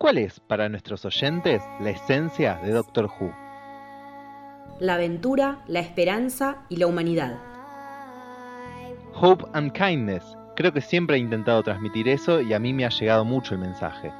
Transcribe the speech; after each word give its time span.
¿Cuál 0.00 0.16
es 0.16 0.40
para 0.40 0.70
nuestros 0.70 1.04
oyentes 1.04 1.62
la 1.78 1.90
esencia 1.90 2.54
de 2.64 2.70
Doctor 2.70 3.04
Who? 3.04 3.34
La 4.78 4.94
aventura, 4.94 5.58
la 5.66 5.80
esperanza 5.80 6.62
y 6.70 6.76
la 6.76 6.86
humanidad. 6.86 7.38
Hope 9.12 9.44
and 9.52 9.72
kindness. 9.72 10.24
Creo 10.56 10.72
que 10.72 10.80
siempre 10.80 11.16
he 11.16 11.18
intentado 11.18 11.62
transmitir 11.62 12.08
eso 12.08 12.40
y 12.40 12.54
a 12.54 12.58
mí 12.58 12.72
me 12.72 12.86
ha 12.86 12.88
llegado 12.88 13.26
mucho 13.26 13.52
el 13.52 13.60
mensaje. 13.60 14.10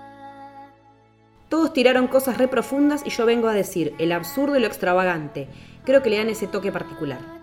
Todos 1.48 1.72
tiraron 1.72 2.08
cosas 2.08 2.36
re 2.36 2.46
profundas 2.46 3.00
y 3.06 3.08
yo 3.08 3.24
vengo 3.24 3.48
a 3.48 3.54
decir 3.54 3.94
el 3.98 4.12
absurdo 4.12 4.58
y 4.58 4.60
lo 4.60 4.66
extravagante. 4.66 5.48
Creo 5.86 6.02
que 6.02 6.10
le 6.10 6.18
dan 6.18 6.28
ese 6.28 6.46
toque 6.46 6.70
particular. 6.70 7.39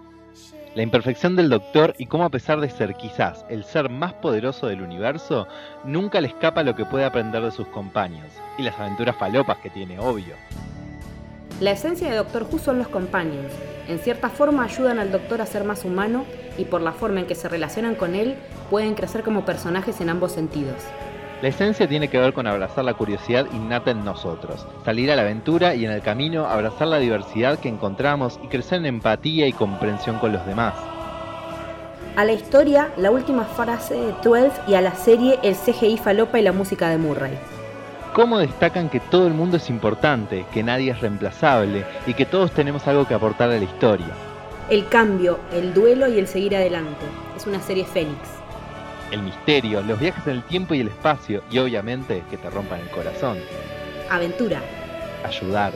La 0.77 0.83
imperfección 0.83 1.35
del 1.35 1.49
Doctor 1.49 1.95
y 1.97 2.05
cómo 2.05 2.25
a 2.25 2.29
pesar 2.29 2.59
de 2.61 2.69
ser 2.69 2.93
quizás 2.93 3.43
el 3.49 3.63
ser 3.63 3.89
más 3.89 4.13
poderoso 4.13 4.67
del 4.67 4.83
universo, 4.83 5.47
nunca 5.83 6.21
le 6.21 6.27
escapa 6.27 6.61
lo 6.61 6.75
que 6.75 6.85
puede 6.85 7.03
aprender 7.03 7.41
de 7.41 7.49
sus 7.49 7.65
compañeros. 7.69 8.29
Y 8.59 8.61
las 8.61 8.79
aventuras 8.79 9.15
falopas 9.15 9.57
que 9.57 9.71
tiene, 9.71 9.97
obvio. 9.97 10.35
La 11.61 11.71
esencia 11.71 12.11
de 12.11 12.17
Doctor 12.17 12.45
Who 12.51 12.59
son 12.59 12.77
los 12.77 12.89
companions. 12.89 13.51
En 13.87 13.97
cierta 13.97 14.29
forma 14.29 14.65
ayudan 14.65 14.99
al 14.99 15.11
Doctor 15.11 15.41
a 15.41 15.47
ser 15.47 15.63
más 15.63 15.83
humano 15.83 16.25
y 16.59 16.65
por 16.65 16.81
la 16.81 16.91
forma 16.91 17.21
en 17.21 17.25
que 17.25 17.33
se 17.33 17.49
relacionan 17.49 17.95
con 17.95 18.13
él 18.13 18.35
pueden 18.69 18.93
crecer 18.93 19.23
como 19.23 19.45
personajes 19.45 19.99
en 19.99 20.11
ambos 20.11 20.33
sentidos. 20.33 20.83
La 21.39 21.49
esencia 21.49 21.87
tiene 21.87 22.07
que 22.07 22.17
ver 22.17 22.33
con 22.33 22.47
abrazar 22.47 22.83
la 22.83 22.95
curiosidad 22.95 23.45
innata 23.53 23.91
en 23.91 24.03
nosotros, 24.03 24.65
salir 24.83 25.11
a 25.11 25.15
la 25.15 25.21
aventura 25.21 25.75
y 25.75 25.85
en 25.85 25.91
el 25.91 26.01
camino 26.01 26.47
abrazar 26.47 26.87
la 26.87 26.97
diversidad 26.97 27.59
que 27.59 27.69
encontramos 27.69 28.39
y 28.43 28.47
crecer 28.47 28.79
en 28.79 28.87
empatía 28.87 29.45
y 29.45 29.53
comprensión 29.53 30.17
con 30.17 30.31
los 30.33 30.43
demás. 30.47 30.73
A 32.15 32.25
la 32.25 32.33
historia, 32.33 32.89
la 32.97 33.11
última 33.11 33.43
frase 33.43 33.93
de 33.93 34.13
12 34.23 34.49
y 34.67 34.73
a 34.73 34.81
la 34.81 34.95
serie 34.95 35.37
el 35.43 35.55
CGI 35.55 35.99
falopa 35.99 36.39
y 36.39 36.41
la 36.41 36.53
música 36.53 36.89
de 36.89 36.97
Murray. 36.97 37.37
Cómo 38.15 38.39
destacan 38.39 38.89
que 38.89 38.99
todo 38.99 39.27
el 39.27 39.35
mundo 39.35 39.57
es 39.57 39.69
importante, 39.69 40.43
que 40.51 40.63
nadie 40.63 40.89
es 40.89 41.01
reemplazable 41.01 41.85
y 42.07 42.15
que 42.15 42.25
todos 42.25 42.49
tenemos 42.49 42.87
algo 42.87 43.05
que 43.07 43.13
aportar 43.13 43.51
a 43.51 43.59
la 43.59 43.63
historia. 43.63 44.09
El 44.71 44.87
cambio, 44.89 45.37
el 45.53 45.75
duelo 45.75 46.07
y 46.07 46.17
el 46.17 46.27
seguir 46.27 46.55
adelante. 46.55 47.05
Es 47.35 47.45
una 47.45 47.61
serie 47.61 47.85
Fénix 47.85 48.36
el 49.11 49.21
misterio, 49.21 49.81
los 49.81 49.99
viajes 49.99 50.25
en 50.27 50.33
el 50.33 50.43
tiempo 50.43 50.73
y 50.73 50.81
el 50.81 50.89
espacio 50.89 51.43
y 51.51 51.59
obviamente 51.59 52.23
que 52.29 52.37
te 52.37 52.49
rompan 52.49 52.81
el 52.81 52.89
corazón. 52.89 53.37
Aventura. 54.09 54.61
Ayudar. 55.25 55.73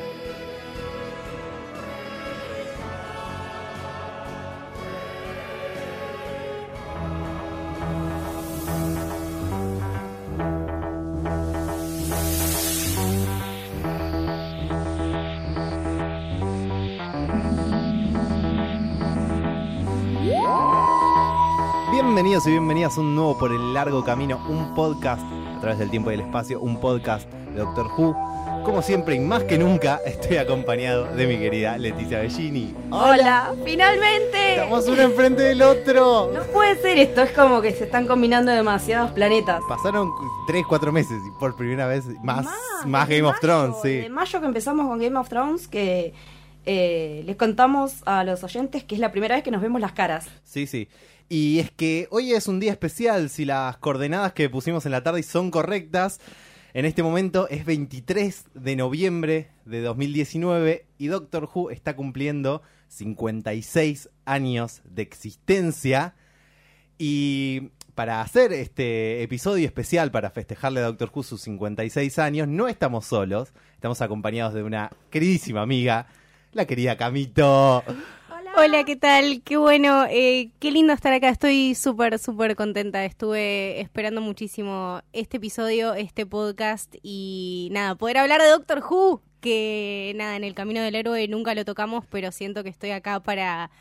Bienvenidos 22.44 22.48
y 22.48 22.52
bienvenidas 22.52 22.98
a 22.98 23.02
un 23.02 23.16
nuevo 23.16 23.38
Por 23.38 23.52
el 23.52 23.74
Largo 23.74 24.04
Camino, 24.04 24.44
un 24.50 24.74
podcast 24.74 25.22
a 25.22 25.60
través 25.60 25.78
del 25.78 25.92
tiempo 25.92 26.10
y 26.10 26.16
el 26.16 26.22
espacio, 26.22 26.60
un 26.60 26.80
podcast 26.80 27.30
de 27.32 27.60
Doctor 27.60 27.86
Who. 27.96 28.16
Como 28.66 28.82
siempre 28.82 29.14
y 29.14 29.20
más 29.20 29.44
que 29.44 29.60
nunca, 29.60 30.00
estoy 30.08 30.38
acompañado 30.38 31.06
de 31.16 31.28
mi 31.28 31.38
querida 31.38 31.78
Leticia 31.78 32.20
Bellini. 32.20 32.74
¡Hola! 32.90 33.54
¡Finalmente! 33.64 34.56
Estamos 34.56 34.88
uno 34.88 35.04
enfrente 35.04 35.44
del 35.44 35.62
otro. 35.62 36.32
No 36.34 36.42
puede 36.52 36.82
ser 36.82 36.98
esto, 36.98 37.22
es 37.22 37.32
como 37.32 37.62
que 37.62 37.74
se 37.74 37.84
están 37.84 38.08
combinando 38.08 38.52
demasiados 38.52 39.12
planetas. 39.12 39.62
Pasaron 39.70 40.12
3, 40.48 40.66
4 40.68 40.92
meses 40.92 41.22
y 41.28 41.40
por 41.40 41.56
primera 41.56 41.86
vez 41.86 42.06
más, 42.24 42.48
más, 42.86 43.08
Game 43.08 43.24
of 43.24 43.40
Thrones, 43.40 43.76
sí. 43.84 43.98
De 43.98 44.10
mayo 44.10 44.40
que 44.40 44.48
empezamos 44.48 44.88
con 44.88 44.98
Game 44.98 45.20
of 45.20 45.30
Thrones, 45.30 45.68
que 45.68 46.16
eh, 46.66 47.22
les 47.24 47.36
contamos 47.36 48.02
a 48.06 48.24
los 48.24 48.44
oyentes 48.44 48.84
que 48.84 48.96
es 48.96 49.02
la 49.02 49.12
primera 49.12 49.36
vez 49.36 49.44
que 49.44 49.52
nos 49.52 49.62
vemos 49.62 49.80
las 49.80 49.92
caras. 49.92 50.28
Sí, 50.44 50.66
sí. 50.66 50.88
Y 51.34 51.60
es 51.60 51.72
que 51.72 52.10
hoy 52.12 52.34
es 52.34 52.50
un 52.50 52.60
día 52.60 52.74
especial, 52.74 53.30
si 53.30 53.46
las 53.46 53.78
coordenadas 53.78 54.34
que 54.34 54.50
pusimos 54.50 54.86
en 54.86 54.92
la 54.92 55.02
tarde 55.02 55.24
son 55.24 55.50
correctas. 55.50 56.20
En 56.74 56.84
este 56.84 57.04
momento 57.04 57.48
es 57.48 57.64
23 57.64 58.48
de 58.54 58.76
noviembre 58.76 59.52
de 59.64 59.80
2019 59.80 60.88
y 60.98 61.08
Doctor 61.08 61.48
Who 61.54 61.72
está 61.72 61.96
cumpliendo 61.96 62.64
56 62.90 64.10
años 64.26 64.82
de 64.84 65.04
existencia. 65.04 66.16
Y 66.98 67.70
para 67.96 68.20
hacer 68.20 68.52
este 68.52 69.24
episodio 69.24 69.66
especial 69.66 70.12
para 70.12 70.32
festejarle 70.32 70.82
a 70.82 70.88
Doctor 70.88 71.12
Who 71.16 71.24
sus 71.24 71.40
56 71.44 72.20
años, 72.20 72.50
no 72.50 72.68
estamos 72.68 73.06
solos, 73.06 73.54
estamos 73.76 74.02
acompañados 74.02 74.54
de 74.54 74.64
una 74.64 74.92
queridísima 75.10 75.62
amiga, 75.62 76.08
la 76.52 76.66
querida 76.66 76.98
Camito. 76.98 77.86
Hola, 78.58 78.84
¿qué 78.84 78.96
tal? 78.96 79.42
Qué 79.44 79.58
bueno, 79.58 80.06
eh, 80.10 80.52
qué 80.60 80.72
lindo 80.72 80.92
estar 80.94 81.14
acá. 81.14 81.30
Estoy 81.30 81.74
súper, 81.74 82.20
súper 82.20 82.56
contenta. 82.56 83.06
Estuve 83.06 83.80
esperando 83.80 84.20
muchísimo 84.20 85.02
este 85.14 85.38
episodio, 85.38 85.94
este 85.94 86.26
podcast 86.26 86.94
y 87.02 87.70
nada, 87.72 87.96
poder 87.96 88.18
hablar 88.18 88.42
de 88.42 88.50
Doctor 88.50 88.84
Who, 88.88 89.22
que 89.40 90.14
nada, 90.16 90.36
en 90.36 90.44
el 90.44 90.54
Camino 90.54 90.82
del 90.82 90.96
Héroe 90.96 91.28
nunca 91.28 91.56
lo 91.56 91.64
tocamos, 91.64 92.06
pero 92.10 92.32
siento 92.32 92.64
que 92.64 92.70
estoy 92.70 92.92
acá 92.92 93.22
para 93.22 93.72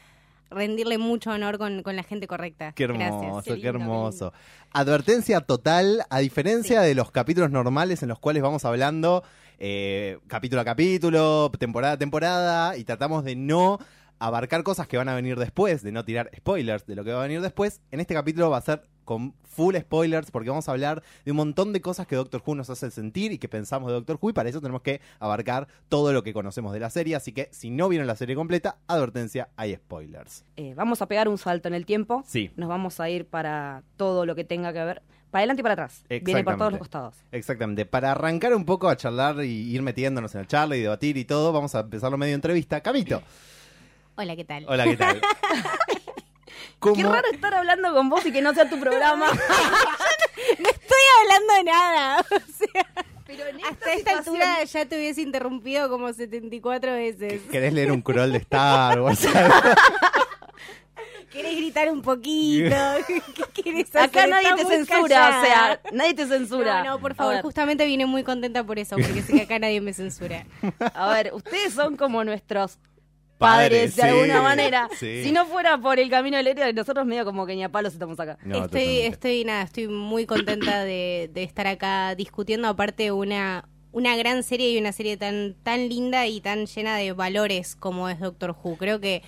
rendirle 0.50 0.98
mucho 0.98 1.30
honor 1.30 1.58
con, 1.58 1.82
la 1.84 2.02
gente 2.02 2.26
correcta. 2.26 2.72
Qué 2.72 2.84
hermoso, 2.84 3.42
qué, 3.42 3.66
hermoso. 3.66 4.32
Advertencia 4.72 5.40
total, 5.40 6.04
a 6.10 6.20
diferencia 6.20 6.80
de 6.80 6.94
los 6.94 7.10
capítulos 7.10 7.50
normales 7.50 8.02
en 8.02 8.08
los 8.08 8.18
cuales 8.18 8.42
vamos 8.42 8.64
hablando 8.64 9.24
eh, 9.62 10.18
capítulo 10.26 10.62
a 10.62 10.64
capítulo, 10.64 11.50
temporada 11.58 11.92
a 11.92 11.98
temporada, 11.98 12.76
y 12.78 12.84
tratamos 12.84 13.24
de 13.24 13.36
no 13.36 13.78
abarcar 14.20 14.62
cosas 14.62 14.86
que 14.86 14.96
van 14.96 15.08
a 15.08 15.14
venir 15.14 15.38
después, 15.38 15.82
de 15.82 15.90
no 15.90 16.04
tirar 16.04 16.30
spoilers 16.36 16.86
de 16.86 16.94
lo 16.94 17.02
que 17.02 17.12
va 17.12 17.20
a 17.20 17.26
venir 17.26 17.40
después, 17.40 17.80
en 17.90 18.00
este 18.00 18.14
capítulo 18.14 18.50
va 18.50 18.58
a 18.58 18.62
ser 18.62 18.82
con 19.04 19.34
full 19.42 19.74
spoilers 19.76 20.30
porque 20.30 20.50
vamos 20.50 20.68
a 20.68 20.72
hablar 20.72 21.02
de 21.24 21.32
un 21.32 21.38
montón 21.38 21.72
de 21.72 21.80
cosas 21.80 22.06
que 22.06 22.14
Doctor 22.14 22.42
Who 22.46 22.54
nos 22.54 22.70
hace 22.70 22.92
sentir 22.92 23.32
y 23.32 23.38
que 23.38 23.48
pensamos 23.48 23.88
de 23.88 23.94
Doctor 23.94 24.18
Who 24.20 24.30
y 24.30 24.32
para 24.32 24.48
eso 24.48 24.60
tenemos 24.60 24.82
que 24.82 25.00
abarcar 25.18 25.66
todo 25.88 26.12
lo 26.12 26.22
que 26.22 26.32
conocemos 26.32 26.72
de 26.72 26.78
la 26.78 26.90
serie, 26.90 27.16
así 27.16 27.32
que 27.32 27.48
si 27.50 27.70
no 27.70 27.88
vieron 27.88 28.06
la 28.06 28.14
serie 28.14 28.36
completa, 28.36 28.78
advertencia, 28.86 29.48
hay 29.56 29.74
spoilers. 29.74 30.44
Eh, 30.56 30.74
vamos 30.76 31.02
a 31.02 31.06
pegar 31.06 31.28
un 31.28 31.38
salto 31.38 31.66
en 31.66 31.74
el 31.74 31.86
tiempo, 31.86 32.22
sí. 32.24 32.52
nos 32.54 32.68
vamos 32.68 33.00
a 33.00 33.10
ir 33.10 33.26
para 33.26 33.82
todo 33.96 34.26
lo 34.26 34.36
que 34.36 34.44
tenga 34.44 34.72
que 34.72 34.84
ver 34.84 35.02
para 35.30 35.40
adelante 35.40 35.60
y 35.60 35.62
para 35.62 35.72
atrás. 35.74 36.04
Viene 36.08 36.44
por 36.44 36.56
todos 36.56 36.72
los 36.72 36.78
costados. 36.80 37.14
Exactamente. 37.30 37.86
Para 37.86 38.10
arrancar 38.10 38.52
un 38.52 38.64
poco 38.64 38.88
a 38.88 38.96
charlar 38.96 39.44
y 39.44 39.72
ir 39.72 39.80
metiéndonos 39.80 40.34
en 40.34 40.40
el 40.40 40.48
charla 40.48 40.76
y 40.76 40.82
debatir 40.82 41.16
y 41.16 41.24
todo, 41.24 41.52
vamos 41.52 41.74
a 41.76 41.80
empezarlo 41.80 42.18
medio 42.18 42.34
entrevista. 42.34 42.80
Camito. 42.80 43.22
Hola, 44.20 44.36
¿qué 44.36 44.44
tal? 44.44 44.66
Hola, 44.68 44.84
¿qué 44.84 44.98
tal? 44.98 45.18
Qué 46.94 47.02
raro 47.02 47.26
estar 47.32 47.54
hablando 47.54 47.94
con 47.94 48.10
vos 48.10 48.24
y 48.26 48.32
que 48.32 48.42
no 48.42 48.52
sea 48.52 48.68
tu 48.68 48.78
programa. 48.78 49.26
no 50.58 50.68
estoy 50.68 51.04
hablando 51.22 51.54
de 51.54 51.64
nada. 51.64 52.20
O 52.20 52.24
sea, 52.58 52.86
Pero 53.26 53.44
hasta 53.70 53.92
esta 53.94 54.18
altura 54.18 54.62
ya 54.64 54.84
te 54.84 54.96
hubiese 54.96 55.22
interrumpido 55.22 55.88
como 55.88 56.12
74 56.12 56.92
veces. 56.92 57.40
¿Querés 57.50 57.72
leer 57.72 57.92
un 57.92 58.02
crawl 58.02 58.30
de 58.30 58.38
Star 58.38 59.00
Wars? 59.00 59.26
¿Querés 61.30 61.56
gritar 61.56 61.90
un 61.90 62.02
poquito? 62.02 62.76
¿Qué 63.54 63.62
querés 63.62 63.88
hacer? 63.88 64.02
Acá 64.02 64.26
nadie 64.26 64.54
te 64.54 64.66
censura, 64.66 65.38
o 65.38 65.44
sea, 65.44 65.80
nadie 65.92 66.12
te 66.12 66.26
censura. 66.26 66.84
No, 66.84 66.90
no, 66.90 67.00
por 67.00 67.14
favor, 67.14 67.40
justamente 67.40 67.86
vine 67.86 68.04
muy 68.04 68.22
contenta 68.22 68.64
por 68.64 68.78
eso, 68.78 68.96
porque 68.96 69.22
sé 69.22 69.32
que 69.32 69.42
acá 69.42 69.58
nadie 69.58 69.80
me 69.80 69.94
censura. 69.94 70.44
A 70.92 71.08
ver, 71.08 71.32
ustedes 71.32 71.72
son 71.72 71.96
como 71.96 72.22
nuestros 72.22 72.78
padres, 73.40 73.96
de 73.96 74.02
alguna 74.02 74.42
manera. 74.42 74.88
Si 74.98 75.32
no 75.32 75.46
fuera 75.46 75.78
por 75.78 75.98
el 75.98 76.10
camino 76.10 76.36
del 76.36 76.46
héroe, 76.46 76.72
nosotros 76.72 77.06
medio 77.06 77.24
como 77.24 77.46
que 77.46 77.56
ni 77.56 77.64
a 77.64 77.70
palos 77.70 77.94
estamos 77.94 78.20
acá. 78.20 78.38
estoy, 78.44 78.98
estoy, 79.00 79.44
nada, 79.44 79.62
estoy 79.62 79.88
muy 79.88 80.26
contenta 80.26 80.84
de, 80.84 81.30
estar 81.34 81.66
acá 81.66 82.14
discutiendo, 82.14 82.68
aparte 82.68 83.10
una, 83.10 83.68
una 83.92 84.14
gran 84.16 84.42
serie 84.42 84.70
y 84.70 84.78
una 84.78 84.92
serie 84.92 85.16
tan, 85.16 85.56
tan 85.62 85.88
linda 85.88 86.26
y 86.26 86.40
tan 86.40 86.66
llena 86.66 86.96
de 86.96 87.12
valores 87.12 87.74
como 87.74 88.08
es 88.08 88.20
Doctor 88.20 88.54
Who. 88.62 88.76
Creo 88.76 89.00
que 89.00 89.22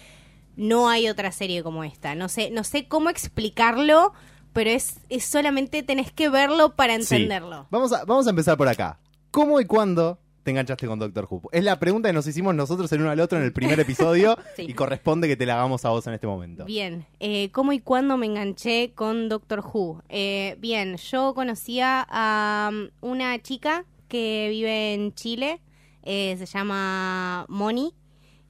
no 0.56 0.88
hay 0.88 1.08
otra 1.08 1.32
serie 1.32 1.62
como 1.62 1.82
esta. 1.82 2.14
No 2.14 2.28
sé, 2.28 2.50
no 2.50 2.64
sé 2.64 2.86
cómo 2.86 3.08
explicarlo, 3.08 4.12
pero 4.52 4.70
es, 4.70 5.00
es 5.08 5.25
solamente 5.25 5.82
tenés 5.82 6.12
que 6.12 6.28
verlo 6.28 6.76
para 6.76 6.94
entenderlo. 6.94 7.66
Vamos, 7.70 7.92
a, 7.92 8.04
vamos 8.04 8.26
a 8.26 8.31
empezar 8.31 8.58
por 8.58 8.69
acá. 8.69 8.98
¿Cómo 9.31 9.58
y 9.60 9.64
cuándo 9.64 10.19
te 10.42 10.50
enganchaste 10.50 10.86
con 10.86 10.98
Doctor 10.98 11.26
Who? 11.30 11.50
Es 11.52 11.64
la 11.64 11.78
pregunta 11.78 12.08
que 12.08 12.12
nos 12.12 12.26
hicimos 12.26 12.54
nosotros 12.54 12.90
el 12.92 13.00
uno 13.00 13.10
al 13.10 13.20
otro 13.20 13.38
en 13.38 13.44
el 13.44 13.52
primer 13.52 13.78
episodio 13.80 14.36
y 14.58 14.74
corresponde 14.74 15.28
que 15.28 15.36
te 15.36 15.46
la 15.46 15.54
hagamos 15.54 15.84
a 15.84 15.90
vos 15.90 16.06
en 16.06 16.14
este 16.14 16.26
momento. 16.26 16.64
Bien, 16.64 17.06
eh, 17.20 17.50
¿cómo 17.52 17.72
y 17.72 17.80
cuándo 17.80 18.16
me 18.16 18.26
enganché 18.26 18.92
con 18.94 19.28
Doctor 19.28 19.60
Who? 19.60 20.02
Eh, 20.08 20.56
bien, 20.58 20.96
yo 20.96 21.34
conocía 21.34 22.06
a 22.08 22.70
um, 22.72 22.88
una 23.00 23.40
chica 23.40 23.84
que 24.08 24.48
vive 24.50 24.94
en 24.94 25.14
Chile, 25.14 25.60
eh, 26.02 26.36
se 26.38 26.46
llama 26.46 27.46
Moni. 27.48 27.94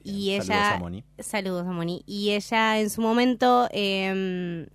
Y 0.05 0.33
ella, 0.33 0.43
saludos 0.43 0.73
a 0.73 0.79
Moni. 0.79 1.05
Saludos 1.19 1.67
a 1.67 1.71
Moni. 1.71 2.03
Y 2.07 2.31
ella 2.31 2.81
en 2.81 2.91
su 2.91 3.01
momento 3.01 3.69
em, 3.71 4.67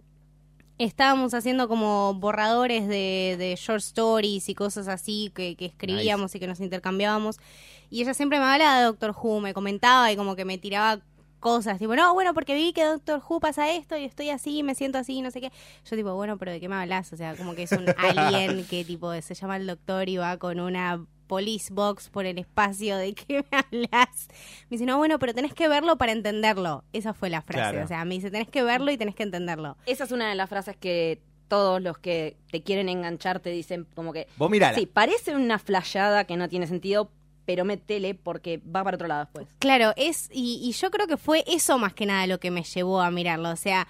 estábamos 0.78 1.34
haciendo 1.34 1.68
como 1.68 2.14
borradores 2.16 2.88
de, 2.88 3.36
de 3.38 3.56
short 3.58 3.80
stories 3.82 4.50
y 4.50 4.56
cosas 4.56 4.88
así 4.88 5.32
que, 5.34 5.56
que 5.56 5.66
escribíamos 5.66 6.36
y 6.36 6.40
que 6.40 6.48
nos 6.48 6.60
intercambiábamos. 6.60 7.38
Y 7.90 8.02
ella 8.02 8.14
siempre 8.14 8.40
me 8.40 8.46
hablaba 8.46 8.80
de 8.80 8.86
Doctor 8.86 9.16
Who, 9.16 9.40
me 9.40 9.54
comentaba 9.54 10.12
y 10.12 10.16
como 10.16 10.36
que 10.36 10.46
me 10.46 10.58
tiraba 10.58 11.02
cosas, 11.40 11.78
tipo, 11.78 11.96
no, 11.96 12.14
bueno, 12.14 12.34
porque 12.34 12.56
vi 12.56 12.74
que 12.74 12.84
Doctor 12.84 13.22
Who 13.28 13.40
pasa 13.40 13.72
esto 13.72 13.96
y 13.96 14.04
estoy 14.04 14.30
así, 14.30 14.64
me 14.64 14.76
siento 14.76 14.98
así, 14.98 15.22
no 15.22 15.32
sé 15.32 15.42
qué. 15.42 15.52
Yo 15.90 15.96
tipo, 15.96 16.14
bueno, 16.14 16.38
pero 16.38 16.52
¿de 16.52 16.60
qué 16.60 16.68
me 16.68 16.76
hablas? 16.76 17.14
O 17.14 17.18
sea, 17.18 17.36
como 17.36 17.56
que 17.56 17.64
es 17.64 17.72
un 17.72 17.86
alien 17.98 18.66
que 18.66 18.84
tipo 18.84 19.14
se 19.22 19.34
llama 19.34 19.58
el 19.58 19.68
doctor 19.68 20.10
y 20.10 20.18
va 20.18 20.38
con 20.38 20.60
una 20.60 21.06
police 21.28 21.74
box 21.74 22.10
por 22.10 22.26
el 22.26 22.38
espacio, 22.38 22.98
¿de 22.98 23.14
qué 23.14 23.46
me 23.52 23.58
hablas? 23.58 24.28
Me 24.70 24.78
dice, 24.78 24.86
no, 24.86 24.98
bueno, 24.98 25.20
pero 25.20 25.34
tenés 25.34 25.54
que 25.54 25.68
verlo 25.68 25.98
para 25.98 26.12
entenderlo. 26.12 26.84
Esa 26.94 27.14
fue 27.14 27.30
la 27.30 27.42
frase, 27.42 27.82
o 27.82 27.88
sea, 27.88 28.06
me 28.06 28.16
dice, 28.16 28.32
tenés 28.32 28.48
que 28.48 28.64
verlo 28.64 28.92
y 28.92 28.98
tenés 28.98 29.16
que 29.16 29.24
entenderlo. 29.24 29.78
Esa 29.86 30.06
es 30.06 30.12
una 30.12 30.30
de 30.30 30.36
las 30.36 30.50
frases 30.50 30.76
que 30.76 31.22
todos 31.48 31.82
los 31.82 31.98
que 31.98 32.38
te 32.52 32.62
quieren 32.62 32.90
enganchar 32.90 33.40
te 33.40 33.50
dicen 33.50 33.88
como 33.96 34.14
que... 34.14 34.28
Vos 34.38 34.50
mirala. 34.50 34.76
Sí, 34.76 34.86
parece 34.86 35.36
una 35.36 35.60
flayada 35.60 36.26
que 36.26 36.36
no 36.36 36.50
tiene 36.50 36.68
sentido, 36.68 37.12
pero 37.46 37.64
métele 37.64 38.16
porque 38.16 38.58
va 38.58 38.84
para 38.84 38.96
otro 38.96 39.08
lado 39.08 39.22
después. 39.22 39.48
Claro, 39.60 39.94
es, 39.96 40.30
y, 40.34 40.60
y, 40.62 40.74
yo 40.74 40.92
creo 40.92 41.08
que 41.08 41.18
fue 41.18 41.44
eso 41.48 41.78
más 41.78 41.94
que 41.94 42.06
nada 42.06 42.28
lo 42.28 42.40
que 42.40 42.52
me 42.52 42.64
llevó 42.64 43.02
a 43.02 43.12
mirarlo. 43.12 43.50
O 43.50 43.56
sea, 43.56 43.88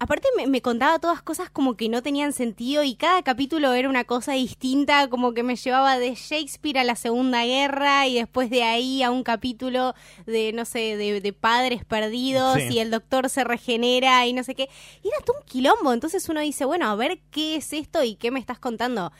aparte 0.00 0.28
me, 0.48 0.62
contaba 0.62 0.98
todas 0.98 1.20
cosas 1.20 1.50
como 1.50 1.76
que 1.76 1.90
no 1.90 2.02
tenían 2.02 2.32
sentido 2.32 2.82
y 2.82 2.94
cada 2.94 3.22
capítulo 3.22 3.74
era 3.74 3.88
una 3.88 4.04
cosa 4.04 4.32
distinta, 4.32 5.08
como 5.08 5.34
que 5.34 5.42
me 5.42 5.56
llevaba 5.56 5.98
de 5.98 6.14
Shakespeare 6.14 6.78
a 6.78 6.84
la 6.84 6.96
Segunda 6.96 7.44
Guerra 7.44 8.06
y 8.08 8.14
después 8.14 8.48
de 8.48 8.62
ahí 8.62 9.02
a 9.02 9.10
un 9.10 9.22
capítulo 9.22 9.94
de, 10.24 10.54
no 10.54 10.64
sé, 10.64 10.96
de, 10.96 11.32
padres 11.34 11.84
perdidos 11.84 12.58
y 12.70 12.78
el 12.78 12.90
doctor 12.90 13.28
se 13.28 13.44
regenera 13.44 14.26
y 14.26 14.32
no 14.32 14.42
sé 14.42 14.54
qué. 14.54 14.70
Y 15.04 15.08
era 15.08 15.18
todo 15.24 15.36
un 15.38 15.44
quilombo. 15.44 15.92
Entonces 15.92 16.28
uno 16.30 16.40
dice, 16.40 16.64
bueno, 16.64 16.86
a 16.88 16.96
ver 16.96 17.20
qué 17.30 17.56
es 17.56 17.72
esto 17.74 18.02
y 18.02 18.16
qué 18.16 18.30
me 18.30 18.40
estás 18.40 18.58
contando. 18.58 19.12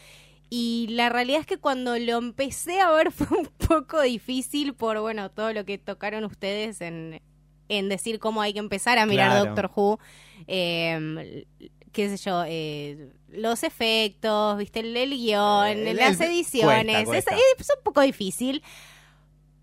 Y 0.49 0.89
la 0.91 1.11
realidad 1.11 1.41
es 1.41 1.47
que 1.47 1.59
cuando 1.59 1.97
lo 1.99 2.17
empecé 2.17 2.81
a 2.81 2.91
ver 2.91 3.13
fue 3.13 3.27
un 3.37 3.47
poco 3.69 4.01
difícil 4.01 4.75
por, 4.75 4.99
bueno, 5.01 5.31
todo 5.31 5.53
lo 5.53 5.67
que 5.67 5.77
tocaron 5.77 6.25
ustedes 6.25 6.81
en, 6.81 7.21
en 7.71 7.89
decir 7.89 8.19
cómo 8.19 8.43
hay 8.43 8.53
que 8.53 8.59
empezar 8.59 8.99
a 8.99 9.07
mirar 9.07 9.47
Doctor 9.47 9.71
Who. 9.75 9.99
Eh, 10.47 11.47
qué 11.93 12.09
sé 12.09 12.23
yo, 12.23 12.45
eh, 12.47 13.13
los 13.29 13.63
efectos, 13.63 14.59
viste, 14.59 14.81
el, 14.81 15.11
guion, 15.11 15.67
eh, 15.69 15.95
las 15.95 16.21
ediciones. 16.21 17.09
Es, 17.09 17.27
un 17.27 17.83
poco 17.83 18.03
difícil, 18.03 18.63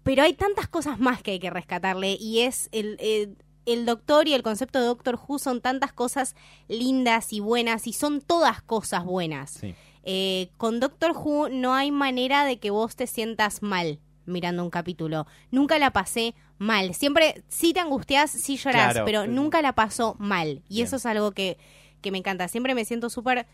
pero 0.04 0.24
hay 0.24 0.34
tantas 0.34 0.68
cosas 0.68 1.00
más 1.00 1.22
que 1.22 1.32
hay 1.32 1.40
que 1.40 1.50
rescatarle 1.50 2.18
y 2.20 2.40
es 2.40 2.70
el, 2.72 3.38
el 3.66 3.86
Doctor 3.86 4.28
y 4.28 4.34
el 4.34 4.44
concepto 4.44 4.80
de 4.80 4.86
Doctor 4.86 5.20
Who 5.28 5.38
son 5.38 5.62
tantas 5.62 5.94
cosas 5.94 6.36
lindas 6.68 7.34
y 7.34 7.42
buenas 7.42 7.86
y 7.88 7.94
son 7.94 8.22
todas 8.22 8.62
cosas 8.62 9.06
buenas. 9.06 9.52
Sí. 9.52 9.76
Eh, 10.10 10.52
con 10.56 10.80
Doctor 10.80 11.12
Who 11.12 11.50
no 11.50 11.74
hay 11.74 11.92
manera 11.92 12.46
de 12.46 12.60
que 12.60 12.70
vos 12.70 12.96
te 12.96 13.08
sientas 13.08 13.62
mal 13.62 14.00
mirando 14.28 14.64
un 14.64 14.70
capítulo. 14.70 15.26
Nunca 15.52 15.80
la 15.80 15.92
pasé 15.92 16.36
mal. 16.58 16.94
Siempre, 16.94 17.44
sí 17.48 17.74
te 17.74 17.80
angustias, 17.80 18.32
sí 18.32 18.58
llorás, 18.58 19.00
pero 19.06 19.28
nunca 19.28 19.62
la 19.62 19.74
paso 19.74 20.16
mal. 20.20 20.62
Y 20.70 20.82
eso 20.82 20.98
es 20.98 21.06
algo 21.06 21.32
que, 21.32 21.58
que 22.02 22.12
me 22.12 22.18
encanta. 22.18 22.48
Siempre 22.48 22.76
me 22.76 22.86
siento 22.86 23.10
súper 23.10 23.48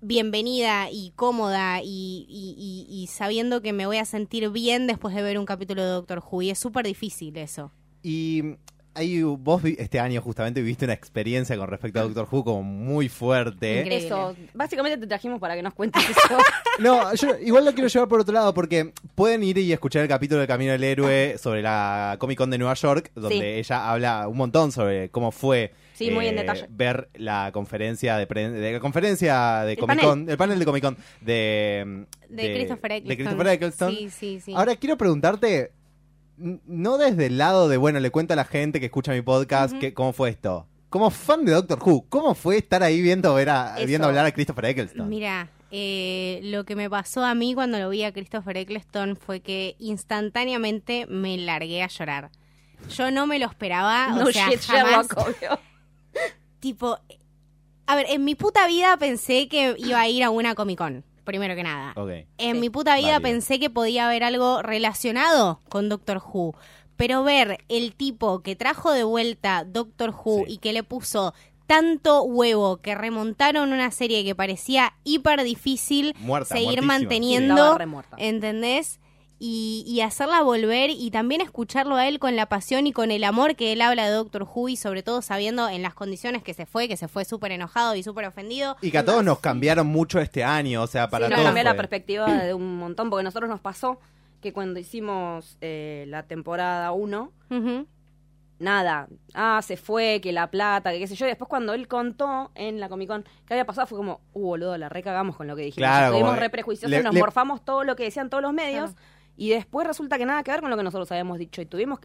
bienvenida 0.00 0.90
y 0.90 1.12
cómoda 1.14 1.80
y, 1.82 2.26
y, 2.28 3.06
sabiendo 3.06 3.62
que 3.62 3.72
me 3.72 3.86
voy 3.86 3.98
a 3.98 4.04
sentir 4.04 4.50
bien 4.50 4.86
después 4.86 5.14
de 5.14 5.22
ver 5.22 5.38
un 5.38 5.46
capítulo 5.46 5.82
de 5.82 5.88
Doctor 5.88 6.22
Who. 6.28 6.42
Y 6.42 6.50
es 6.50 6.58
súper 6.58 6.86
difícil 6.86 7.36
eso. 7.36 7.72
Y 8.02 8.56
Ahí 8.94 9.22
vos 9.22 9.62
este 9.64 10.00
año 10.00 10.20
justamente 10.20 10.60
viviste 10.60 10.84
una 10.84 10.94
experiencia 10.94 11.56
con 11.56 11.68
respecto 11.68 12.00
a 12.00 12.02
Doctor 12.02 12.28
Who 12.30 12.44
como 12.44 12.62
muy 12.62 13.08
fuerte. 13.08 13.96
Eso, 13.96 14.36
básicamente 14.52 14.98
te 14.98 15.06
trajimos 15.06 15.40
para 15.40 15.54
que 15.54 15.62
nos 15.62 15.72
cuentes 15.74 16.02
eso. 16.10 16.38
no, 16.78 17.14
yo 17.14 17.38
igual 17.38 17.64
lo 17.64 17.72
quiero 17.72 17.88
llevar 17.88 18.08
por 18.08 18.20
otro 18.20 18.34
lado 18.34 18.52
porque 18.52 18.92
pueden 19.14 19.42
ir 19.44 19.56
y 19.58 19.72
escuchar 19.72 20.02
el 20.02 20.08
capítulo 20.08 20.40
del 20.40 20.48
Camino 20.48 20.72
del 20.72 20.84
Héroe 20.84 21.38
sobre 21.38 21.62
la 21.62 22.16
Comic 22.18 22.38
Con 22.38 22.50
de 22.50 22.58
Nueva 22.58 22.74
York, 22.74 23.10
donde 23.14 23.58
ella 23.58 23.90
habla 23.90 24.28
un 24.28 24.36
montón 24.36 24.72
sobre 24.72 25.08
cómo 25.08 25.30
fue 25.30 25.72
Sí, 25.94 26.10
muy 26.10 26.26
en 26.26 26.36
eh, 26.36 26.40
detalle. 26.40 26.66
ver 26.70 27.08
la 27.14 27.50
conferencia 27.52 28.16
de, 28.16 28.26
de 28.26 28.72
la 28.72 28.80
conferencia 28.80 29.60
de 29.64 29.76
Comic 29.76 30.00
Con, 30.00 30.28
el 30.28 30.36
panel 30.36 30.58
de 30.58 30.64
Comic 30.64 30.82
Con 30.82 30.96
de, 31.20 32.06
de, 32.28 32.54
Christopher 32.54 32.92
Eccleston. 32.92 33.08
De 33.08 33.16
Christopher 33.16 33.46
Eccleston. 33.48 33.94
Sí, 33.94 34.10
sí, 34.10 34.40
sí. 34.40 34.54
Ahora 34.54 34.76
quiero 34.76 34.96
preguntarte, 34.96 35.72
no 36.66 36.98
desde 36.98 37.26
el 37.26 37.38
lado 37.38 37.68
de, 37.68 37.76
bueno, 37.76 38.00
le 38.00 38.10
cuento 38.10 38.32
a 38.32 38.36
la 38.36 38.44
gente 38.44 38.80
que 38.80 38.86
escucha 38.86 39.12
mi 39.12 39.22
podcast 39.22 39.76
que, 39.78 39.94
cómo 39.94 40.12
fue 40.12 40.30
esto. 40.30 40.66
Como 40.88 41.10
fan 41.10 41.44
de 41.44 41.52
Doctor 41.52 41.78
Who, 41.82 42.06
¿cómo 42.08 42.34
fue 42.34 42.58
estar 42.58 42.82
ahí 42.82 43.00
viendo, 43.00 43.32
ver 43.34 43.48
viendo 43.86 44.08
hablar 44.08 44.26
a 44.26 44.32
Christopher 44.32 44.66
Eccleston? 44.66 45.08
Mira, 45.08 45.48
eh, 45.70 46.40
lo 46.42 46.64
que 46.64 46.76
me 46.76 46.90
pasó 46.90 47.24
a 47.24 47.34
mí 47.34 47.54
cuando 47.54 47.78
lo 47.78 47.88
vi 47.88 48.02
a 48.02 48.12
Christopher 48.12 48.58
Eccleston 48.58 49.16
fue 49.16 49.40
que 49.40 49.74
instantáneamente 49.78 51.06
me 51.06 51.38
largué 51.38 51.82
a 51.82 51.88
llorar. 51.88 52.30
Yo 52.90 53.10
no 53.10 53.26
me 53.26 53.38
lo 53.38 53.46
esperaba, 53.46 54.14
o 54.22 54.26
sea, 54.32 54.50
jamás. 54.66 55.08
tipo, 56.60 56.98
a 57.86 57.94
ver, 57.94 58.06
en 58.10 58.24
mi 58.24 58.34
puta 58.34 58.66
vida 58.66 58.96
pensé 58.98 59.48
que 59.48 59.74
iba 59.78 60.00
a 60.00 60.08
ir 60.08 60.24
a 60.24 60.30
una 60.30 60.54
Comic 60.54 60.78
Con 60.78 61.04
primero 61.24 61.54
que 61.54 61.62
nada. 61.62 61.94
En 62.38 62.60
mi 62.60 62.70
puta 62.70 62.96
vida 62.96 63.20
pensé 63.20 63.58
que 63.58 63.70
podía 63.70 64.06
haber 64.06 64.24
algo 64.24 64.62
relacionado 64.62 65.60
con 65.68 65.88
Doctor 65.88 66.18
Who. 66.18 66.54
Pero 66.96 67.24
ver 67.24 67.64
el 67.68 67.94
tipo 67.94 68.42
que 68.42 68.54
trajo 68.54 68.92
de 68.92 69.02
vuelta 69.02 69.64
Doctor 69.64 70.14
Who 70.14 70.44
y 70.46 70.58
que 70.58 70.72
le 70.72 70.82
puso 70.82 71.34
tanto 71.66 72.22
huevo 72.22 72.78
que 72.78 72.94
remontaron 72.94 73.72
una 73.72 73.90
serie 73.90 74.24
que 74.24 74.34
parecía 74.34 74.94
hiper 75.04 75.42
difícil 75.42 76.14
seguir 76.44 76.82
manteniendo, 76.82 77.78
¿entendés? 78.18 79.00
Y, 79.44 80.00
hacerla 80.02 80.40
volver 80.42 80.90
y 80.90 81.10
también 81.10 81.40
escucharlo 81.40 81.96
a 81.96 82.06
él 82.06 82.20
con 82.20 82.36
la 82.36 82.46
pasión 82.46 82.86
y 82.86 82.92
con 82.92 83.10
el 83.10 83.24
amor 83.24 83.56
que 83.56 83.72
él 83.72 83.82
habla 83.82 84.06
de 84.06 84.12
Doctor 84.12 84.46
Who 84.48 84.68
y 84.68 84.76
sobre 84.76 85.02
todo 85.02 85.20
sabiendo 85.20 85.68
en 85.68 85.82
las 85.82 85.94
condiciones 85.94 86.44
que 86.44 86.54
se 86.54 86.64
fue, 86.64 86.86
que 86.86 86.96
se 86.96 87.08
fue 87.08 87.24
súper 87.24 87.50
enojado 87.50 87.96
y 87.96 88.04
súper 88.04 88.26
ofendido. 88.26 88.76
Y 88.82 88.92
que 88.92 88.98
a 88.98 89.04
todos 89.04 89.24
nos 89.24 89.40
cambiaron 89.40 89.88
mucho 89.88 90.20
este 90.20 90.44
año, 90.44 90.82
o 90.82 90.86
sea, 90.86 91.10
para 91.10 91.26
sí, 91.26 91.32
todos. 91.32 91.42
Nos 91.42 91.48
cambió 91.48 91.64
la 91.64 91.76
perspectiva 91.76 92.32
de 92.32 92.54
un 92.54 92.76
montón, 92.76 93.10
porque 93.10 93.22
a 93.22 93.24
nosotros 93.24 93.50
nos 93.50 93.58
pasó 93.58 93.98
que 94.40 94.52
cuando 94.52 94.78
hicimos 94.78 95.58
eh, 95.60 96.04
la 96.06 96.22
temporada 96.22 96.92
1, 96.92 97.32
nada, 98.60 99.08
ah, 99.34 99.60
se 99.60 99.76
fue, 99.76 100.20
que 100.22 100.30
la 100.30 100.52
plata, 100.52 100.92
que 100.92 101.00
qué 101.00 101.08
sé 101.08 101.16
yo. 101.16 101.26
Y 101.26 101.30
después 101.30 101.48
cuando 101.48 101.74
él 101.74 101.88
contó 101.88 102.52
en 102.54 102.78
la 102.78 102.88
Comic 102.88 103.08
Con 103.08 103.24
que 103.24 103.54
había 103.54 103.66
pasado, 103.66 103.88
fue 103.88 103.98
como, 103.98 104.20
uh, 104.34 104.40
boludo, 104.40 104.78
la 104.78 104.88
recagamos 104.88 105.36
con 105.36 105.48
lo 105.48 105.56
que 105.56 105.62
dijimos. 105.62 105.88
Claro, 105.88 106.12
Tuvimos 106.12 106.38
re 106.38 106.48
prejuiciosos, 106.48 107.02
nos 107.02 107.14
morfamos 107.14 107.64
todo 107.64 107.82
lo 107.82 107.96
que 107.96 108.04
decían 108.04 108.30
todos 108.30 108.42
los 108.42 108.52
medios. 108.52 108.92
Y 109.42 109.50
después 109.50 109.84
resulta 109.84 110.18
que 110.18 110.24
nada 110.24 110.44
que 110.44 110.52
ver 110.52 110.60
con 110.60 110.70
lo 110.70 110.76
que 110.76 110.84
nosotros 110.84 111.10
habíamos 111.10 111.36
dicho. 111.36 111.60
Y 111.60 111.66
tuvimos 111.66 111.98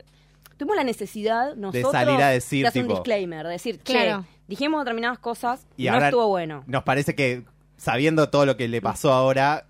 tuvimos 0.57 0.75
la 0.75 0.83
necesidad 0.83 1.55
nosotros 1.55 1.93
de 1.93 1.99
salir 1.99 2.19
a 2.19 2.29
decir 2.29 2.63
de 2.63 2.69
hacer 2.69 2.81
un 2.81 2.87
disclaimer, 2.87 3.45
de 3.45 3.51
decir, 3.51 3.79
che, 3.83 4.17
dijimos 4.47 4.83
determinadas 4.83 5.19
cosas 5.19 5.67
y 5.77 5.85
no 5.85 6.03
estuvo 6.03 6.27
bueno. 6.29 6.63
Nos 6.65 6.81
parece 6.81 7.13
que 7.13 7.43
sabiendo 7.77 8.31
todo 8.31 8.47
lo 8.47 8.57
que 8.57 8.67
le 8.67 8.81
pasó 8.81 9.13
ahora, 9.13 9.67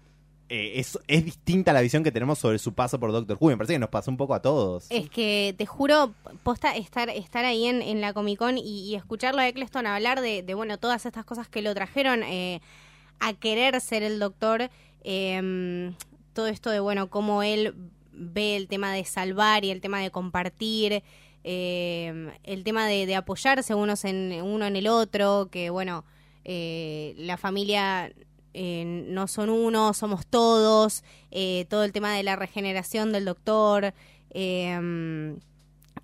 eh, 0.48 0.80
es, 0.80 0.98
es, 1.10 1.26
distinta 1.26 1.74
la 1.74 1.82
visión 1.82 2.06
que 2.06 2.12
tenemos 2.14 2.40
sobre 2.40 2.58
su 2.58 2.74
paso 2.74 3.02
por 3.02 3.12
Doctor 3.12 3.36
Who. 3.38 3.50
Me 3.50 3.58
parece 3.58 3.74
que 3.74 3.80
nos 3.80 3.90
pasó 3.90 4.12
un 4.12 4.18
poco 4.18 4.34
a 4.34 4.42
todos. 4.42 4.86
Es 4.90 5.10
que 5.10 5.54
te 5.58 5.66
juro, 5.66 6.14
posta 6.44 6.74
estar, 6.74 7.10
estar 7.10 7.44
ahí 7.44 7.66
en, 7.66 7.82
en 7.82 8.00
la 8.00 8.14
Comic 8.14 8.40
Con 8.40 8.58
y, 8.58 8.96
escucharlo 8.96 9.42
a 9.42 9.48
Eccleston 9.50 9.88
hablar 9.88 10.22
de, 10.22 10.42
de, 10.42 10.54
bueno, 10.54 10.78
todas 10.78 11.06
estas 11.06 11.26
cosas 11.26 11.50
que 11.50 11.62
lo 11.62 11.76
trajeron 11.76 12.24
eh, 12.24 12.62
a 13.20 13.34
querer 13.34 13.82
ser 13.82 14.04
el 14.04 14.20
Doctor. 14.20 14.70
Eh, 15.04 15.92
todo 16.38 16.46
esto 16.46 16.70
de, 16.70 16.80
bueno, 16.80 17.10
cómo 17.10 17.42
él 17.42 17.74
ve 18.12 18.56
el 18.58 18.68
tema 18.68 18.94
de 18.94 19.04
salvar 19.06 19.66
y 19.66 19.72
el 19.72 19.82
tema 19.82 20.02
de 20.02 20.12
compartir, 20.12 21.02
eh, 21.44 22.32
el 22.44 22.64
tema 22.64 22.86
de, 22.86 23.16
apoyarse 23.16 23.74
unos 23.74 24.06
en 24.06 24.40
uno 24.44 24.68
en 24.68 24.76
el 24.76 24.86
otro, 24.88 25.50
que 25.50 25.72
bueno, 25.72 26.06
eh, 26.46 27.16
la 27.18 27.38
familia 27.38 28.14
eh, 28.54 28.84
no 29.08 29.28
son 29.28 29.50
uno, 29.50 29.96
somos 29.96 30.28
todos, 30.28 31.04
todo 31.70 31.84
el 31.84 31.92
tema 31.92 32.14
de 32.14 32.22
la 32.22 32.36
regeneración 32.36 33.12
del 33.12 33.26
doctor, 33.26 33.96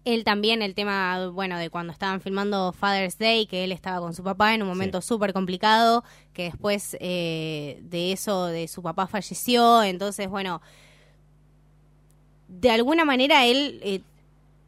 él 0.06 0.24
también, 0.24 0.62
el 0.62 0.76
tema, 0.76 1.30
bueno, 1.30 1.58
de 1.58 1.70
cuando 1.70 1.94
estaban 1.94 2.20
filmando 2.20 2.74
Father's 2.74 3.18
Day, 3.18 3.46
que 3.46 3.64
él 3.64 3.72
estaba 3.72 4.02
con 4.02 4.14
su 4.14 4.24
papá 4.24 4.54
en 4.54 4.62
un 4.62 4.68
momento 4.68 5.02
súper 5.02 5.32
complicado, 5.32 6.04
que 6.34 6.44
después 6.44 6.98
eh, 7.00 7.80
de 7.84 8.12
eso, 8.12 8.48
de 8.48 8.68
su 8.68 8.82
papá 8.82 9.08
falleció, 9.08 9.82
entonces, 9.84 10.28
bueno, 10.28 10.62
de 12.50 12.70
alguna 12.70 13.06
manera 13.06 13.46
él 13.46 13.80
eh, 13.82 14.02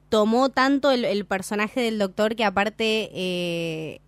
tomó 0.10 0.50
tanto 0.50 0.92
el, 0.92 1.26
personaje 1.26 1.82
del 1.82 1.98
doctor 2.00 2.36
que 2.36 2.46
aparte... 2.46 3.10
Eh, 3.14 4.02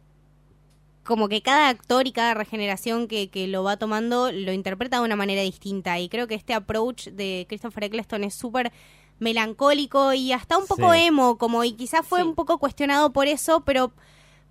como 1.04 1.30
que 1.30 1.42
cada 1.42 1.70
actor 1.70 2.06
y 2.06 2.12
cada 2.12 2.34
regeneración 2.34 3.08
que, 3.08 3.30
que, 3.30 3.48
lo 3.48 3.64
va 3.64 3.78
tomando 3.78 4.30
lo 4.30 4.52
interpreta 4.52 4.98
de 4.98 5.06
una 5.06 5.16
manera 5.16 5.42
distinta. 5.42 5.98
Y 6.00 6.10
creo 6.10 6.28
que 6.28 6.36
este 6.36 6.54
approach 6.54 7.08
de 7.08 7.46
Christopher 7.48 7.86
Eccleston 7.86 8.26
es 8.26 8.36
súper 8.36 8.74
melancólico 9.20 10.14
y 10.14 10.32
hasta 10.32 10.58
un 10.58 10.66
poco 10.68 10.94
emo, 10.94 11.38
como 11.38 11.64
y 11.64 11.74
quizás 11.74 12.06
fue 12.06 12.24
un 12.24 12.36
poco 12.36 12.58
cuestionado 12.60 13.12
por 13.14 13.28
eso, 13.28 13.62
pero 13.66 13.92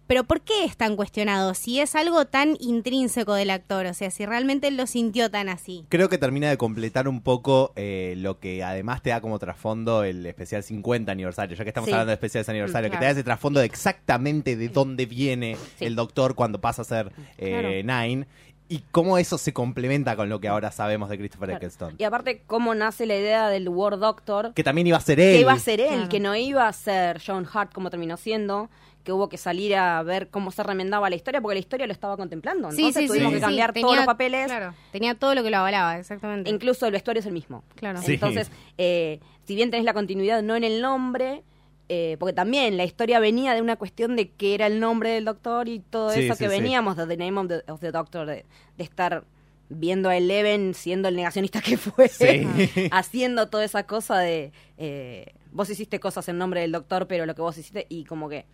Pero 0.09 0.23
¿por 0.23 0.41
qué 0.43 0.63
es 0.65 0.77
tan 0.77 0.95
cuestionado? 0.95 1.53
Si 1.55 1.81
es 1.81 1.97
algo 1.97 2.27
tan 2.27 2.57
intrínseco 2.61 3.35
del 3.35 3.51
actor, 3.51 3.87
o 3.87 3.93
sea, 3.93 4.13
si 4.13 4.25
realmente 4.25 4.69
él 4.69 4.77
lo 4.77 4.87
sintió 4.87 5.33
tan 5.33 5.49
así. 5.49 5.85
Creo 5.89 6.09
que 6.09 6.17
termina 6.17 6.49
de 6.49 6.57
completar 6.57 7.09
un 7.09 7.21
poco 7.21 7.73
eh, 7.75 8.15
lo 8.17 8.39
que 8.39 8.63
además 8.63 9.03
te 9.03 9.11
da 9.11 9.21
como 9.21 9.41
trasfondo 9.41 10.05
el 10.05 10.25
especial 10.25 10.63
50 10.63 11.11
aniversario, 11.11 11.57
ya 11.57 11.65
que 11.65 11.71
estamos 11.71 11.89
Sí. 11.89 11.93
hablando 11.93 12.11
de 12.11 12.15
especiales 12.15 12.49
aniversario, 12.49 12.89
Mm, 12.89 12.93
que 12.93 12.99
te 12.99 13.05
da 13.05 13.11
ese 13.11 13.25
trasfondo 13.25 13.59
de 13.59 13.67
exactamente 13.67 14.55
de 14.55 14.69
dónde 14.69 15.07
viene 15.07 15.57
Sí. 15.77 15.87
el 15.87 15.97
doctor 15.97 16.37
cuando 16.37 16.61
pasa 16.61 16.83
a 16.83 16.85
ser 16.85 17.11
eh, 17.39 17.83
Nine 17.85 18.29
y 18.69 18.81
cómo 18.91 19.17
eso 19.19 19.39
se 19.39 19.53
complementa 19.53 20.17
con 20.17 20.29
lo 20.29 20.41
que 20.41 20.49
ahora 20.49 20.71
sabemos 20.73 21.09
de 21.09 21.19
Christopher 21.19 21.49
Claro. 21.51 21.57
Eccleston. 21.59 21.95
Y 21.99 22.05
aparte, 22.05 22.43
cómo 22.47 22.75
nace 22.75 23.07
la 23.07 23.17
idea 23.17 23.49
del 23.49 23.69
War 23.69 23.99
Doctor, 23.99 24.53
Que 24.55 24.65
también 24.65 24.87
iba 24.89 24.97
a 24.97 25.01
ser 25.01 25.21
él. 25.21 25.35
que 25.35 25.41
iba 25.41 25.53
a 25.53 25.59
ser 25.59 25.81
él, 25.81 25.89
Claro. 25.89 26.09
que 26.09 26.21
no 26.21 26.35
iba 26.35 26.67
a 26.67 26.73
ser 26.73 27.21
John 27.25 27.47
Hart 27.53 27.73
como 27.73 27.91
terminó 27.91 28.17
siendo, 28.17 28.69
que 29.05 29.13
hubo 29.13 29.29
que 29.29 29.37
salir 29.39 29.77
a 29.77 30.03
ver 30.03 30.31
cómo 30.31 30.51
se 30.51 30.65
remendaba 30.65 31.09
la 31.09 31.15
historia, 31.15 31.41
porque 31.41 31.55
la 31.55 31.61
historia 31.61 31.87
lo 31.87 31.93
estaba 31.93 32.17
contemplando. 32.17 32.71
Entonces 32.71 33.07
tuvimos 33.07 33.33
que 33.33 33.39
cambiar 33.41 33.73
todos 33.73 33.85
tenía- 33.87 33.97
los 33.99 34.07
papeles, 34.07 34.47
Claro, 34.47 34.75
tenía 34.91 35.15
todo 35.15 35.35
lo 35.37 35.45
que 35.45 35.51
lo 35.51 35.59
avalaba, 35.59 35.97
exactamente. 35.99 36.51
incluso 36.51 36.87
el 36.87 36.93
vestuario 36.93 37.21
es 37.21 37.27
el 37.27 37.33
mismo. 37.33 37.63
Claro. 37.77 38.03
Sí. 38.03 38.15
Entonces, 38.15 38.51
eh, 38.79 39.21
si 39.45 39.55
bien 39.55 39.71
tenés 39.71 39.85
la 39.85 39.95
continuidad 39.95 40.43
no 40.43 40.57
en 40.57 40.65
el 40.65 40.83
nombre, 40.83 41.45
eh, 41.89 42.17
porque 42.19 42.33
también 42.33 42.77
la 42.77 42.85
historia 42.85 43.21
venía 43.21 43.55
de 43.55 43.63
una 43.63 43.77
cuestión 43.77 44.17
de 44.17 44.31
que 44.31 44.55
era 44.55 44.67
el 44.67 44.81
nombre 44.81 45.11
del 45.11 45.25
doctor 45.25 45.69
y 45.69 45.81
todo 45.81 46.11
Sí, 46.11 46.25
eso 46.25 46.35
sí, 46.35 46.45
que 46.45 46.49
veníamos 46.49 46.97
de 46.97 47.07
The 47.07 47.17
Name 47.17 47.41
of 47.41 47.49
the, 47.49 47.73
of 47.73 47.81
the 47.81 47.93
Doctor, 47.93 48.27
de, 48.27 48.45
de 48.77 48.85
estar 48.85 49.25
viendo 49.69 50.09
a 50.09 50.17
Eleven 50.17 50.75
siendo 50.75 51.09
el 51.09 51.17
negacionista 51.17 51.61
que 51.61 51.77
fue, 51.77 52.11
haciendo 52.93 53.49
toda 53.49 53.65
esa 53.65 53.85
cosa 53.85 54.19
de 54.19 54.53
eh, 54.79 55.35
vos 55.53 55.71
hiciste 55.71 55.99
cosas 55.99 56.29
en 56.29 56.39
nombre 56.39 56.61
del 56.61 56.73
doctor, 56.73 57.07
pero 57.07 57.27
lo 57.27 57.35
que 57.35 57.43
vos 57.43 57.57
hiciste, 57.57 57.87
y 57.89 58.05
como 58.05 58.29
que 58.29 58.45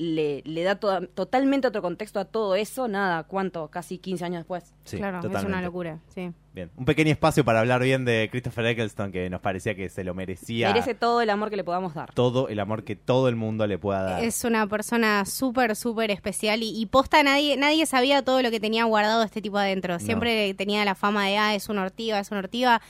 le, 0.00 0.40
le 0.46 0.62
da 0.62 0.76
toda- 0.76 1.06
totalmente 1.06 1.68
otro 1.68 1.82
contexto 1.82 2.18
a 2.20 2.24
todo 2.24 2.54
eso, 2.54 2.88
nada, 2.88 3.24
¿cuánto? 3.24 3.68
Casi 3.68 3.98
15 3.98 4.24
años 4.24 4.38
después. 4.40 4.72
Sí, 4.84 4.96
claro, 4.96 5.20
es 5.20 5.44
una 5.44 5.60
locura, 5.60 5.98
sí. 6.14 6.32
Bien, 6.54 6.70
un 6.76 6.86
pequeño 6.86 7.12
espacio 7.12 7.44
para 7.44 7.60
hablar 7.60 7.82
bien 7.82 8.06
de 8.06 8.28
Christopher 8.30 8.64
Eccleston 8.66 9.12
que 9.12 9.28
nos 9.28 9.40
parecía 9.42 9.74
que 9.74 9.90
se 9.90 10.02
lo 10.02 10.14
merecía. 10.14 10.68
Merece 10.72 10.94
todo 10.94 11.20
el 11.20 11.28
amor 11.28 11.50
que 11.50 11.56
le 11.56 11.64
podamos 11.64 11.92
dar. 11.94 12.12
todo 12.14 12.48
el 12.48 12.58
amor 12.60 12.82
que 12.82 12.96
todo 12.96 13.28
el 13.28 13.36
mundo 13.36 13.66
le 13.66 13.76
pueda 13.78 14.02
dar. 14.02 14.24
Es 14.24 14.42
una 14.44 14.66
persona 14.66 15.26
súper, 15.26 15.76
súper 15.76 16.10
especial 16.10 16.62
y, 16.62 16.70
y 16.80 16.86
posta 16.86 17.22
nadie, 17.22 17.56
nadie 17.58 17.84
sabía 17.84 18.22
todo 18.22 18.40
lo 18.40 18.50
que 18.50 18.58
tenía 18.58 18.84
guardado 18.84 19.22
este 19.22 19.42
tipo 19.42 19.58
adentro. 19.58 19.98
Siempre 19.98 20.54
tenía 20.54 20.82
la 20.86 20.94
fama 20.94 21.26
de, 21.26 21.36
ah, 21.36 21.54
es 21.54 21.68
una 21.68 21.82
ortiga, 21.82 22.18
es 22.18 22.30
una 22.30 22.40
ortiga. 22.40 22.80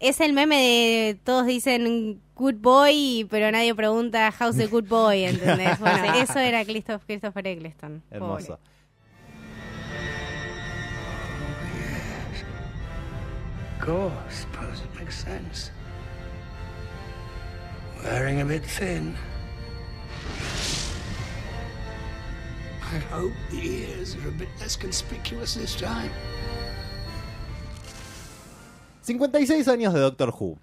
Es 0.00 0.20
el 0.20 0.32
meme 0.32 0.56
de 0.56 1.14
todos 1.24 1.46
dicen 1.46 2.20
good 2.36 2.54
boy, 2.56 3.26
pero 3.30 3.50
nadie 3.50 3.74
pregunta 3.74 4.32
how's 4.38 4.56
the 4.56 4.66
good 4.66 4.84
boy, 4.88 5.24
¿entendés? 5.24 5.78
Bueno, 5.80 6.14
eso 6.14 6.38
era 6.38 6.64
Christoph- 6.64 7.04
Christopher 7.06 7.46
Eccleston. 7.46 8.02
Hermoso. 8.10 8.58
Pobre. 8.58 8.78
course, 13.88 14.40
suppose 14.40 14.80
it 14.82 14.94
makes 14.98 15.16
sense. 15.16 15.70
Wearing 18.04 18.42
a 18.42 18.44
bit 18.44 18.62
thin. 18.62 19.16
I 22.82 22.98
hope 23.10 23.32
the 23.50 23.58
ears 23.60 24.14
are 24.16 24.28
a 24.28 24.32
bit 24.32 24.48
less 24.60 24.76
conspicuous 24.76 25.54
this 25.54 25.74
time. 25.74 26.10
56 29.08 29.66
años 29.68 29.94
de 29.94 30.00
Doctor 30.00 30.34
Who. 30.38 30.56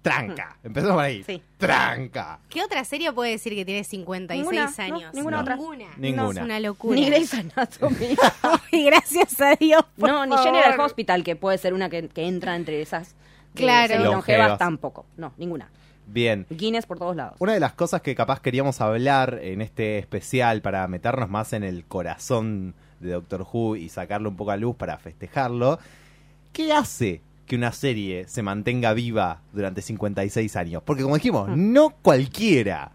Tranca. 0.00 0.58
Empezamos 0.62 0.96
por 0.96 1.04
ahí. 1.04 1.24
Sí. 1.24 1.42
Tranca. 1.56 2.38
¿Qué 2.50 2.62
otra 2.62 2.84
serie 2.84 3.10
puede 3.12 3.30
decir 3.32 3.54
que 3.54 3.64
tiene 3.64 3.84
56 3.84 4.38
Ninguna, 4.46 4.70
no, 4.76 4.94
años? 4.96 5.14
ninguna 5.14 5.40
otra. 5.40 5.56
Ninguna. 5.56 5.86
Ninguna. 5.96 6.40
Es 6.40 6.44
una 6.44 6.60
locura. 6.60 6.94
Ni 6.94 7.06
Grey's 7.06 7.32
Anatomy. 7.34 8.16
Ay, 8.72 8.84
gracias 8.84 9.40
a 9.40 9.56
Dios. 9.56 9.82
por 9.98 10.08
no, 10.10 10.24
ni 10.26 10.32
favor. 10.36 10.46
General 10.52 10.80
Hospital, 10.80 11.24
que 11.24 11.36
puede 11.36 11.56
ser 11.58 11.72
una 11.74 11.88
que, 11.88 12.08
que 12.08 12.26
entra 12.28 12.54
entre 12.54 12.82
esas 12.82 13.10
eh, 13.12 13.14
Claro. 13.54 13.94
Longevas. 13.94 14.14
longevas, 14.14 14.58
tampoco. 14.58 15.06
No, 15.16 15.32
ninguna. 15.38 15.70
Bien. 16.06 16.46
Guinness 16.50 16.84
por 16.86 16.98
todos 16.98 17.16
lados. 17.16 17.36
Una 17.38 17.54
de 17.54 17.60
las 17.60 17.72
cosas 17.72 18.02
que 18.02 18.14
capaz 18.14 18.40
queríamos 18.40 18.80
hablar 18.82 19.40
en 19.42 19.62
este 19.62 19.98
especial 19.98 20.60
para 20.60 20.86
meternos 20.86 21.30
más 21.30 21.54
en 21.54 21.64
el 21.64 21.86
corazón 21.86 22.74
de 23.00 23.12
Doctor 23.12 23.46
Who 23.50 23.76
y 23.76 23.88
sacarlo 23.88 24.28
un 24.28 24.36
poco 24.36 24.50
a 24.50 24.56
luz 24.58 24.76
para 24.76 24.98
festejarlo, 24.98 25.78
¿qué 26.52 26.72
hace 26.72 27.22
que 27.46 27.56
una 27.56 27.72
serie 27.72 28.26
se 28.28 28.42
mantenga 28.42 28.92
viva 28.94 29.42
durante 29.52 29.82
56 29.82 30.56
años? 30.56 30.82
Porque 30.84 31.02
como 31.02 31.16
dijimos, 31.16 31.48
no 31.56 31.90
cualquiera. 32.02 32.92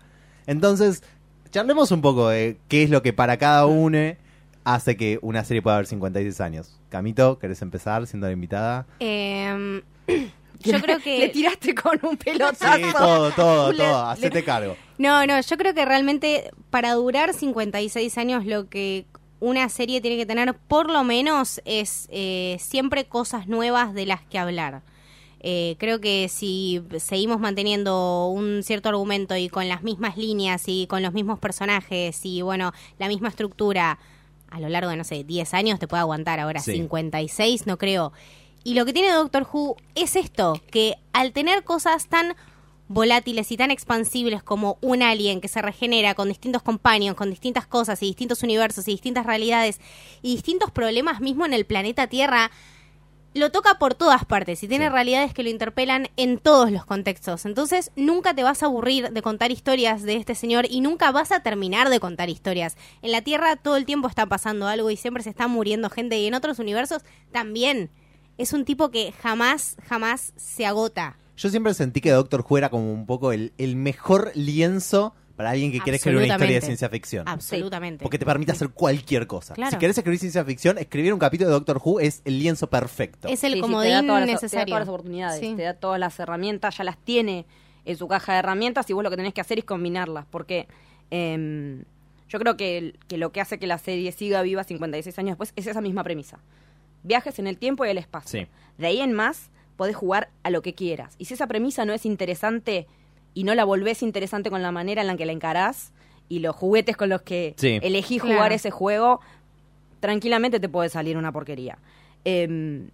Entonces, 0.48 1.04
charlemos 1.52 1.92
un 1.92 2.02
poco 2.02 2.30
de 2.30 2.58
qué 2.68 2.84
es 2.84 2.90
lo 2.90 3.02
que 3.02 3.14
para 3.14 3.38
cada 3.38 3.66
uno 3.66 4.16
hace 4.64 4.98
que 4.98 5.20
una 5.22 5.44
serie 5.44 5.62
pueda 5.62 5.78
haber 5.78 5.88
56 5.88 6.42
años. 6.42 6.80
Camito, 6.90 7.40
¿querés 7.40 7.62
empezar 7.62 8.06
siendo 8.08 8.28
la 8.28 8.34
invitada? 8.34 8.86
Em, 9.00 9.82
yo 10.60 10.82
creo 10.82 11.00
que... 11.00 11.20
Le 11.20 11.30
tiraste 11.30 11.74
con 11.76 12.00
un 12.04 12.18
pelotazo. 12.18 12.76
Sí, 12.76 12.84
todo, 12.98 13.32
todo, 13.32 13.74
todo. 13.74 14.06
Hacete 14.08 14.44
cargo. 14.44 14.76
No, 14.98 15.26
no, 15.26 15.40
yo 15.40 15.58
creo 15.58 15.74
que 15.74 15.86
realmente 15.86 16.52
para 16.70 16.94
durar 16.94 17.34
56 17.34 18.18
años 18.18 18.46
lo 18.46 18.70
que 18.70 19.06
una 19.40 19.70
serie 19.70 20.02
tiene 20.02 20.18
que 20.18 20.26
tener 20.26 20.54
por 20.54 20.90
lo 20.92 21.04
menos 21.04 21.62
es 21.66 22.08
eh, 22.12 22.58
siempre 22.60 23.06
cosas 23.06 23.48
nuevas 23.48 23.94
de 23.94 24.06
las 24.06 24.22
que 24.22 24.38
hablar. 24.38 24.82
Eh, 25.42 25.78
creo 25.80 26.02
que 26.02 26.28
si 26.28 26.82
seguimos 26.98 27.40
manteniendo 27.40 28.28
un 28.28 28.62
cierto 28.62 28.90
argumento 28.90 29.38
y 29.38 29.48
con 29.48 29.70
las 29.70 29.84
mismas 29.84 30.18
líneas 30.18 30.64
y 30.68 30.86
con 30.88 31.02
los 31.02 31.14
mismos 31.14 31.40
personajes 31.40 32.20
y 32.26 32.42
bueno, 32.42 32.74
la 32.98 33.08
misma 33.08 33.30
estructura 33.30 34.00
a 34.50 34.60
lo 34.60 34.68
largo 34.68 34.90
de, 34.90 34.98
no 34.98 35.04
sé, 35.04 35.24
10 35.24 35.54
años 35.54 35.80
te 35.80 35.88
puede 35.88 36.02
aguantar. 36.02 36.40
Ahora 36.40 36.60
Sí. 36.60 36.74
56 36.74 37.68
no 37.68 37.78
creo. 37.78 38.12
Y 38.64 38.74
lo 38.74 38.86
que 38.86 38.92
tiene 38.92 39.12
Doctor 39.14 39.48
Who 39.52 39.78
es 39.96 40.16
esto, 40.18 40.60
que 40.72 40.96
al 41.14 41.32
tener 41.32 41.64
cosas 41.64 42.08
tan 42.08 42.36
volátiles 42.90 43.52
y 43.52 43.56
tan 43.58 43.72
expansibles 43.72 44.44
como 44.44 44.78
un 44.82 45.02
alien 45.04 45.40
que 45.40 45.48
se 45.48 45.62
regenera 45.62 46.16
con 46.16 46.28
distintos 46.28 46.64
companions, 46.64 47.16
con 47.16 47.30
distintas 47.30 47.66
cosas 47.66 48.04
y 48.04 48.08
distintos 48.08 48.44
universos 48.44 48.88
y 48.88 48.92
distintas 48.92 49.26
realidades 49.26 49.80
y 50.22 50.34
distintos 50.36 50.72
problemas 50.72 51.22
mismo 51.22 51.46
en 51.46 51.54
el 51.54 51.66
planeta 51.66 52.08
Tierra, 52.08 52.52
lo 53.36 53.52
toca 53.52 53.78
por 53.78 53.94
todas 53.94 54.26
partes 54.26 54.64
y 54.64 54.68
tiene 54.68 54.88
Sí. 54.88 54.92
realidades 54.92 55.36
que 55.36 55.44
lo 55.44 55.50
interpelan 55.50 56.10
en 56.18 56.40
todos 56.40 56.72
los 56.72 56.84
contextos. 56.84 57.46
Entonces 57.46 57.92
nunca 57.96 58.34
te 58.34 58.42
vas 58.42 58.64
a 58.64 58.66
aburrir 58.66 59.12
de 59.12 59.22
contar 59.22 59.52
historias 59.52 60.02
de 60.02 60.16
este 60.16 60.34
señor 60.34 60.66
y 60.68 60.82
nunca 60.82 61.12
vas 61.12 61.32
a 61.32 61.42
terminar 61.42 61.90
de 61.90 62.00
contar 62.00 62.28
historias. 62.30 62.76
En 63.04 63.12
la 63.12 63.22
Tierra 63.22 63.56
todo 63.56 63.78
el 63.78 63.86
tiempo 63.86 64.08
está 64.08 64.26
pasando 64.26 64.68
algo 64.68 64.90
y 64.90 64.98
siempre 64.98 65.22
se 65.22 65.30
está 65.30 65.48
muriendo 65.48 65.92
gente 65.92 66.18
y 66.18 66.26
en 66.26 66.34
otros 66.34 66.58
universos 66.58 67.04
también. 67.32 67.92
Es 68.40 68.52
un 68.52 68.66
tipo 68.66 68.90
que 68.90 69.12
jamás, 69.12 69.78
jamás 69.88 70.34
se 70.36 70.66
agota. 70.66 71.18
Yo 71.40 71.50
siempre 71.50 71.74
sentí 71.74 72.02
que 72.02 72.12
Doctor 72.12 72.46
Who 72.48 72.58
era 72.58 72.70
como 72.70 72.92
un 72.92 73.06
poco 73.06 73.32
el, 73.32 73.54
el 73.58 73.76
mejor 73.78 74.32
lienzo 74.36 75.16
para 75.38 75.52
alguien 75.52 75.72
que 75.72 75.80
quiere 75.80 75.96
escribir 75.96 76.18
una 76.18 76.28
historia 76.34 76.56
de 76.56 76.62
ciencia 76.66 76.90
ficción. 76.90 77.26
Absolutamente. 77.26 78.04
Porque 78.04 78.20
te 78.20 78.26
permite 78.26 78.52
hacer 78.52 78.70
cualquier 78.72 79.26
cosa. 79.26 79.54
Claro. 79.54 79.72
Si 79.72 79.78
querés 79.78 79.98
escribir 79.98 80.20
ciencia 80.20 80.44
ficción, 80.44 80.78
escribir 80.78 81.14
un 81.14 81.20
capítulo 81.20 81.48
de 81.50 81.54
Doctor 81.54 81.80
Who 81.82 82.02
es 82.02 82.22
el 82.26 82.40
lienzo 82.40 82.70
perfecto. 82.70 83.30
Es 83.30 83.46
el 83.46 83.54
Sí, 83.54 83.58
sí, 83.58 83.62
comodín 83.62 83.90
te 83.92 83.94
da 83.96 84.02
todas 84.06 84.20
las, 84.20 84.26
Te 84.26 84.32
da 84.32 84.34
necesario. 84.42 84.66
todas 84.74 84.80
las 84.82 84.90
oportunidades, 84.90 85.40
Sí. 85.40 85.54
te 85.56 85.62
da 85.64 85.74
todas 85.76 85.98
las 86.00 86.20
herramientas, 86.20 86.78
ya 86.78 86.84
las 86.84 86.98
tiene 86.98 87.46
en 87.86 87.96
su 87.96 88.10
caja 88.10 88.34
de 88.34 88.40
herramientas 88.40 88.90
y 88.90 88.94
vos 88.94 89.02
lo 89.02 89.10
que 89.10 89.16
tenés 89.16 89.34
que 89.34 89.40
hacer 89.40 89.60
es 89.60 89.64
combinarlas. 89.64 90.26
Porque 90.30 90.68
em, 91.10 91.86
yo 92.28 92.38
creo 92.38 92.58
que, 92.58 92.96
que 93.08 93.18
lo 93.18 93.32
que 93.32 93.40
hace 93.40 93.60
que 93.60 93.66
la 93.68 93.78
serie 93.78 94.12
siga 94.12 94.42
viva 94.42 94.66
56 94.66 95.18
años 95.20 95.30
después 95.32 95.54
es 95.56 95.68
esa 95.68 95.80
misma 95.80 96.04
premisa. 96.04 96.40
Viajes 97.04 97.40
en 97.40 97.48
el 97.48 97.58
tiempo 97.58 97.86
y 97.86 97.90
el 97.90 97.98
espacio. 97.98 98.42
Sí. 98.42 98.48
De 98.78 98.88
ahí 98.88 99.00
en 99.00 99.14
más, 99.14 99.50
podés 99.80 99.96
jugar 99.96 100.28
a 100.44 100.50
lo 100.50 100.62
que 100.62 100.74
quieras. 100.76 101.16
Y 101.18 101.26
si 101.26 101.34
esa 101.36 101.48
premisa 101.48 101.86
no 101.86 101.94
es 101.94 102.06
interesante 102.06 102.86
y 103.34 103.46
no 103.46 103.56
la 103.56 103.64
volvés 103.64 104.04
interesante 104.04 104.50
con 104.50 104.62
la 104.62 104.72
manera 104.74 105.00
en 105.02 105.08
la 105.08 105.16
que 105.16 105.26
la 105.26 105.32
encarás 105.32 105.94
y 106.28 106.40
los 106.40 106.54
juguetes 106.54 106.98
con 106.98 107.08
los 107.08 107.22
que 107.22 107.54
Sí. 107.58 107.80
elegís 107.82 108.22
Claro. 108.22 108.36
jugar 108.36 108.52
ese 108.52 108.72
juego, 108.72 109.22
tranquilamente 110.02 110.60
te 110.60 110.68
puede 110.68 110.90
salir 110.90 111.16
una 111.18 111.32
porquería. 111.32 111.78
Em, 112.26 112.90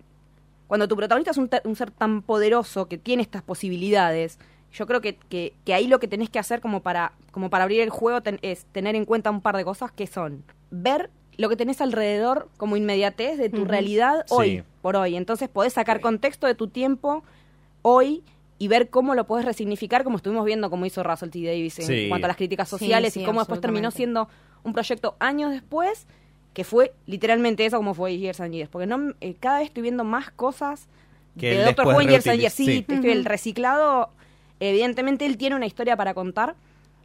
cuando 0.67 0.87
tu 0.87 0.95
protagonista 0.95 1.31
es 1.31 1.37
un, 1.37 1.75
ser 1.75 1.89
tan 1.91 2.21
poderoso 2.21 2.87
que 2.87 2.97
tiene 2.99 3.23
estas 3.23 3.41
posibilidades, 3.41 4.37
yo 4.71 4.85
creo 4.85 5.01
que, 5.01 5.15
que- 5.15 5.53
que 5.65 5.73
ahí 5.73 5.87
lo 5.87 5.99
que 5.99 6.07
tenés 6.07 6.29
que 6.29 6.37
hacer 6.37 6.61
como 6.61 6.81
para, 6.81 7.13
como 7.31 7.49
para 7.49 7.63
abrir 7.63 7.81
el 7.81 7.89
juego 7.89 8.21
ten- 8.21 8.39
es 8.43 8.65
tener 8.71 8.95
en 8.95 9.05
cuenta 9.05 9.31
un 9.31 9.41
par 9.41 9.57
de 9.57 9.65
cosas 9.65 9.91
que 9.91 10.05
son 10.05 10.43
ver 10.69 11.09
lo 11.37 11.49
que 11.49 11.55
tenés 11.55 11.81
alrededor 11.81 12.49
como 12.57 12.77
inmediatez 12.77 13.37
de 13.37 13.49
tu 13.49 13.65
realidad 13.65 14.25
Sí. 14.27 14.33
hoy 14.35 14.63
por 14.81 14.95
hoy. 14.95 15.15
Entonces 15.15 15.49
podés 15.49 15.73
sacar 15.73 16.01
contexto 16.01 16.47
de 16.47 16.55
tu 16.55 16.67
tiempo 16.67 17.23
hoy 17.81 18.23
y 18.57 18.67
ver 18.67 18.89
cómo 18.89 19.15
lo 19.15 19.25
podés 19.27 19.45
resignificar, 19.45 20.03
como 20.03 20.17
estuvimos 20.17 20.45
viendo 20.45 20.69
como 20.69 20.85
hizo 20.85 21.03
Russell 21.03 21.29
T. 21.29 21.43
Davis 21.43 21.79
en 21.79 21.87
Sí. 21.87 22.05
cuanto 22.09 22.25
a 22.25 22.29
las 22.29 22.37
críticas 22.37 22.69
sociales 22.69 23.13
sí, 23.13 23.21
y 23.21 23.25
cómo 23.25 23.41
después 23.41 23.59
terminó 23.59 23.91
siendo 23.91 24.29
un 24.63 24.73
proyecto 24.73 25.15
años 25.19 25.51
después 25.51 26.07
que 26.53 26.63
fue 26.63 26.93
literalmente 27.05 27.65
eso 27.65 27.75
como 27.77 27.93
fue 27.93 28.17
Years 28.17 28.39
and 28.39 28.53
Years. 28.53 28.69
Porque 28.69 28.87
no, 28.87 29.13
eh, 29.19 29.35
cada 29.37 29.59
vez 29.59 29.67
estoy 29.67 29.83
viendo 29.83 30.05
más 30.05 30.31
cosas 30.31 30.87
Que 31.37 31.49
de 31.57 31.63
Doctor 31.65 31.87
Who 31.87 31.99
en 32.01 32.07
Years 32.09 32.27
and 32.27 32.39
Years. 32.39 32.53
Sí, 32.53 32.85
el 32.87 33.25
reciclado, 33.25 34.09
evidentemente 34.61 35.25
él 35.25 35.37
tiene 35.37 35.57
una 35.57 35.65
historia 35.65 35.97
para 35.97 36.13
contar 36.13 36.55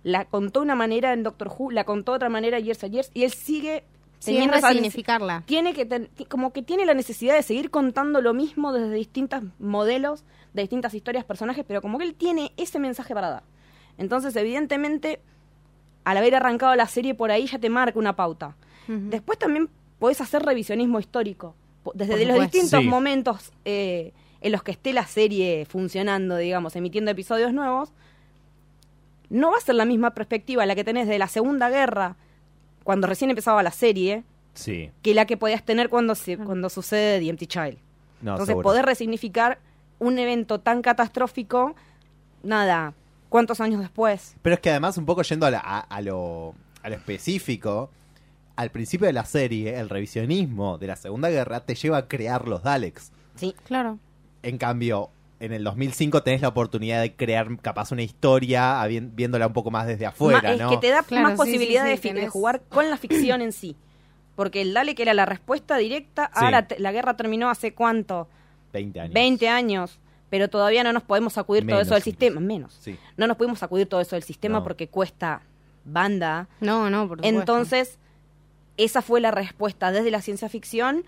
la 0.02 0.24
contó 0.24 0.60
de 0.60 0.64
una 0.64 0.76
manera 0.76 1.12
en 1.12 1.22
Doctor 1.24 1.48
Who, 1.48 1.72
la 1.72 1.84
contó 1.84 2.12
de 2.12 2.16
otra 2.16 2.28
manera 2.30 2.58
Years 2.58 2.82
and 2.84 2.92
Years, 2.94 3.10
y 3.12 3.24
él 3.24 3.32
sigue 3.32 3.82
Resignificarla. 4.20 5.42
tiene 5.46 5.72
que 5.72 5.86
ten- 5.86 6.08
como 6.28 6.52
que 6.52 6.62
tiene 6.62 6.84
la 6.84 6.94
necesidad 6.94 7.34
de 7.34 7.42
seguir 7.42 7.70
contando 7.70 8.20
lo 8.20 8.34
mismo 8.34 8.72
desde 8.72 8.94
distintos 8.94 9.42
modelos, 9.58 10.24
de 10.52 10.62
distintas 10.62 10.92
historias, 10.94 11.24
personajes, 11.24 11.64
pero 11.66 11.80
como 11.80 11.98
que 11.98 12.04
él 12.04 12.14
tiene 12.14 12.52
ese 12.56 12.78
mensaje 12.78 13.14
para 13.14 13.30
dar. 13.30 13.42
Entonces, 13.98 14.34
evidentemente, 14.36 15.20
al 16.04 16.16
haber 16.16 16.34
arrancado 16.34 16.74
la 16.76 16.86
serie 16.86 17.14
por 17.14 17.30
ahí 17.30 17.46
ya 17.46 17.58
te 17.58 17.70
marca 17.70 17.98
una 17.98 18.16
pauta. 18.16 18.56
Después 18.88 19.38
también 19.38 19.68
podés 19.98 20.20
hacer 20.20 20.42
revisionismo 20.42 20.98
histórico. 20.98 21.54
Desde 21.94 22.24
los 22.26 22.40
distintos 22.40 22.80
Sí. 22.80 22.86
momentos 22.88 23.52
eh, 23.64 24.12
en 24.40 24.52
los 24.52 24.62
que 24.62 24.72
esté 24.72 24.92
la 24.92 25.06
serie 25.06 25.64
funcionando, 25.66 26.36
digamos, 26.36 26.74
emitiendo 26.76 27.10
episodios 27.10 27.52
nuevos, 27.52 27.92
no 29.28 29.52
va 29.52 29.58
a 29.58 29.60
ser 29.60 29.76
la 29.76 29.84
misma 29.84 30.10
perspectiva 30.12 30.66
la 30.66 30.74
que 30.74 30.82
tenés 30.84 31.06
de 31.06 31.18
la 31.18 31.28
Segunda 31.28 31.68
Guerra, 31.70 32.16
cuando 32.84 33.06
recién 33.06 33.30
empezaba 33.30 33.62
la 33.62 33.70
serie, 33.70 34.24
Sí. 34.54 34.90
que 35.02 35.14
la 35.14 35.26
que 35.26 35.36
podías 35.36 35.64
tener 35.64 35.88
cuando, 35.88 36.14
se, 36.14 36.36
cuando 36.36 36.68
sucede 36.68 37.20
The 37.20 37.28
Empty 37.28 37.46
Child. 37.46 37.78
No, 38.22 38.32
Entonces, 38.32 38.48
seguro. 38.48 38.64
poder 38.64 38.84
resignificar 38.84 39.58
un 39.98 40.18
evento 40.18 40.60
tan 40.60 40.82
catastrófico, 40.82 41.74
nada, 42.42 42.94
¿cuántos 43.28 43.60
años 43.60 43.80
después? 43.80 44.36
Pero 44.42 44.54
es 44.54 44.60
que 44.60 44.70
además, 44.70 44.96
un 44.98 45.06
poco 45.06 45.22
yendo 45.22 45.46
a, 45.46 45.50
la- 45.50 45.60
a- 45.64 45.80
a 45.80 46.00
lo, 46.00 46.54
a 46.82 46.88
lo 46.88 46.94
específico, 46.96 47.90
al 48.56 48.70
principio 48.70 49.06
de 49.06 49.12
la 49.12 49.24
serie, 49.24 49.78
el 49.78 49.88
revisionismo 49.88 50.76
de 50.78 50.86
la 50.88 50.96
Segunda 50.96 51.30
Guerra 51.30 51.60
te 51.60 51.74
lleva 51.74 51.98
a 51.98 52.08
crear 52.08 52.46
los 52.48 52.62
Daleks. 52.62 53.12
Sí, 53.36 53.54
Claro. 53.64 53.98
En 54.42 54.56
cambio, 54.58 55.10
en 55.40 55.52
el 55.52 55.64
2005 55.64 56.22
tenés 56.22 56.42
la 56.42 56.48
oportunidad 56.48 57.00
de 57.00 57.14
crear 57.16 57.48
capaz 57.60 57.90
una 57.92 58.02
historia 58.02 58.86
viéndola 58.86 59.46
un 59.46 59.52
poco 59.52 59.70
más 59.70 59.86
desde 59.86 60.06
afuera, 60.06 60.40
Ma- 60.42 60.52
es 60.52 60.60
¿no? 60.60 60.70
que 60.70 60.76
te 60.76 60.90
da 60.90 61.02
Claro, 61.02 61.22
más 61.24 61.32
sí, 61.32 61.36
posibilidad 61.38 61.86
sí, 61.86 61.96
sí, 61.96 62.12
de, 62.12 62.28
jugar 62.28 62.62
con 62.68 62.88
la 62.90 62.96
ficción 62.96 63.40
en 63.42 63.52
sí. 63.52 63.76
Porque 64.36 64.60
el 64.62 64.72
Dalek 64.74 64.98
era 65.00 65.12
la 65.14 65.26
respuesta 65.26 65.76
directa. 65.76 66.30
Sí. 66.34 66.44
Ahora 66.44 66.66
la 66.78 66.92
guerra 66.92 67.16
terminó 67.16 67.50
hace 67.50 67.74
cuánto? 67.74 68.28
20 68.72 69.00
años. 69.00 69.14
20 69.14 69.48
años. 69.48 69.98
Pero 70.30 70.48
todavía 70.48 70.84
no 70.84 70.92
nos 70.92 71.02
podemos 71.02 71.32
sacudir 71.32 71.62
todo 71.64 71.76
Menos 71.76 71.82
eso 71.88 71.94
del 71.94 72.00
incluso. 72.02 72.10
sistema. 72.10 72.40
Menos. 72.40 72.78
Sí. 72.80 72.96
No 73.16 73.26
nos 73.26 73.36
pudimos 73.36 73.58
sacudir 73.58 73.86
todo 73.88 74.00
eso 74.00 74.14
del 74.16 74.22
sistema 74.22 74.58
No. 74.58 74.62
porque 74.64 74.88
cuesta 74.88 75.42
banda. 75.84 76.48
No, 76.60 76.88
no, 76.88 77.08
por 77.08 77.18
supuesto. 77.18 77.38
Entonces, 77.40 77.98
esa 78.76 79.02
fue 79.02 79.20
la 79.20 79.30
respuesta 79.30 79.90
desde 79.92 80.10
la 80.10 80.22
ciencia 80.22 80.48
ficción 80.48 81.04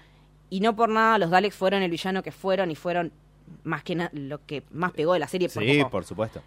y 0.50 0.60
no 0.60 0.74
por 0.74 0.88
nada 0.88 1.18
los 1.18 1.30
Daleks 1.30 1.54
fueron 1.54 1.82
el 1.82 1.90
villano 1.90 2.22
que 2.22 2.32
fueron 2.32 2.70
y 2.70 2.74
fueron 2.74 3.12
más 3.64 3.82
que 3.84 3.94
nada 3.94 4.10
lo 4.12 4.44
que 4.44 4.62
más 4.70 4.92
pegó 4.92 5.12
de 5.14 5.18
la 5.20 5.28
serie. 5.28 5.48
por 5.48 5.62
Sí, 5.62 5.78
poco. 5.78 5.90
por 5.90 6.04
supuesto. 6.04 6.42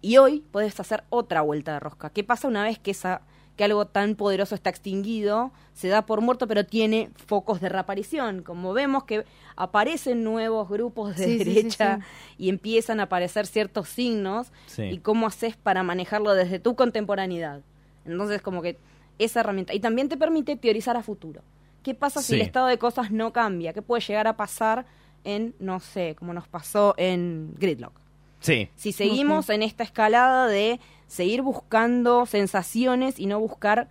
Y 0.00 0.16
hoy 0.18 0.44
puedes 0.52 0.78
hacer 0.78 1.04
otra 1.10 1.40
vuelta 1.42 1.72
de 1.74 1.80
rosca. 1.80 2.10
¿Qué 2.10 2.22
pasa 2.24 2.46
una 2.48 2.62
vez 2.62 2.78
que 2.78 2.90
esa 2.92 3.22
que 3.56 3.64
algo 3.64 3.86
tan 3.88 4.14
poderoso 4.14 4.54
está 4.54 4.70
extinguido, 4.70 5.50
se 5.74 5.88
da 5.88 6.06
por 6.06 6.20
muerto, 6.20 6.46
pero 6.46 6.64
tiene 6.64 7.10
focos 7.26 7.60
de 7.60 7.68
reaparición? 7.68 8.42
Como 8.44 8.72
vemos 8.72 9.02
que 9.02 9.24
aparecen 9.56 10.22
nuevos 10.22 10.68
grupos 10.68 11.16
de 11.16 11.24
Sí, 11.24 11.32
sí, 11.32 11.38
sí, 11.38 11.44
derecha 11.54 11.98
y 12.38 12.50
empiezan 12.50 13.00
a 13.00 13.04
aparecer 13.04 13.48
ciertos 13.48 13.88
signos 13.88 14.52
Sí. 14.66 14.84
y 14.84 14.98
cómo 14.98 15.26
haces 15.26 15.56
para 15.56 15.82
manejarlo 15.82 16.34
desde 16.34 16.60
tu 16.60 16.76
contemporaneidad. 16.76 17.62
Entonces, 18.04 18.40
como 18.40 18.62
que 18.62 18.78
esa 19.18 19.40
herramienta. 19.40 19.74
Y 19.74 19.80
también 19.80 20.08
te 20.08 20.16
permite 20.16 20.54
teorizar 20.54 20.96
a 20.96 21.02
futuro. 21.02 21.42
¿Qué 21.82 21.94
pasa 21.94 22.22
si 22.22 22.34
el 22.36 22.42
estado 22.42 22.68
de 22.68 22.78
cosas 22.78 23.10
no 23.10 23.32
cambia? 23.32 23.72
¿Qué 23.72 23.82
puede 23.82 24.02
llegar 24.02 24.28
a 24.28 24.36
pasar 24.36 24.86
en, 25.24 25.54
no 25.58 25.80
sé, 25.80 26.14
como 26.18 26.32
nos 26.32 26.48
pasó 26.48 26.94
en 26.96 27.54
Gridlock? 27.58 27.92
Sí. 28.40 28.68
Si 28.76 28.92
seguimos 28.92 29.50
en 29.50 29.62
esta 29.62 29.82
escalada 29.82 30.46
de 30.46 30.80
seguir 31.06 31.42
buscando 31.42 32.26
sensaciones 32.26 33.18
y 33.18 33.26
no 33.26 33.40
buscar 33.40 33.88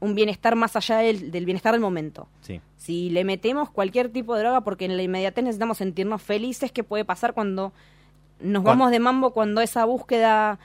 un 0.00 0.14
bienestar 0.14 0.54
más 0.54 0.76
allá 0.76 0.98
del, 0.98 1.30
del 1.30 1.44
bienestar 1.44 1.72
del 1.72 1.80
momento. 1.80 2.28
Sí. 2.40 2.60
Si 2.76 3.10
le 3.10 3.24
metemos 3.24 3.70
cualquier 3.70 4.10
tipo 4.10 4.34
de 4.34 4.42
droga, 4.42 4.60
porque 4.60 4.84
en 4.84 4.96
la 4.96 5.02
inmediatez 5.02 5.42
necesitamos 5.42 5.78
sentirnos 5.78 6.22
felices, 6.22 6.70
¿qué 6.70 6.84
puede 6.84 7.04
pasar 7.04 7.34
cuando 7.34 7.72
nos 8.40 8.62
vamos 8.62 8.90
de 8.90 9.00
mambo, 9.00 9.32
cuando 9.32 9.60
esa 9.60 9.84
búsqueda 9.84 10.58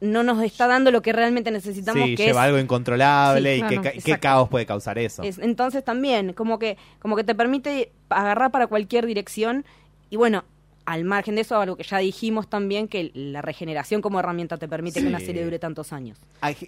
no 0.00 0.22
nos 0.22 0.42
está 0.42 0.66
dando 0.66 0.90
lo 0.90 1.00
que 1.02 1.12
realmente 1.12 1.50
necesitamos, 1.50 2.04
Sí, 2.04 2.14
que 2.16 2.26
lleva 2.26 2.42
es 2.42 2.46
algo 2.48 2.58
incontrolable 2.58 3.54
Sí, 3.54 3.58
y 3.58 3.60
claro, 3.66 3.82
qué, 3.82 3.98
qué 4.04 4.18
caos 4.18 4.48
puede 4.48 4.66
causar 4.66 4.98
eso. 4.98 5.22
Es- 5.22 5.38
entonces 5.38 5.84
también, 5.84 6.32
como 6.34 6.58
que, 6.58 6.76
como 7.00 7.16
que 7.16 7.24
te 7.24 7.34
permite 7.34 7.92
agarrar 8.10 8.50
para 8.50 8.66
cualquier 8.66 9.06
dirección. 9.06 9.64
Y 10.10 10.16
bueno, 10.16 10.44
al 10.84 11.04
margen 11.04 11.34
de 11.34 11.40
eso, 11.40 11.58
algo 11.60 11.76
que 11.76 11.82
ya 11.82 11.98
dijimos 11.98 12.48
también, 12.48 12.88
que 12.88 13.10
la 13.14 13.42
regeneración 13.42 14.02
como 14.02 14.20
herramienta 14.20 14.56
te 14.58 14.68
permite 14.68 15.00
que 15.00 15.06
una 15.08 15.18
serie 15.18 15.42
dure 15.44 15.58
tantos 15.58 15.92
años. 15.92 16.18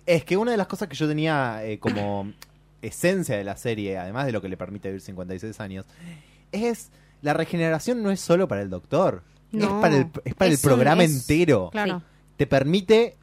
Es 0.07 0.25
que 0.25 0.37
una 0.37 0.51
de 0.51 0.57
las 0.57 0.67
cosas 0.67 0.88
que 0.88 0.97
yo 0.97 1.07
tenía 1.07 1.61
eh, 1.64 1.79
como 1.79 2.33
esencia 2.83 3.37
de 3.37 3.45
la 3.45 3.57
serie, 3.57 3.99
además 3.99 4.27
de 4.27 4.33
lo 4.33 4.41
que 4.41 4.49
le 4.49 4.57
permite 4.57 4.88
vivir 4.88 5.01
56 5.03 5.61
años, 5.61 5.85
es 6.53 6.91
la 7.23 7.35
regeneración 7.35 8.03
no 8.03 8.11
es 8.11 8.21
solo 8.21 8.49
para 8.49 8.62
el 8.62 8.71
doctor, 8.71 9.23
es 9.53 9.61
No, 9.61 9.81
para 9.81 9.97
el, 9.99 10.07
es 10.25 10.35
para 10.35 10.51
es 10.51 10.64
el 10.64 10.71
un- 10.71 10.75
programa 10.75 11.05
es- 11.05 11.12
entero. 11.29 11.69
Claro. 11.73 12.03
Te 12.38 12.46
permite 12.46 13.18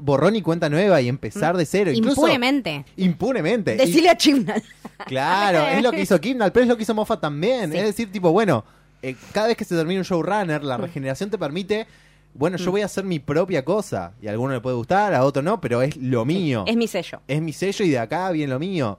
borrón 0.00 0.36
y 0.36 0.42
cuenta 0.42 0.68
nueva 0.68 1.00
y 1.00 1.08
empezar 1.08 1.56
de 1.56 1.66
cero. 1.66 1.90
Incluso, 1.90 2.20
Impunemente. 2.20 2.84
Impunemente. 2.96 3.76
Decirle 3.76 4.10
a 4.10 4.16
Chibnall. 4.16 4.62
Claro, 5.06 5.66
es 5.76 5.82
lo 5.82 5.90
que 5.90 6.02
hizo 6.02 6.20
Kimnall, 6.20 6.52
pero 6.52 6.62
es 6.64 6.68
lo 6.68 6.76
que 6.76 6.82
hizo 6.82 6.94
Moffat 6.94 7.20
también. 7.20 7.72
Sí. 7.72 7.78
Es 7.78 7.84
decir, 7.84 8.12
tipo, 8.12 8.30
bueno, 8.30 8.64
eh, 9.02 9.16
cada 9.32 9.48
vez 9.48 9.56
que 9.56 9.64
se 9.64 9.74
termina 9.74 10.00
un 10.00 10.04
showrunner, 10.04 10.62
la 10.62 10.76
regeneración 10.76 11.30
te 11.30 11.38
permite, 11.38 11.86
bueno, 12.34 12.56
yo 12.56 12.70
voy 12.70 12.82
a 12.82 12.86
hacer 12.86 13.04
mi 13.04 13.18
propia 13.18 13.64
cosa. 13.64 14.12
Y 14.20 14.28
a 14.28 14.30
alguno 14.30 14.52
le 14.52 14.60
puede 14.60 14.76
gustar, 14.76 15.14
a 15.14 15.24
otro 15.24 15.42
no, 15.42 15.60
pero 15.60 15.82
es 15.82 15.96
lo 15.96 16.24
mío. 16.24 16.64
Es 16.66 16.76
mi 16.76 16.86
sello. 16.86 17.20
Es 17.26 17.40
mi 17.40 17.52
sello 17.52 17.84
y 17.84 17.90
de 17.90 17.98
acá 17.98 18.30
viene 18.30 18.52
lo 18.52 18.58
mío. 18.58 18.98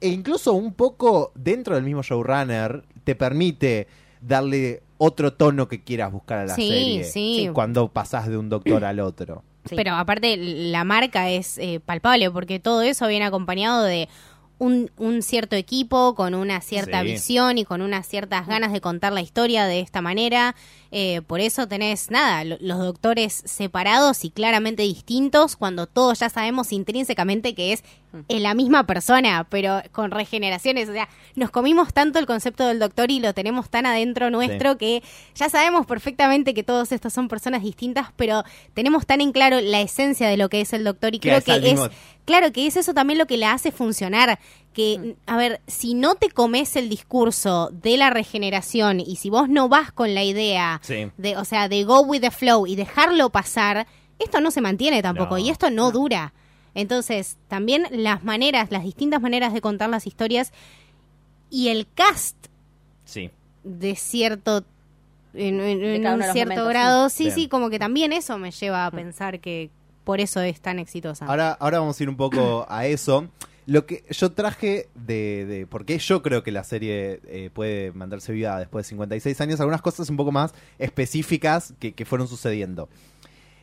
E 0.00 0.08
incluso 0.08 0.54
un 0.54 0.72
poco 0.72 1.32
dentro 1.34 1.74
del 1.74 1.84
mismo 1.84 2.02
showrunner 2.02 2.84
te 3.04 3.14
permite 3.14 3.86
darle 4.20 4.82
otro 4.98 5.32
tono 5.32 5.68
que 5.68 5.82
quieras 5.82 6.10
buscar 6.12 6.38
a 6.40 6.46
la 6.46 6.54
Sí, 6.54 6.68
serie. 6.68 7.04
sí. 7.04 7.50
Cuando 7.52 7.88
pasás 7.88 8.28
de 8.28 8.36
un 8.36 8.48
doctor 8.48 8.84
al 8.84 9.00
otro. 9.00 9.42
Sí. 9.68 9.74
Pero 9.76 9.94
aparte 9.96 10.36
la 10.38 10.82
marca 10.84 11.28
es 11.28 11.58
eh, 11.58 11.78
palpable 11.84 12.30
porque 12.30 12.58
todo 12.58 12.80
eso 12.80 13.06
viene 13.06 13.26
acompañado 13.26 13.82
de 13.84 14.08
un, 14.56 14.90
un 14.96 15.20
cierto 15.20 15.56
equipo 15.56 16.14
con 16.14 16.34
una 16.34 16.62
cierta 16.62 17.02
Sí. 17.02 17.08
visión 17.08 17.58
y 17.58 17.64
con 17.66 17.82
unas 17.82 18.06
ciertas 18.08 18.46
ganas 18.46 18.72
de 18.72 18.80
contar 18.80 19.12
la 19.12 19.20
historia 19.20 19.66
de 19.66 19.80
esta 19.80 20.00
manera. 20.00 20.56
Eh, 20.90 21.20
por 21.26 21.40
eso 21.40 21.68
tenés, 21.68 22.10
nada, 22.10 22.44
lo- 22.44 22.56
los 22.60 22.78
doctores 22.78 23.42
separados 23.44 24.24
y 24.24 24.30
claramente 24.30 24.82
distintos 24.84 25.54
cuando 25.56 25.86
todos 25.86 26.20
ya 26.20 26.30
sabemos 26.30 26.72
intrínsecamente 26.72 27.54
que 27.54 27.74
es 27.74 27.84
eh, 28.28 28.40
la 28.40 28.54
misma 28.54 28.86
persona, 28.86 29.46
pero 29.50 29.82
con 29.92 30.10
regeneraciones. 30.10 30.88
O 30.88 30.92
sea, 30.94 31.10
nos 31.34 31.50
comimos 31.50 31.92
tanto 31.92 32.18
el 32.18 32.24
concepto 32.24 32.66
del 32.66 32.78
doctor 32.78 33.10
y 33.10 33.20
lo 33.20 33.34
tenemos 33.34 33.68
tan 33.68 33.84
adentro 33.84 34.30
nuestro 34.30 34.78
que 34.78 35.02
ya 35.34 35.50
sabemos 35.50 35.84
perfectamente 35.86 36.54
que 36.54 36.62
todos 36.62 36.90
estos 36.90 37.12
son 37.12 37.28
personas 37.28 37.62
distintas, 37.62 38.08
pero 38.16 38.44
tenemos 38.72 39.04
tan 39.04 39.20
en 39.20 39.32
claro 39.32 39.60
la 39.60 39.82
esencia 39.82 40.26
de 40.28 40.38
lo 40.38 40.48
que 40.48 40.62
es 40.62 40.72
el 40.72 40.84
doctor 40.84 41.14
y 41.14 41.20
creo 41.20 41.34
que 41.44 41.50
es, 41.56 41.62
mismo- 41.74 41.90
claro 42.24 42.50
que 42.50 42.66
es 42.66 42.76
eso 42.76 42.94
también 42.94 43.18
lo 43.18 43.26
que 43.26 43.36
le 43.36 43.44
hace 43.44 43.72
funcionar. 43.72 44.38
Que, 44.72 45.16
a 45.26 45.36
ver, 45.36 45.60
si 45.66 45.94
no 45.94 46.14
te 46.14 46.30
comes 46.30 46.76
el 46.76 46.88
discurso 46.88 47.70
de 47.72 47.96
la 47.96 48.10
regeneración 48.10 49.00
y 49.00 49.16
si 49.16 49.28
vos 49.28 49.48
no 49.48 49.68
vas 49.68 49.90
con 49.90 50.14
la 50.14 50.22
idea 50.22 50.80
Sí. 50.84 51.10
de, 51.16 51.36
o 51.36 51.44
sea, 51.44 51.68
de 51.68 51.82
go 51.84 52.02
with 52.02 52.20
the 52.20 52.30
flow 52.30 52.66
y 52.66 52.76
dejarlo 52.76 53.30
pasar, 53.30 53.86
esto 54.20 54.40
no 54.40 54.50
se 54.52 54.60
mantiene 54.60 55.02
tampoco 55.02 55.30
No, 55.36 55.38
y 55.38 55.50
esto 55.50 55.70
no, 55.70 55.90
dura. 55.90 56.32
Entonces, 56.74 57.38
también 57.48 57.86
las 57.90 58.22
maneras, 58.22 58.70
las 58.70 58.84
distintas 58.84 59.20
maneras 59.20 59.52
de 59.52 59.60
contar 59.60 59.88
las 59.90 60.06
historias 60.06 60.52
y 61.50 61.68
el 61.68 61.88
cast 61.92 62.36
Sí. 63.04 63.30
de 63.64 63.96
cierto 63.96 64.64
en, 65.34 65.60
en- 65.60 66.06
un 66.06 66.22
cierto 66.22 66.38
momentos, 66.54 66.68
grado, 66.68 67.08
sí, 67.10 67.24
Bien. 67.24 67.34
sí, 67.34 67.48
como 67.48 67.68
que 67.70 67.78
también 67.78 68.12
eso 68.12 68.38
me 68.38 68.50
lleva 68.50 68.86
a 68.86 68.90
pensar 68.90 69.40
que 69.40 69.70
por 70.04 70.20
eso 70.20 70.40
es 70.40 70.60
tan 70.60 70.78
exitosa. 70.78 71.26
Ahora, 71.26 71.52
ahora 71.58 71.80
vamos 71.80 71.98
a 71.98 72.02
ir 72.02 72.08
un 72.08 72.16
poco 72.16 72.64
a 72.68 72.86
eso. 72.86 73.28
Lo 73.68 73.84
que 73.84 74.02
yo 74.08 74.32
traje 74.32 74.88
de, 74.94 75.44
de 75.44 75.66
por 75.66 75.84
qué 75.84 75.98
yo 75.98 76.22
creo 76.22 76.42
que 76.42 76.50
la 76.50 76.64
serie 76.64 77.20
eh, 77.26 77.50
puede 77.52 77.92
mandarse 77.92 78.32
viva 78.32 78.58
después 78.58 78.86
de 78.86 78.88
56 78.88 79.38
años, 79.42 79.60
algunas 79.60 79.82
cosas 79.82 80.08
un 80.08 80.16
poco 80.16 80.32
más 80.32 80.54
específicas 80.78 81.74
que, 81.78 81.92
que 81.92 82.06
fueron 82.06 82.28
sucediendo. 82.28 82.88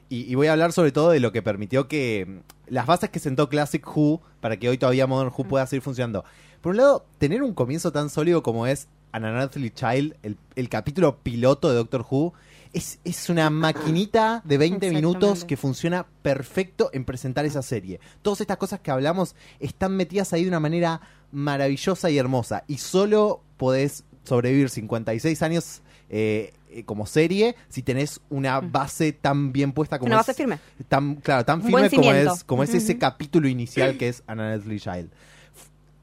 Y, 0.08 0.36
voy 0.36 0.46
a 0.46 0.52
hablar 0.52 0.74
sobre 0.74 0.91
todo 0.91 1.10
de 1.10 1.20
lo 1.20 1.32
que 1.32 1.41
permitió 1.41 1.88
que 1.88 2.28
mm, 2.28 2.72
las 2.72 2.86
bases 2.86 3.10
que 3.10 3.18
sentó 3.18 3.50
Classic 3.50 3.84
Who 3.84 4.22
para 4.41 4.58
que 4.58 4.70
hoy 4.70 4.78
todavía 4.78 5.08
Modern 5.08 5.34
Who 5.36 5.48
pueda 5.48 5.65
seguir 5.65 5.82
funcionando. 5.82 6.24
Por 6.62 6.74
un 6.74 6.78
lado, 6.78 7.08
tener 7.18 7.41
un 7.41 7.56
comienzo 7.56 7.91
tan 7.91 8.12
sólido 8.12 8.44
como 8.44 8.68
es 8.68 8.88
An 9.12 9.50
Child, 9.50 10.18
el, 10.22 10.38
el 10.56 10.70
capítulo 10.70 11.18
piloto 11.24 11.70
de 11.70 11.78
Doctor 11.78 12.06
Who, 12.08 12.34
es, 12.76 13.00
es 13.04 13.30
una 13.30 13.50
maquinita 13.50 14.42
de 14.46 14.58
20 14.58 14.92
minutos 14.92 15.46
que 15.46 15.58
funciona 15.58 16.06
perfecto 16.22 16.90
en 16.94 17.06
presentar 17.06 17.46
esa 17.46 17.62
serie. 17.62 18.00
Todas 18.22 18.42
estas 18.42 18.58
cosas 18.58 18.80
que 18.82 18.92
hablamos 18.92 19.36
están 19.60 19.96
metidas 19.96 20.34
ahí 20.34 20.44
de 20.44 20.50
una 20.50 20.60
manera 20.60 21.02
maravillosa 21.32 22.10
y 22.10 22.18
hermosa. 22.18 22.64
Y 22.68 22.78
solo 22.78 23.42
podés 23.58 24.04
sobrevivir 24.24 24.70
56 24.70 25.42
años 25.44 25.82
eh, 26.10 26.54
eh, 26.70 26.84
como 26.84 27.06
serie 27.06 27.56
si 27.70 27.82
tenés 27.82 28.20
una 28.30 28.60
base 28.60 29.12
tan 29.14 29.52
bien 29.54 29.72
puesta 29.72 29.98
como 29.98 30.08
Una 30.08 30.16
es- 30.22 30.28
base 30.28 30.34
firme. 30.36 30.60
tan 30.88 31.16
claro 31.16 31.44
tan 31.46 31.62
firme 31.64 31.90
como 31.90 32.12
es 32.12 32.44
como 32.44 32.64
es 32.64 32.74
ese 32.74 32.98
capítulo 32.98 33.48
inicial 33.48 33.98
que 33.98 34.10
es 34.10 34.22
Anna 34.28 34.56
Leslie 34.56 34.80
Child 34.80 35.10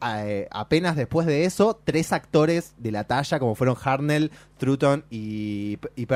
Eh, 0.05 0.49
apenas 0.51 0.97
después 0.97 1.27
de 1.27 1.45
eso 1.45 1.81
tres 1.85 2.13
actores 2.13 2.75
de 2.79 2.91
la 2.93 3.05
talla 3.05 3.39
como 3.39 3.55
fueron 3.55 3.77
Harnell, 3.83 4.31
Truton 4.59 5.05
y, 5.11 5.79
y 5.97 6.07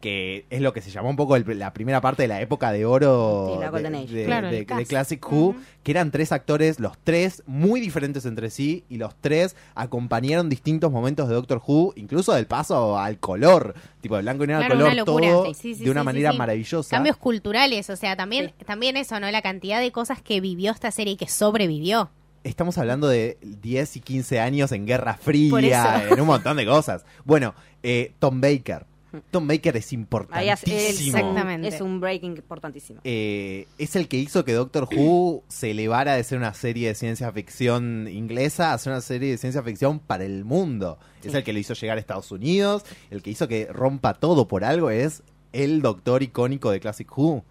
que 0.00 0.44
es 0.50 0.60
lo 0.60 0.74
que 0.74 0.82
se 0.82 0.90
llamó 0.90 1.08
un 1.08 1.16
poco 1.16 1.34
el- 1.34 1.58
la 1.58 1.72
primera 1.72 2.02
parte 2.02 2.20
de 2.22 2.28
la 2.28 2.38
época 2.42 2.72
de 2.72 2.84
oro 2.84 3.52
Sí, 3.54 3.58
la 3.58 3.70
de- 3.70 4.66
Claro. 4.66 4.84
Classic 4.86 5.26
Who, 5.32 5.56
que 5.82 5.92
eran 5.92 6.10
tres 6.10 6.30
actores, 6.30 6.78
los 6.78 6.98
tres 7.02 7.42
muy 7.46 7.80
diferentes 7.80 8.26
entre 8.26 8.50
sí, 8.50 8.84
y 8.90 8.98
los 8.98 9.14
tres 9.18 9.56
acompañaron 9.74 10.50
distintos 10.50 10.92
momentos 10.92 11.26
de 11.30 11.34
Doctor 11.34 11.62
Who, 11.66 11.94
incluso 11.96 12.34
del 12.34 12.46
paso 12.46 12.98
al 12.98 13.18
color, 13.18 13.74
tipo 14.02 14.16
de 14.16 14.22
blanco 14.22 14.44
y 14.44 14.48
negro 14.48 14.62
al 14.62 14.68
color, 14.70 15.04
todo 15.06 15.46
Sí, 15.46 15.54
sí, 15.54 15.74
sí, 15.76 15.84
de 15.84 15.90
una 15.90 16.02
sí, 16.02 16.04
manera 16.04 16.32
sí. 16.32 16.36
maravillosa. 16.38 16.90
Cambios 16.96 17.16
culturales, 17.16 17.88
o 17.88 17.96
sea, 17.96 18.14
también, 18.14 18.52
también 18.66 18.98
eso, 18.98 19.18
¿no? 19.20 19.30
La 19.30 19.40
cantidad 19.40 19.80
de 19.80 19.90
cosas 19.90 20.20
que 20.20 20.42
vivió 20.42 20.70
esta 20.72 20.90
serie 20.90 21.14
y 21.14 21.16
que 21.16 21.28
sobrevivió. 21.28 22.10
Estamos 22.44 22.76
hablando 22.78 23.08
de 23.08 23.38
10 23.42 23.96
y 23.96 24.00
15 24.00 24.38
años 24.40 24.70
en 24.72 24.86
Guerra 24.86 25.14
Fría, 25.14 26.06
en 26.10 26.20
un 26.20 26.26
montón 26.26 26.56
de 26.58 26.66
cosas. 26.66 27.04
Bueno, 27.24 27.54
eh, 27.82 28.12
Tom 28.18 28.40
Baker. 28.40 28.86
Tom 29.30 29.46
Baker 29.46 29.76
es 29.76 29.92
Ahí 30.30 30.48
hace- 30.48 30.66
importantísimo. 30.70 31.16
Exactamente. 31.18 31.68
Es 31.68 31.80
un 31.80 32.00
breaking 32.00 32.36
importantísimo. 32.36 33.00
eh, 33.04 33.66
es 33.78 33.94
el 33.96 34.08
que 34.08 34.16
hizo 34.16 34.44
que 34.44 34.52
Doctor 34.52 34.88
Who 34.92 35.44
se 35.48 35.70
elevara 35.70 36.14
de 36.16 36.24
ser 36.24 36.36
una 36.38 36.52
serie 36.52 36.88
de 36.88 36.94
ciencia 36.96 37.30
ficción 37.32 38.08
inglesa 38.08 38.72
a 38.72 38.78
ser 38.78 38.92
una 38.92 39.00
serie 39.00 39.30
de 39.30 39.38
ciencia 39.38 39.62
ficción 39.62 40.00
para 40.00 40.24
el 40.24 40.44
mundo. 40.44 40.98
Es 41.22 41.32
el 41.32 41.44
que 41.44 41.52
lo 41.52 41.60
hizo 41.60 41.74
llegar 41.74 41.96
a 41.96 42.00
Estados 42.00 42.30
Unidos, 42.32 42.84
el 43.10 43.22
que 43.22 43.30
hizo 43.30 43.46
que 43.48 43.66
rompa 43.72 44.14
todo 44.14 44.48
por 44.48 44.64
algo 44.64 44.90
es 44.90 45.22
el 45.52 45.80
doctor 45.80 46.22
icónico 46.24 46.70
de 46.72 46.80
Classic 46.80 47.08
Who. 47.16 47.44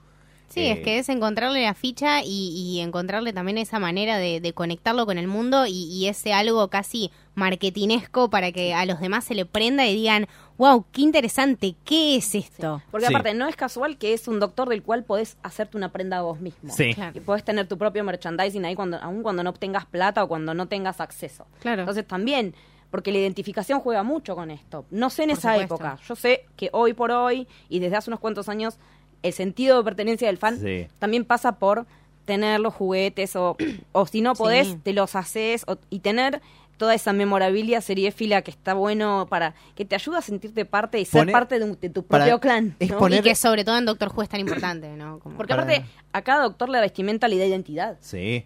Sí, 0.54 0.62
Eh, 0.62 0.72
es 0.74 0.80
que 0.82 1.00
es 1.00 1.10
encontrarle 1.10 1.64
la 1.64 1.74
ficha 1.74 2.22
y, 2.24 2.50
y 2.56 2.80
encontrarle 2.82 3.34
también 3.34 3.58
esa 3.58 3.80
manera 3.80 4.18
de, 4.18 4.40
de 4.40 4.54
conectarlo 4.54 5.06
con 5.06 5.18
el 5.18 5.28
mundo 5.28 5.66
y, 5.66 5.72
y 5.86 6.08
ese 6.08 6.34
algo 6.34 6.68
casi 6.70 7.12
marketinesco 7.36 8.30
para 8.30 8.52
que 8.52 8.74
a 8.74 8.86
los 8.86 9.00
demás 9.00 9.24
se 9.24 9.36
le 9.36 9.46
prenda 9.46 9.86
y 9.88 9.96
digan, 9.96 10.28
wow, 10.58 10.86
qué 10.92 11.02
interesante, 11.02 11.76
¿qué 11.86 12.16
es 12.18 12.36
esto? 12.36 12.82
Porque 12.92 13.08
Sí. 13.08 13.14
aparte 13.14 13.34
no 13.34 13.48
es 13.48 13.56
casual 13.56 13.98
que 13.98 14.14
es 14.14 14.28
un 14.28 14.40
doctor 14.40 14.70
del 14.70 14.84
cual 14.84 15.04
podés 15.04 15.38
hacerte 15.44 15.78
una 15.78 15.92
prenda 15.92 16.22
vos 16.22 16.40
mismo. 16.40 16.74
Sí. 16.74 16.94
Claro. 16.94 17.18
Y 17.18 17.22
podés 17.22 17.44
tener 17.44 17.68
tu 17.68 17.78
propio 17.78 18.04
merchandising 18.04 18.66
ahí 18.66 18.76
cuando, 18.76 18.98
aun 18.98 19.24
cuando 19.24 19.44
no 19.44 19.50
obtengas 19.52 19.86
plata 19.86 20.24
o 20.24 20.28
cuando 20.28 20.54
no 20.54 20.68
tengas 20.68 21.00
acceso. 21.02 21.46
Claro. 21.60 21.82
Entonces 21.82 22.08
también, 22.08 22.54
porque 22.92 23.12
la 23.12 23.18
identificación 23.20 23.80
juega 23.80 24.04
mucho 24.04 24.36
con 24.36 24.52
esto. 24.52 24.86
No 24.92 25.10
sé 25.10 25.24
en 25.24 25.30
Por 25.30 25.38
esa 25.40 25.52
supuesto. 25.54 25.76
época. 25.76 26.00
Yo 26.08 26.16
sé 26.16 26.46
que 26.56 26.70
hoy 26.74 26.94
por 26.94 27.12
hoy 27.12 27.48
y 27.70 27.80
desde 27.80 27.96
hace 27.98 28.10
unos 28.10 28.20
cuantos 28.20 28.50
años 28.50 28.78
el 29.24 29.34
sentido 29.34 29.78
de 29.78 29.84
pertenencia 29.84 30.28
del 30.28 30.38
fan 30.38 30.60
Sí. 30.60 30.88
también 31.00 31.26
pasa 31.26 31.54
por 31.60 31.86
tener 32.26 32.60
los 32.60 32.74
juguetes 32.74 33.36
o, 33.36 33.58
o 33.92 34.06
si 34.06 34.22
no 34.22 34.34
podés, 34.36 34.68
Sí. 34.68 34.78
te 34.84 34.94
los 34.94 35.16
haces 35.16 35.64
o- 35.68 35.78
y 35.90 36.00
tener 36.00 36.42
toda 36.78 36.96
esa 36.96 37.14
memorabilia 37.14 37.82
seriéfila 37.82 38.42
que 38.42 38.52
está 38.52 38.74
bueno 38.74 39.28
para 39.30 39.54
que 39.76 39.86
te 39.86 39.96
ayuda 39.96 40.18
a 40.20 40.22
sentirte 40.22 40.66
parte 40.66 41.00
y 41.00 41.06
ser 41.06 41.32
parte 41.32 41.60
de, 41.60 41.66
un- 41.66 41.78
de 41.80 41.90
tu 41.90 42.04
propio 42.04 42.40
clan. 42.40 42.76
es 42.80 42.90
¿no? 42.90 42.98
poner- 42.98 43.20
Y 43.20 43.24
que 43.24 43.36
sobre 43.36 43.64
todo 43.64 43.78
en 43.78 43.86
Doctor 43.86 44.12
Who 44.14 44.24
es 44.24 44.30
tan 44.30 44.40
importante, 44.40 44.90
¿no? 44.98 45.20
Como- 45.20 45.38
Porque 45.38 45.54
para- 45.54 45.64
aparte, 45.64 45.86
a 46.12 46.22
cada 46.24 46.44
doctor 46.44 46.70
le 46.70 46.78
da 46.78 46.82
vestimenta 46.82 47.28
le 47.28 47.38
da 47.38 47.46
identidad. 47.46 47.98
Sí. 48.02 48.46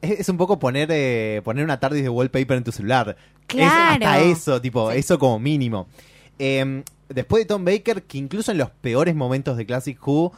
Es, 0.00 0.20
es 0.20 0.28
un 0.28 0.36
poco 0.38 0.58
poner 0.58 0.88
eh, 0.92 1.40
poner 1.44 1.64
una 1.64 1.78
TARDIS 1.78 2.02
de 2.04 2.08
wallpaper 2.08 2.56
en 2.56 2.64
tu 2.64 2.72
celular. 2.72 3.16
Claro. 3.46 3.70
Es 4.02 4.06
hasta 4.08 4.20
eso, 4.20 4.60
tipo, 4.60 4.90
eso 4.90 5.18
como 5.18 5.38
mínimo. 5.38 5.88
Eh, 6.38 6.82
después 7.08 7.42
de 7.42 7.46
Tom 7.46 7.64
Baker, 7.64 8.02
que 8.02 8.18
incluso 8.18 8.52
en 8.52 8.58
los 8.58 8.70
peores 8.70 9.14
momentos 9.14 9.56
de 9.56 9.66
Classic 9.66 9.98
Who, 10.06 10.32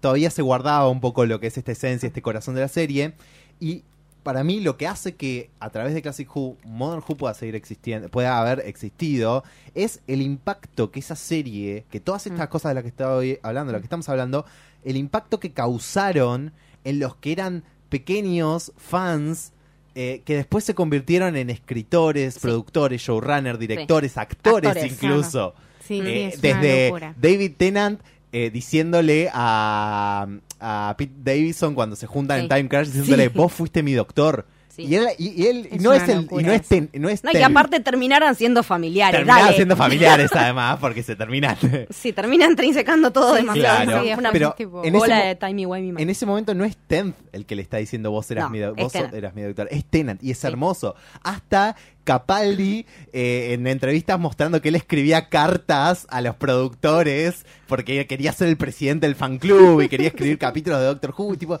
todavía 0.00 0.30
se 0.30 0.42
guardaba 0.42 0.88
un 0.88 1.00
poco 1.00 1.24
lo 1.26 1.40
que 1.40 1.48
es 1.48 1.58
esta 1.58 1.72
esencia, 1.72 2.06
este 2.06 2.22
corazón 2.22 2.54
de 2.54 2.62
la 2.62 2.68
serie. 2.68 3.14
Y 3.60 3.84
para 4.22 4.44
mí 4.44 4.60
lo 4.60 4.76
que 4.76 4.86
hace 4.86 5.14
que 5.14 5.50
a 5.60 5.70
través 5.70 5.94
de 5.94 6.02
Classic 6.02 6.28
Who, 6.34 6.56
Modern 6.64 7.02
Who 7.06 7.16
pueda 7.16 7.34
seguir 7.34 7.54
existiendo, 7.54 8.08
pueda 8.08 8.38
haber 8.38 8.60
existido, 8.66 9.44
es 9.74 10.00
el 10.06 10.22
impacto 10.22 10.90
que 10.90 11.00
esa 11.00 11.16
serie, 11.16 11.84
que 11.90 12.00
todas 12.00 12.26
estas 12.26 12.48
cosas 12.48 12.70
de 12.70 12.74
las 12.74 12.82
que 12.82 12.88
estoy 12.88 13.38
hablando, 13.42 13.70
de 13.70 13.74
las 13.74 13.80
que 13.80 13.86
estamos 13.86 14.08
hablando, 14.08 14.44
el 14.84 14.96
impacto 14.96 15.40
que 15.40 15.52
causaron 15.52 16.52
en 16.84 16.98
los 16.98 17.16
que 17.16 17.32
eran 17.32 17.64
pequeños 17.88 18.72
fans 18.76 19.52
eh, 19.94 20.22
que 20.24 20.36
después 20.36 20.62
se 20.62 20.74
convirtieron 20.74 21.34
en 21.36 21.50
escritores, 21.50 22.38
productores, 22.38 23.02
showrunners, 23.02 23.58
directores, 23.58 24.16
actores, 24.16 24.70
Actores, 24.70 24.92
incluso. 24.92 25.54
Sí, 25.88 26.00
Eh, 26.04 26.26
es 26.28 26.38
una 26.38 26.42
desde 26.60 26.84
locura. 26.88 27.14
David 27.20 27.52
Tennant 27.56 28.00
eh, 28.30 28.50
diciéndole 28.50 29.30
a, 29.32 30.26
a 30.60 30.94
Pete 30.98 31.14
Davidson 31.24 31.74
cuando 31.74 31.96
se 31.96 32.06
juntan 32.06 32.40
en 32.40 32.44
Sí. 32.44 32.48
Time 32.50 32.68
Crash 32.68 32.86
diciéndole 32.88 33.24
Sí. 33.30 33.32
vos 33.34 33.52
fuiste 33.52 33.82
mi 33.82 33.94
doctor 33.94 34.46
Sí. 34.78 34.84
y 34.84 34.94
él 34.94 35.06
y, 35.18 35.42
y 35.42 35.46
él 35.48 35.68
Es 35.72 35.82
no 35.82 35.92
es 35.92 36.08
el 36.08 36.28
y 36.30 36.42
no 36.44 36.52
es 36.52 36.62
ten- 36.68 36.88
no 36.94 37.08
es 37.08 37.24
No, 37.24 37.32
y 37.32 37.42
aparte 37.42 37.80
terminaran 37.80 38.34
siendo 38.36 38.62
familiares. 38.62 39.16
terminaban 39.18 39.44
dale. 39.44 39.56
siendo 39.56 39.76
familiares 39.76 40.30
además 40.34 40.78
porque 40.80 41.02
se 41.02 41.16
terminan 41.16 41.56
Sí, 41.90 42.12
terminan 42.12 42.54
trinsecando 42.54 43.10
todo 43.10 43.34
Sí, 43.34 43.40
demasiado. 43.42 43.84
claro 43.84 44.04
sí, 44.04 44.12
una 44.16 44.30
pero 44.32 44.54
tipo- 44.56 44.82
en 44.84 44.94
ese, 44.94 44.98
bola 44.98 45.16
mo- 45.18 45.24
de 45.24 45.34
timey 45.34 45.66
wimey 45.66 46.02
en 46.02 46.10
ese 46.10 46.24
momento 46.26 46.54
no 46.54 46.64
es 46.64 46.76
Tenth 46.86 47.16
el 47.32 47.44
que 47.44 47.56
le 47.56 47.62
está 47.62 47.78
diciendo 47.78 48.10
vos 48.12 48.30
eras 48.30 48.44
No, 48.44 48.50
mi 48.50 48.60
vos 48.60 48.94
eras 48.94 49.34
mi 49.34 49.42
doctor 49.42 49.66
es 49.70 49.84
Tennant 49.84 50.22
y 50.22 50.30
es 50.30 50.38
Sí. 50.38 50.46
hermoso 50.46 50.94
hasta 51.24 51.74
Capaldi 52.04 52.86
eh, 53.12 53.50
en 53.52 53.66
entrevistas 53.66 54.18
mostrando 54.18 54.62
que 54.62 54.68
él 54.70 54.76
escribía 54.76 55.28
cartas 55.28 56.06
a 56.08 56.20
los 56.20 56.36
productores 56.36 57.44
porque 57.66 58.06
quería 58.06 58.32
ser 58.32 58.48
el 58.48 58.56
presidente 58.56 59.06
del 59.06 59.14
fan 59.16 59.38
club 59.38 59.82
y 59.82 59.88
quería 59.88 60.08
escribir 60.08 60.38
capítulos 60.38 60.78
de 60.80 60.86
Doctor 60.86 61.12
Who 61.18 61.34
y 61.34 61.36
tipo 61.36 61.58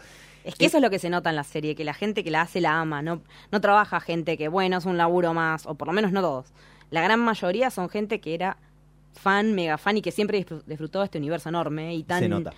Es 0.48 0.54
que 0.56 0.66
eso 0.66 0.78
es 0.78 0.82
lo 0.82 0.90
que 0.90 0.98
se 0.98 1.10
nota 1.10 1.30
en 1.30 1.36
la 1.36 1.44
serie, 1.44 1.74
que 1.74 1.84
la 1.84 1.94
gente 1.94 2.24
que 2.24 2.30
la 2.30 2.42
hace 2.42 2.60
la 2.60 2.80
ama, 2.80 3.02
no, 3.02 3.20
no 3.52 3.60
trabaja 3.60 4.00
gente 4.00 4.36
que, 4.36 4.48
bueno, 4.48 4.78
es 4.78 4.84
un 4.86 4.96
laburo 4.96 5.34
más, 5.34 5.66
o 5.66 5.74
por 5.74 5.86
lo 5.88 5.92
menos 5.94 6.10
no 6.12 6.20
todos. 6.20 6.46
La 6.90 7.02
gran 7.02 7.20
mayoría 7.20 7.70
son 7.70 7.88
gente 7.88 8.20
que 8.20 8.34
era 8.34 8.56
fan, 9.12 9.54
mega 9.54 9.78
fan 9.78 9.96
y 9.98 10.02
que 10.02 10.10
siempre 10.12 10.44
disfrut- 10.44 10.64
disfrutó 10.64 11.00
de 11.00 11.04
este 11.06 11.18
universo 11.18 11.48
enorme 11.48 11.94
y 11.94 12.02
tan... 12.02 12.20
Se 12.20 12.28
nota. 12.28 12.52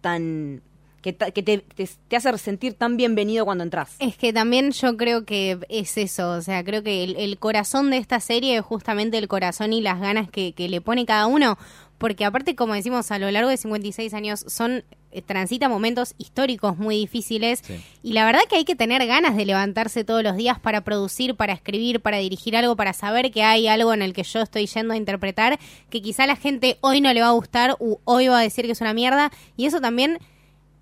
tan 0.00 0.62
que, 1.00 1.12
te, 1.12 1.32
te- 1.32 1.64
te 2.08 2.16
hace 2.16 2.38
sentir 2.38 2.74
tan 2.74 2.96
bienvenido 2.96 3.44
cuando 3.44 3.64
entras. 3.64 3.96
Es 3.98 4.16
que 4.16 4.32
también 4.32 4.70
yo 4.70 4.96
creo 4.96 5.24
que 5.24 5.58
es 5.68 5.98
eso, 5.98 6.30
o 6.30 6.42
sea, 6.42 6.62
creo 6.62 6.84
que 6.84 7.02
el, 7.02 7.16
el 7.16 7.38
corazón 7.40 7.90
de 7.90 7.96
esta 7.96 8.20
serie 8.20 8.56
es 8.56 8.62
justamente 8.62 9.18
el 9.18 9.26
corazón 9.26 9.72
y 9.72 9.80
las 9.80 9.98
ganas 10.00 10.30
que, 10.30 10.52
que 10.52 10.68
le 10.68 10.80
pone 10.80 11.04
cada 11.04 11.26
uno, 11.26 11.58
porque 11.98 12.24
aparte, 12.24 12.54
como 12.54 12.74
decimos, 12.74 13.10
a 13.10 13.18
lo 13.18 13.28
largo 13.32 13.50
de 13.50 13.56
56 13.56 14.14
años 14.14 14.44
son 14.46 14.84
transita 15.20 15.68
momentos 15.68 16.14
históricos 16.16 16.78
muy 16.78 16.96
difíciles 16.96 17.60
Sí. 17.66 17.74
y 18.02 18.14
la 18.14 18.24
verdad 18.24 18.40
que 18.48 18.56
hay 18.56 18.64
que 18.64 18.74
tener 18.76 19.06
ganas 19.06 19.36
de 19.36 19.44
levantarse 19.44 20.04
todos 20.04 20.22
los 20.22 20.36
días 20.36 20.58
para 20.58 20.80
producir, 20.80 21.34
para 21.34 21.52
escribir, 21.52 22.00
para 22.00 22.16
dirigir 22.16 22.56
algo, 22.56 22.76
para 22.76 22.94
saber 22.94 23.30
que 23.30 23.42
hay 23.42 23.68
algo 23.68 23.92
en 23.92 24.00
el 24.00 24.14
que 24.14 24.22
yo 24.22 24.40
estoy 24.40 24.66
yendo 24.66 24.94
a 24.94 24.96
interpretar, 24.96 25.58
que 25.90 26.00
quizá 26.00 26.26
la 26.26 26.36
gente 26.36 26.78
hoy 26.80 27.02
no 27.02 27.12
le 27.12 27.20
va 27.20 27.28
a 27.28 27.32
gustar 27.32 27.76
o 27.78 28.00
hoy 28.04 28.28
va 28.28 28.38
a 28.38 28.42
decir 28.42 28.64
que 28.64 28.72
es 28.72 28.80
una 28.80 28.94
mierda 28.94 29.30
y 29.58 29.66
eso 29.66 29.80
también 29.82 30.18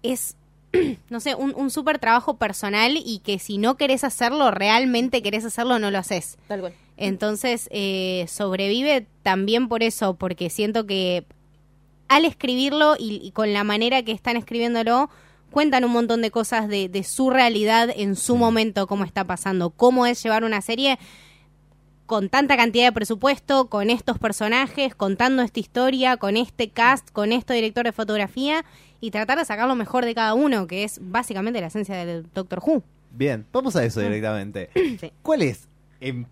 es 0.04 0.36
no 1.10 1.18
sé, 1.18 1.34
un, 1.34 1.52
un 1.56 1.70
súper 1.70 1.98
trabajo 1.98 2.36
personal 2.36 2.96
y 2.96 3.18
que 3.24 3.40
si 3.40 3.58
no 3.58 3.76
querés 3.76 4.04
hacerlo, 4.04 4.52
realmente 4.52 5.20
querés 5.20 5.44
hacerlo, 5.44 5.80
no 5.80 5.90
lo 5.90 5.98
haces. 5.98 6.38
Tal 6.46 6.60
cual. 6.60 6.72
Entonces, 6.96 7.68
eh, 7.72 8.26
sobrevive 8.28 9.06
también 9.24 9.68
por 9.68 9.82
eso, 9.82 10.14
porque 10.14 10.48
siento 10.48 10.86
que 10.86 11.24
al 12.10 12.24
escribirlo 12.24 12.96
y, 12.98 13.20
y 13.22 13.30
con 13.30 13.52
la 13.52 13.64
manera 13.64 14.02
que 14.02 14.12
están 14.12 14.36
escribiéndolo, 14.36 15.08
cuentan 15.50 15.84
un 15.84 15.92
montón 15.92 16.22
de 16.22 16.30
cosas 16.30 16.68
de, 16.68 16.88
de 16.88 17.04
su 17.04 17.30
realidad 17.30 17.88
en 17.94 18.16
su 18.16 18.36
momento, 18.36 18.86
cómo 18.86 19.04
está 19.04 19.24
pasando, 19.24 19.70
cómo 19.70 20.06
es 20.06 20.22
llevar 20.22 20.42
una 20.44 20.60
serie 20.60 20.98
con 22.06 22.28
tanta 22.28 22.56
cantidad 22.56 22.86
de 22.86 22.92
presupuesto, 22.92 23.68
con 23.68 23.88
estos 23.88 24.18
personajes, 24.18 24.96
contando 24.96 25.42
esta 25.42 25.60
historia, 25.60 26.16
con 26.16 26.36
este 26.36 26.70
cast, 26.70 27.08
con 27.12 27.30
este 27.30 27.54
director 27.54 27.84
de 27.84 27.92
fotografía 27.92 28.64
y 29.00 29.12
tratar 29.12 29.38
de 29.38 29.44
sacar 29.44 29.68
lo 29.68 29.76
mejor 29.76 30.04
de 30.04 30.12
cada 30.16 30.34
uno, 30.34 30.66
que 30.66 30.82
es 30.82 30.98
básicamente 31.00 31.60
la 31.60 31.68
esencia 31.68 31.94
del 32.04 32.26
Doctor 32.34 32.60
Who. 32.66 32.82
Bien, 33.12 33.46
vamos 33.52 33.76
a 33.76 33.84
eso 33.84 34.00
directamente. 34.00 34.70
Sí. 35.00 35.12
¿Cuál 35.22 35.42
es, 35.42 35.68
en 36.00 36.26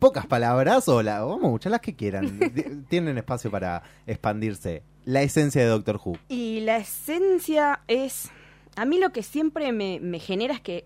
pocas 0.00 0.26
palabras, 0.26 0.88
o 0.88 1.00
la, 1.00 1.20
vamos 1.20 1.44
a 1.44 1.46
escuchar 1.46 1.72
las 1.72 1.80
que 1.80 1.94
quieran, 1.94 2.38
tienen 2.88 3.16
espacio 3.16 3.50
para 3.52 3.84
expandirse, 4.06 4.82
la 5.04 5.22
esencia 5.22 5.62
de 5.62 5.68
Doctor 5.68 6.00
Who? 6.04 6.16
Y 6.28 6.60
la 6.60 6.76
esencia 6.78 7.80
es. 7.88 8.30
A 8.76 8.84
mí 8.84 8.98
lo 8.98 9.10
que 9.12 9.22
siempre 9.22 9.72
me, 9.72 10.00
me 10.00 10.18
genera 10.18 10.54
es 10.54 10.60
que 10.60 10.84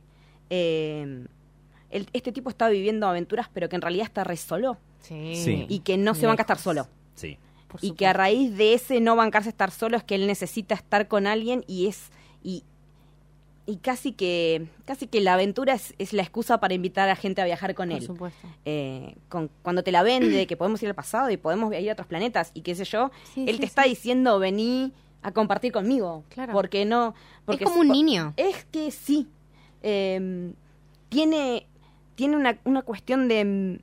eh, 0.51 1.27
el- 1.91 2.09
este 2.13 2.33
tipo 2.33 2.51
está 2.51 2.69
viviendo 2.69 3.07
aventuras, 3.07 3.49
pero 3.53 3.69
que 3.69 3.77
en 3.77 3.83
realidad 3.83 4.07
está 4.07 4.25
re 4.25 4.37
solo. 4.37 4.79
Sí. 5.01 5.67
Y 5.69 5.81
que 5.81 5.97
no 5.97 6.15
se 6.15 6.27
banca 6.27 6.43
estar 6.43 6.59
solo. 6.59 6.87
Sí. 7.15 7.39
Y 7.81 7.93
que 7.93 8.07
a 8.07 8.13
raíz 8.13 8.57
de 8.57 8.75
ese 8.75 9.01
no 9.01 9.15
bancarse 9.17 9.49
estar 9.51 9.71
solo 9.71 9.97
es 9.97 10.03
que 10.05 10.15
él 10.15 10.27
necesita 10.27 10.75
estar 10.75 11.07
con 11.09 11.27
alguien 11.27 11.65
y 11.67 11.87
es. 11.87 12.11
Y, 12.43 12.65
y 13.71 13.77
casi 13.77 14.13
que 14.13 14.67
casi 14.87 15.07
que 15.09 15.21
la 15.21 15.35
aventura 15.35 15.75
es, 15.75 15.95
es 15.99 16.15
la 16.15 16.23
excusa 16.23 16.59
para 16.59 16.73
invitar 16.73 17.09
a 17.11 17.17
gente 17.17 17.43
a 17.43 17.45
viajar 17.45 17.75
con 17.75 17.91
Por 17.91 17.99
él. 17.99 18.03
supuesto. 18.03 18.49
Eh, 18.65 19.15
con, 19.29 19.51
cuando 19.63 19.83
te 19.85 19.93
la 19.93 20.03
vende, 20.03 20.47
que 20.47 20.57
podemos 20.57 20.83
ir 20.83 20.89
al 20.89 20.95
pasado 20.95 21.29
y 21.31 21.37
podemos 21.37 21.75
ir 21.75 21.91
a 21.91 21.93
otros 21.93 22.07
planetas 22.09 22.51
y 22.55 22.63
qué 22.63 22.75
sé 22.75 22.85
yo, 22.85 23.11
Sí, 23.35 23.43
él 23.43 23.57
sí, 23.57 23.61
te 23.61 23.67
sí. 23.67 23.69
está 23.69 23.83
diciendo 23.85 24.39
vení 24.39 24.93
a 25.21 25.33
compartir 25.33 25.71
conmigo. 25.73 26.25
Claro. 26.31 26.53
Porque 26.55 26.87
no. 26.87 27.15
Porque 27.45 27.65
es 27.65 27.71
como 27.71 27.83
un 27.83 27.89
niño. 27.89 28.33
Es 28.39 28.65
que 28.65 28.91
sí. 28.91 29.29
Eh, 29.83 30.53
tiene 31.11 31.67
tiene 32.15 32.37
una, 32.37 32.59
una 32.65 32.83
cuestión 32.83 33.29
de. 33.29 33.81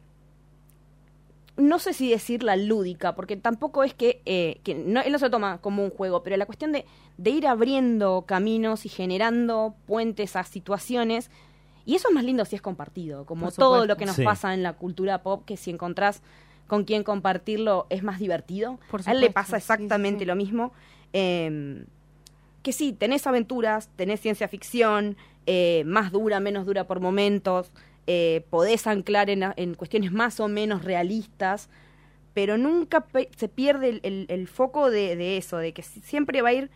No 1.57 1.79
sé 1.79 1.93
si 1.93 2.09
decirla 2.09 2.55
lúdica, 2.57 3.15
porque 3.15 3.37
tampoco 3.37 3.83
es 3.83 3.93
que. 3.93 4.21
eh, 4.25 4.59
que 4.63 4.75
no, 4.75 5.01
él 5.01 5.11
no 5.11 5.19
se 5.19 5.25
lo 5.25 5.31
toma 5.31 5.59
como 5.59 5.83
un 5.83 5.89
juego, 5.89 6.21
pero 6.21 6.35
la 6.37 6.45
cuestión 6.45 6.71
de, 6.73 6.85
de 7.17 7.29
ir 7.29 7.47
abriendo 7.47 8.25
caminos 8.27 8.85
y 8.85 8.89
generando 8.89 9.73
puentes 9.85 10.35
a 10.35 10.43
situaciones. 10.43 11.29
Y 11.85 11.95
eso 11.95 12.09
es 12.09 12.13
más 12.15 12.23
lindo 12.23 12.43
si 12.45 12.55
es 12.55 12.61
compartido, 12.61 13.25
como 13.25 13.51
todo 13.51 13.85
lo 13.85 13.95
que 13.95 14.05
nos 14.05 14.15
Sí. 14.15 14.23
pasa 14.23 14.53
en 14.53 14.63
la 14.63 14.73
cultura 14.73 15.21
pop, 15.21 15.43
que 15.45 15.55
si 15.55 15.69
encontrás 15.69 16.21
con 16.67 16.83
quien 16.83 17.03
compartirlo 17.03 17.85
es 17.89 18.01
más 18.03 18.19
divertido. 18.19 18.79
Por 18.89 19.01
a 19.07 19.11
él 19.11 19.21
le 19.21 19.29
pasa 19.29 19.51
sí, 19.51 19.57
exactamente 19.57 20.21
sí. 20.21 20.25
lo 20.25 20.35
mismo. 20.35 20.73
Eh, 21.13 21.85
que 22.63 22.73
sí, 22.73 22.91
tenés 22.91 23.27
aventuras, 23.27 23.89
tenés 23.95 24.19
ciencia 24.19 24.47
ficción, 24.47 25.15
eh, 25.45 25.83
más 25.85 26.11
dura, 26.11 26.39
menos 26.39 26.65
dura 26.65 26.85
por 26.87 26.99
momentos, 26.99 27.71
eh, 28.07 28.45
podés 28.49 28.87
anclar 28.87 29.29
en, 29.29 29.43
en 29.55 29.73
cuestiones 29.75 30.11
más 30.11 30.39
o 30.39 30.47
menos 30.47 30.83
realistas, 30.83 31.69
pero 32.33 32.57
nunca 32.57 33.01
pe- 33.01 33.29
se 33.37 33.47
pierde 33.47 33.89
el, 33.89 33.99
el- 34.03 34.25
el 34.29 34.47
foco 34.47 34.89
de, 34.91 35.15
de 35.15 35.37
eso, 35.37 35.57
de 35.57 35.73
que 35.73 35.81
si- 35.83 36.01
siempre 36.01 36.41
va 36.41 36.49
a 36.49 36.53
ir 36.53 36.69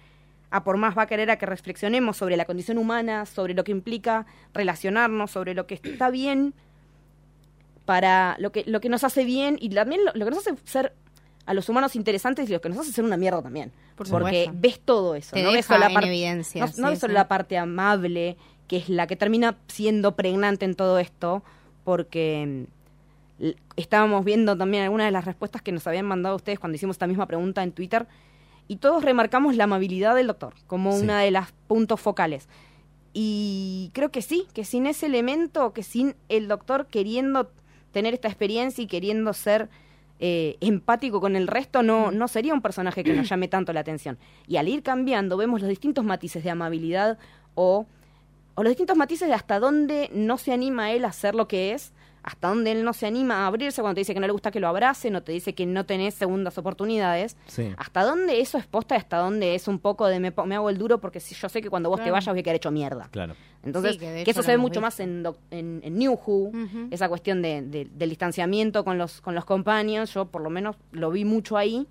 a 0.51 0.63
por 0.63 0.77
más, 0.77 0.97
va 0.97 1.03
a 1.03 1.07
querer 1.07 1.29
a 1.29 1.37
que 1.37 1.45
reflexionemos 1.45 2.17
sobre 2.17 2.35
la 2.37 2.45
condición 2.45 2.77
humana, 2.79 3.25
sobre 3.27 3.53
lo 3.53 3.63
que 3.63 3.71
implica 3.71 4.25
relacionarnos, 4.53 5.29
sobre 5.31 5.53
lo 5.53 5.67
que 5.67 5.75
está 5.75 6.09
bien 6.09 6.53
para 7.85 8.35
lo 8.39 8.51
que, 8.51 8.63
lo 8.67 8.81
que 8.81 8.89
nos 8.89 9.03
hace 9.03 9.23
bien 9.25 9.57
y 9.59 9.69
también 9.69 10.05
lo, 10.05 10.11
lo 10.13 10.25
que 10.25 10.31
nos 10.31 10.39
hace 10.47 10.55
ser 10.65 10.93
a 11.45 11.53
los 11.55 11.67
humanos 11.67 11.95
interesantes 11.95 12.47
y 12.49 12.53
lo 12.53 12.61
que 12.61 12.69
nos 12.69 12.77
hace 12.77 12.91
ser 12.91 13.03
una 13.03 13.17
mierda 13.17 13.41
también. 13.41 13.71
Por 13.95 14.07
Porque 14.07 14.49
ves 14.53 14.79
todo 14.79 15.15
eso, 15.15 15.31
Te 15.33 15.41
no 15.43 15.51
ves 15.51 15.65
solo 15.65 15.79
la 15.79 15.87
en 15.87 15.93
parte 15.93 16.07
evidencia, 16.09 16.61
no, 16.65 16.71
sí, 16.71 16.79
no 16.81 16.89
ves 16.89 16.99
solo 16.99 17.11
sí. 17.11 17.15
la 17.15 17.27
parte 17.27 17.57
amable, 17.57 18.37
que 18.69 18.77
es 18.77 18.87
la 18.87 19.07
que 19.07 19.17
termina 19.17 19.57
siendo 19.67 20.15
pregnante 20.15 20.63
en 20.63 20.75
todo 20.75 20.99
esto, 20.99 21.43
porque 21.83 22.65
mm, 23.39 23.45
estábamos 23.75 24.23
viendo 24.23 24.55
también 24.57 24.83
algunas 24.83 25.07
de 25.07 25.11
las 25.11 25.25
respuestas 25.25 25.61
que 25.61 25.73
nos 25.73 25.85
habían 25.87 26.05
mandado 26.05 26.37
ustedes 26.37 26.59
cuando 26.59 26.77
hicimos 26.77 26.93
esta 26.93 27.07
misma 27.07 27.25
pregunta 27.25 27.63
en 27.63 27.73
Twitter, 27.73 28.07
y 28.67 28.77
todos 28.77 29.03
remarcamos 29.03 29.55
la 29.55 29.65
amabilidad 29.65 30.15
del 30.15 30.27
doctor 30.27 30.53
como 30.67 30.93
Sí. 30.93 31.03
una 31.03 31.19
de 31.19 31.31
las 31.31 31.51
puntos 31.67 31.99
focales. 31.99 32.47
Y 33.11 33.89
creo 33.93 34.11
que 34.11 34.21
sí, 34.21 34.45
que 34.53 34.63
sin 34.63 34.85
ese 34.85 35.07
elemento, 35.07 35.73
que 35.73 35.81
sin 35.81 36.15
el 36.29 36.47
doctor 36.47 36.85
queriendo 36.85 37.51
tener 37.91 38.13
esta 38.13 38.27
experiencia 38.27 38.83
y 38.83 38.87
queriendo 38.87 39.33
ser 39.33 39.67
eh, 40.19 40.57
empático 40.59 41.19
con 41.21 41.35
el 41.35 41.47
resto, 41.47 41.81
no, 41.81 42.11
no 42.11 42.27
sería 42.27 42.53
un 42.53 42.61
personaje 42.61 43.03
que 43.03 43.13
nos 43.13 43.27
llame 43.29 43.47
tanto 43.47 43.71
la 43.73 43.79
atención. 43.79 44.19
Y 44.47 44.57
al 44.57 44.67
ir 44.67 44.83
cambiando, 44.83 45.37
vemos 45.37 45.61
los 45.61 45.69
distintos 45.69 46.03
matices 46.03 46.43
de 46.43 46.49
amabilidad 46.51 47.17
o, 47.55 47.87
o 48.59 48.63
los 48.63 48.71
distintos 48.71 48.97
matices 48.97 49.27
de 49.29 49.33
hasta 49.33 49.59
dónde 49.59 50.09
no 50.13 50.37
se 50.37 50.51
anima 50.51 50.91
él 50.91 51.05
a 51.05 51.11
ser 51.13 51.33
lo 51.35 51.47
que 51.47 51.71
es, 51.73 51.93
hasta 52.23 52.49
dónde 52.49 52.73
él 52.73 52.83
no 52.83 52.91
se 52.91 53.05
anima 53.07 53.37
a 53.43 53.47
abrirse 53.47 53.81
cuando 53.81 53.95
te 53.95 54.01
dice 54.01 54.13
que 54.13 54.19
no 54.19 54.27
le 54.27 54.33
gusta 54.33 54.51
que 54.51 54.59
lo 54.59 54.67
abracen 54.67 55.15
o 55.15 55.23
te 55.23 55.31
dice 55.31 55.55
que 55.55 55.65
no 55.65 55.85
tenés 55.85 56.15
segundas 56.15 56.57
oportunidades. 56.57 57.37
Sí. 57.47 57.71
¿Hasta 57.77 58.03
dónde 58.03 58.41
eso 58.41 58.57
es 58.57 58.67
posta 58.67 58.95
y 58.95 58.97
hasta 58.97 59.17
dónde 59.17 59.55
es 59.55 59.69
un 59.69 59.79
poco 59.79 60.07
de 60.07 60.19
me, 60.19 60.33
hago 60.55 60.69
el 60.69 60.77
duro 60.77 60.99
porque 60.99 61.21
si 61.21 61.33
yo 61.35 61.47
sé 61.47 61.61
que 61.61 61.69
cuando 61.69 61.89
vos 61.89 62.03
te 62.03 62.11
vayas 62.11 62.27
voy 62.33 62.39
a 62.41 62.43
quedar 62.43 62.57
hecho 62.57 62.71
mierda? 62.71 63.07
Claro. 63.11 63.35
Entonces, 63.63 63.93
Sí, 63.93 63.99
que 63.99 64.29
eso 64.29 64.43
se 64.43 64.51
ve 64.51 64.57
mucho 64.57 64.71
visto. 64.71 64.81
más 64.81 64.99
en, 64.99 65.23
Doc- 65.23 65.37
en, 65.51 65.79
en 65.83 65.97
New 65.97 66.19
Who, 66.25 66.51
esa 66.91 67.07
cuestión 67.07 67.41
de, 67.41 67.61
de- 67.61 67.85
del 67.89 68.09
distanciamiento 68.09 68.83
con 68.83 68.97
los, 68.97 69.21
con 69.21 69.33
los 69.33 69.45
compañeros, 69.45 70.13
yo 70.13 70.25
por 70.25 70.41
lo 70.41 70.49
menos 70.49 70.75
lo 70.91 71.11
vi 71.11 71.23
mucho 71.23 71.55
ahí, 71.55 71.87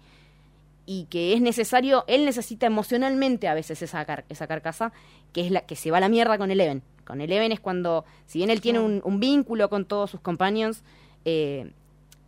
y 0.90 1.04
que 1.10 1.34
es 1.34 1.42
necesario, 1.42 2.04
él 2.06 2.24
necesita 2.24 2.64
emocionalmente 2.66 3.46
a 3.46 3.52
veces 3.52 3.82
esa, 3.82 4.02
car- 4.06 4.24
esa 4.30 4.46
carcasa, 4.46 4.90
que 5.34 5.42
es 5.44 5.50
la 5.50 5.60
que 5.60 5.76
se 5.76 5.90
va 5.90 5.98
a 5.98 6.00
la 6.00 6.08
mierda 6.08 6.38
con 6.38 6.50
Eleven. 6.50 6.82
Con 7.04 7.20
Eleven 7.20 7.52
es 7.52 7.60
cuando, 7.60 8.06
si 8.24 8.38
bien 8.38 8.48
él 8.48 8.62
tiene 8.62 8.78
un, 8.80 9.02
un 9.04 9.20
vínculo 9.20 9.68
con 9.68 9.84
todos 9.84 10.10
sus 10.10 10.20
compañeros, 10.20 10.82
eh, 11.26 11.72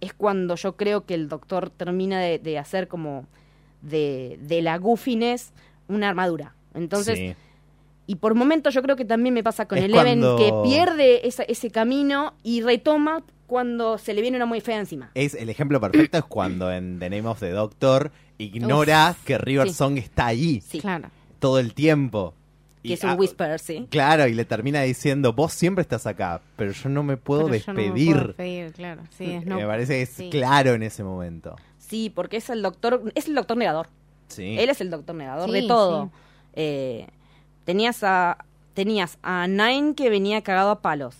es 0.02 0.12
cuando 0.12 0.56
yo 0.56 0.76
creo 0.76 1.06
que 1.06 1.14
el 1.14 1.30
doctor 1.30 1.70
termina 1.70 2.20
de, 2.20 2.38
de 2.38 2.58
hacer 2.58 2.86
como 2.86 3.24
de, 3.80 4.38
de 4.42 4.60
la 4.60 4.76
goofiness 4.76 5.52
una 5.88 6.10
armadura. 6.10 6.54
Entonces, 6.74 7.18
Sí. 7.18 7.34
y 8.06 8.16
por 8.16 8.34
momentos 8.34 8.74
yo 8.74 8.82
creo 8.82 8.96
que 8.96 9.06
también 9.06 9.34
me 9.34 9.42
pasa 9.42 9.66
con 9.66 9.78
Es 9.78 9.84
Eleven 9.84 10.20
cuando- 10.20 10.36
que 10.36 10.52
pierde 10.68 11.26
esa- 11.26 11.44
ese 11.44 11.70
camino 11.70 12.34
y 12.42 12.60
retoma 12.60 13.22
cuando 13.46 13.98
se 13.98 14.14
le 14.14 14.20
viene 14.20 14.36
una 14.36 14.46
muy 14.46 14.60
fea 14.60 14.78
encima. 14.78 15.10
Es 15.14 15.34
el 15.34 15.48
ejemplo 15.48 15.80
perfecto 15.80 16.18
es 16.18 16.24
cuando 16.24 16.70
en 16.70 16.98
The 16.98 17.10
Name 17.10 17.26
of 17.28 17.40
the 17.40 17.50
Doctor 17.50 18.12
ignora 18.44 19.14
que 19.24 19.38
River 19.38 19.68
Sí. 19.68 19.74
Song 19.74 19.98
está 19.98 20.26
ahí 20.26 20.60
Sí, 20.60 20.80
Claro. 20.80 21.08
todo 21.38 21.58
el 21.58 21.74
tiempo. 21.74 22.34
que 22.82 22.88
Y, 22.88 22.92
es 22.94 23.04
un 23.04 23.10
ah, 23.10 23.14
whisper, 23.14 23.58
sí. 23.60 23.86
Claro, 23.90 24.26
y 24.26 24.32
le 24.32 24.46
termina 24.46 24.80
diciendo, 24.80 25.34
vos 25.34 25.52
siempre 25.52 25.82
estás 25.82 26.06
acá, 26.06 26.40
pero 26.56 26.72
yo 26.72 26.88
no 26.88 27.02
me 27.02 27.18
puedo 27.18 27.46
Pero 27.48 27.56
yo 27.58 27.72
no 27.72 27.74
me 27.74 27.82
despedir. 27.82 28.12
puedo 28.14 28.26
despedir, 28.28 28.72
claro. 28.72 29.02
Sí, 29.18 29.30
es 29.32 29.44
no- 29.44 29.56
Me 29.56 29.66
parece 29.66 29.92
que 29.96 30.02
es 30.02 30.08
sí. 30.08 30.30
claro 30.30 30.72
en 30.72 30.82
ese 30.82 31.04
momento. 31.04 31.56
Sí, 31.78 32.08
porque 32.08 32.38
es 32.38 32.48
el 32.48 32.62
doctor, 32.62 33.02
es 33.14 33.28
el 33.28 33.34
doctor 33.34 33.58
negador. 33.58 33.88
Sí. 34.28 34.56
Él 34.58 34.70
es 34.70 34.80
el 34.80 34.88
doctor 34.90 35.14
negador 35.14 35.46
Sí, 35.50 35.52
de 35.60 35.68
todo. 35.68 36.04
sí. 36.06 36.10
Eh, 36.54 37.06
tenías 37.64 38.02
a 38.02 38.44
tenías 38.72 39.18
a 39.22 39.46
Nine 39.46 39.94
que 39.94 40.08
venía 40.08 40.40
cagado 40.42 40.70
a 40.70 40.80
palos. 40.80 41.16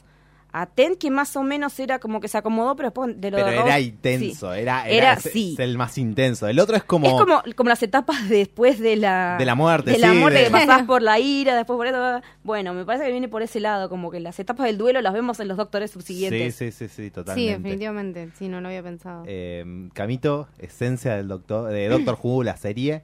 A 0.53 0.67
Ten 0.67 0.97
que 0.97 1.11
más 1.11 1.37
o 1.37 1.43
menos 1.43 1.79
era 1.79 1.99
como 1.99 2.21
que 2.21 2.29
se 2.29 2.39
acomodó, 2.39 2.75
pero 2.77 2.89
después 2.89 3.21
de 3.21 3.31
lo 3.31 3.37
Pero 3.37 3.49
de 3.51 3.55
era 3.55 3.63
Rose, 3.65 3.81
intenso, 3.83 4.53
sí. 4.55 4.61
era, 4.61 4.89
Era, 4.89 4.97
era, 4.97 5.13
es- 5.15 5.23
sí. 5.33 5.53
es 5.55 5.61
el 5.61 5.79
más 5.79 5.97
intenso. 5.99 6.49
El 6.49 6.59
otro 6.59 6.77
es 6.77 6.83
como... 6.85 7.07
Es 7.07 7.13
como, 7.15 7.43
como 7.57 7.69
las 7.69 7.83
etapas 7.83 8.29
después 8.29 8.79
de 8.81 8.97
la... 8.97 9.37
De 9.39 9.45
la 9.45 9.55
muerte, 9.55 9.93
De 9.93 9.99
la 9.99 10.11
sí, 10.13 10.17
muerte 10.19 10.39
de- 10.41 10.45
que 10.47 10.51
pasás 10.51 10.83
por 10.85 11.03
la 11.03 11.19
ira, 11.21 11.55
después 11.57 11.77
por 11.77 11.87
esto. 11.87 12.21
Bueno, 12.43 12.75
me 12.75 12.85
parece 12.85 13.05
que 13.07 13.13
viene 13.13 13.29
por 13.29 13.43
ese 13.43 13.61
lado, 13.61 13.89
como 13.89 14.11
que 14.11 14.21
las 14.21 14.39
etapas 14.41 14.67
del 14.67 14.79
duelo 14.79 15.01
las 15.03 15.13
vemos 15.13 15.39
en 15.41 15.49
los 15.49 15.57
doctores 15.57 15.91
Sí, 15.91 15.95
subsiguientes. 15.95 16.55
sí, 16.55 16.73
sí, 16.73 16.89
sí, 16.89 16.95
Sí, 17.05 17.11
totalmente. 17.11 17.59
definitivamente. 17.59 18.29
Sí, 18.39 18.49
no 18.49 18.61
lo 18.61 18.69
había 18.69 18.83
pensado. 18.83 19.23
Eh, 19.27 19.89
Camito, 19.93 20.49
esencia 20.59 21.15
del 21.17 21.29
doctor, 21.29 21.71
de 21.71 21.89
Doctor 21.89 22.19
Who, 22.23 22.43
la 22.43 22.57
serie. 22.57 23.03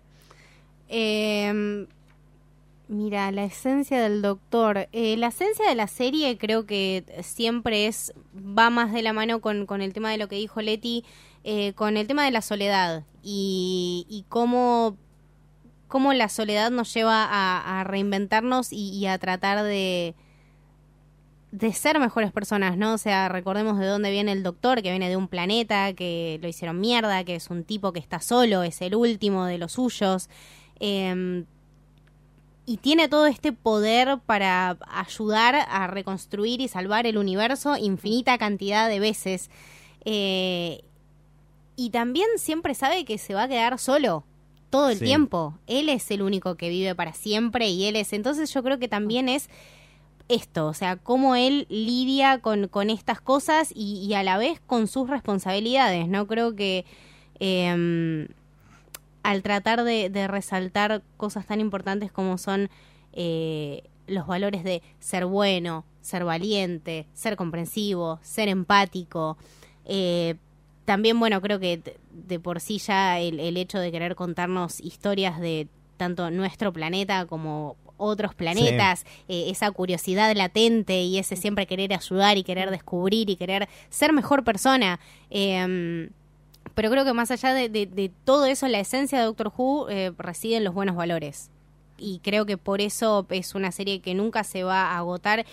Eh, 0.89 1.87
mira, 2.89 3.31
la 3.33 3.45
esencia 3.45 4.01
del 4.01 4.23
doctor. 4.23 4.89
Eh, 4.93 5.17
la 5.17 5.29
esencia 5.29 5.69
de 5.69 5.75
la 5.75 5.87
serie 5.87 6.39
creo 6.39 6.67
que 6.67 7.05
siempre 7.23 7.87
es, 7.87 8.13
va 8.37 8.71
más 8.71 8.93
de 8.93 9.03
la 9.03 9.13
mano 9.13 9.41
con, 9.41 9.67
con 9.67 9.83
el 9.83 9.93
tema 9.93 10.11
de 10.11 10.19
lo 10.19 10.29
que 10.29 10.37
dijo 10.37 10.61
Leti, 10.61 11.05
eh, 11.45 11.73
con 11.75 11.97
el 11.97 12.07
tema 12.07 12.25
de 12.25 12.31
la 12.31 12.43
soledad 12.43 13.05
y, 13.23 14.07
y 14.09 14.25
cómo, 14.29 14.97
cómo 15.89 16.13
la 16.13 16.29
soledad 16.29 16.71
nos 16.71 16.93
lleva 16.93 17.27
a, 17.29 17.85
reinventarnos 17.85 18.73
y, 18.73 19.07
a 19.07 19.19
tratar 19.19 19.63
de 19.63 20.15
de 21.53 21.73
ser 21.73 21.99
mejores 22.01 22.33
personas, 22.33 22.77
¿no? 22.77 22.95
O 22.95 22.99
sea, 22.99 23.31
recordemos 23.31 23.79
de 23.79 23.87
dónde 23.87 24.11
viene 24.11 24.33
el 24.33 24.43
doctor, 24.43 24.83
que 24.83 24.91
viene 24.91 25.09
de 25.09 25.17
un 25.17 25.29
planeta, 25.29 25.95
que 25.95 26.39
lo 26.43 26.49
hicieron 26.49 26.81
mierda, 26.81 27.25
que 27.25 27.37
es 27.37 27.49
un 27.49 27.65
tipo 27.65 27.93
que 27.95 28.01
está 28.01 28.21
solo, 28.21 28.63
es 28.63 28.83
el 28.83 28.95
último 28.95 29.47
de 29.47 29.57
los 29.57 29.73
suyos. 29.73 30.29
Eh, 30.81 31.45
y 32.67 32.79
tiene 32.79 33.09
todo 33.09 33.27
este 33.27 33.53
poder 33.53 34.19
para 34.27 34.77
ayudar 34.89 35.55
a 35.69 35.87
reconstruir 35.87 36.61
y 36.61 36.69
salvar 36.69 37.07
el 37.07 37.17
universo 37.17 37.77
infinita 37.77 38.37
cantidad 38.39 38.89
de 38.89 38.99
veces. 39.01 39.51
Eh, 40.05 40.83
y 41.77 41.91
también 41.91 42.27
siempre 42.39 42.75
sabe 42.75 43.05
que 43.05 43.19
se 43.19 43.35
va 43.35 43.45
a 43.45 43.49
quedar 43.49 43.79
solo 43.79 44.25
todo 44.71 44.91
el 44.91 44.99
Sí. 44.99 45.05
tiempo. 45.05 45.55
Él 45.69 45.89
es 45.89 46.11
el 46.11 46.23
único 46.23 46.57
que 46.57 46.69
vive 46.69 46.95
para 46.95 47.13
siempre 47.13 47.69
y 47.69 47.85
él 47.85 47.95
es. 47.97 48.13
Entonces 48.13 48.53
yo 48.53 48.63
creo 48.65 48.79
que 48.79 48.89
también 48.89 49.29
es 49.29 49.49
esto, 50.29 50.67
o 50.67 50.75
sea, 50.75 50.97
cómo 50.97 51.37
él 51.37 51.67
lidia 51.69 52.41
con, 52.41 52.67
con 52.67 52.91
estas 52.91 53.21
cosas 53.21 53.71
y, 53.73 54.05
y 54.05 54.15
a 54.15 54.25
la 54.25 54.39
vez 54.39 54.61
con 54.67 54.89
sus 54.89 55.09
responsabilidades, 55.09 56.09
¿no? 56.09 56.27
Creo 56.27 56.57
que 56.57 56.85
eh, 57.39 58.27
al 59.27 59.43
tratar 59.43 59.83
de, 59.83 60.09
de 60.09 60.29
resaltar 60.29 61.03
cosas 61.17 61.47
tan 61.47 61.61
importantes 61.61 62.13
como 62.13 62.39
son 62.39 62.71
eh, 63.13 63.83
los 64.07 64.25
valores 64.29 64.63
de 64.63 64.83
ser 65.01 65.27
bueno, 65.27 65.85
ser 66.01 66.25
valiente, 66.25 67.09
ser 67.13 67.35
comprensivo, 67.35 68.21
ser 68.23 68.49
empático, 68.49 69.37
eh, 69.85 70.37
también, 70.85 71.19
bueno, 71.19 71.43
creo 71.43 71.59
que 71.59 71.83
de, 72.13 72.39
por 72.39 72.61
sí 72.61 72.79
ya 72.79 73.19
el, 73.19 73.41
el 73.41 73.57
hecho 73.57 73.81
de 73.81 73.91
querer 73.91 74.15
contarnos 74.15 74.79
historias 74.79 75.41
de 75.41 75.67
tanto 75.97 76.31
nuestro 76.31 76.73
planeta 76.73 77.27
como 77.27 77.75
otros 77.97 78.33
planetas, 78.33 79.07
eh, 79.27 79.47
esa 79.49 79.73
curiosidad 79.73 80.33
latente 80.37 81.03
y 81.03 81.19
ese 81.19 81.35
siempre 81.35 81.67
querer 81.67 81.93
ayudar 81.93 82.39
y 82.39 82.45
querer 82.45 82.71
descubrir 82.71 83.29
y 83.29 83.35
querer 83.35 83.69
ser 83.91 84.13
mejor 84.13 84.45
persona. 84.45 85.01
Eh, 85.31 86.11
pero 86.77 86.89
creo 86.91 87.05
que 87.05 87.13
más 87.13 87.33
allá 87.33 87.53
de, 87.55 87.69
de- 87.69 87.87
de 87.87 88.13
todo 88.25 88.47
eso, 88.47 88.69
la 88.69 88.79
esencia 88.79 89.19
de 89.19 89.25
Doctor 89.25 89.51
Who 89.57 89.89
eh, 89.91 90.13
reside 90.17 90.57
en 90.59 90.63
los 90.65 90.73
buenos 90.75 90.95
valores. 90.95 91.51
y 91.99 92.21
creo 92.23 92.45
que 92.47 92.57
por 92.59 92.81
eso 92.83 93.27
es 93.31 93.55
una 93.57 93.73
serie 93.73 94.01
que 94.01 94.15
nunca 94.15 94.45
se 94.45 94.63
va 94.63 94.93
a 94.93 94.99
agotar 94.99 95.45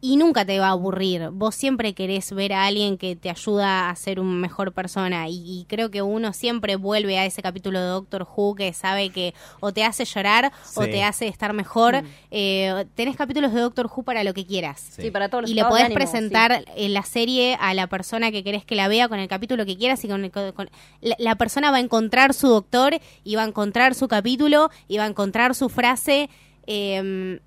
y 0.00 0.16
nunca 0.18 0.44
te 0.44 0.58
va 0.60 0.68
a 0.68 0.70
aburrir. 0.72 1.30
Vos 1.32 1.54
siempre 1.54 1.94
querés 1.94 2.30
ver 2.32 2.52
a 2.52 2.66
alguien 2.66 2.98
que 2.98 3.16
te 3.16 3.30
ayuda 3.30 3.88
a 3.90 3.96
ser 3.96 4.20
una 4.20 4.30
mejor 4.32 4.72
persona 4.72 5.28
y, 5.28 5.34
y 5.60 5.64
creo 5.68 5.90
que 5.90 6.02
uno 6.02 6.32
siempre 6.32 6.76
vuelve 6.76 7.18
a 7.18 7.24
ese 7.24 7.42
capítulo 7.42 7.80
de 7.80 7.86
Doctor 7.86 8.26
Who 8.36 8.54
que 8.54 8.72
sabe 8.72 9.10
que 9.10 9.34
o 9.60 9.72
te 9.72 9.84
hace 9.84 10.04
llorar 10.04 10.52
o 10.76 10.84
Sí. 10.84 10.90
te 10.90 11.02
hace 11.02 11.26
estar 11.28 11.52
mejor. 11.54 12.02
Eh, 12.30 12.84
tenés 12.94 13.16
capítulos 13.16 13.52
de 13.54 13.60
Doctor 13.60 13.86
Who 13.94 14.02
para 14.04 14.22
lo 14.22 14.34
que 14.34 14.44
quieras. 14.46 14.80
Sí. 14.80 15.02
Sí, 15.02 15.10
para 15.10 15.28
todos 15.28 15.42
los 15.42 15.50
Y 15.50 15.54
le 15.54 15.64
podés 15.64 15.84
ánimo, 15.86 15.94
presentar 15.96 16.64
en 16.76 16.92
la 16.94 17.02
serie 17.02 17.56
a 17.60 17.72
la 17.74 17.86
persona 17.86 18.30
que 18.30 18.44
querés 18.44 18.64
que 18.64 18.74
la 18.76 18.88
vea 18.88 19.08
con 19.08 19.18
el 19.18 19.28
capítulo 19.28 19.64
que 19.66 19.76
quieras 19.76 20.04
y 20.04 20.08
con, 20.08 20.24
el- 20.24 20.30
con- 20.30 20.52
con- 20.52 20.70
la, 21.00 21.16
la 21.18 21.34
persona 21.36 21.70
va 21.70 21.78
a 21.78 21.80
encontrar 21.80 22.34
su 22.34 22.48
doctor 22.48 22.94
y 23.24 23.34
va 23.36 23.42
a 23.42 23.46
encontrar 23.46 23.94
su 23.94 24.08
capítulo 24.08 24.70
y 24.88 24.98
va 24.98 25.04
a 25.04 25.08
encontrar 25.08 25.54
su 25.54 25.68
frase. 25.68 26.28
eh, 26.66 27.40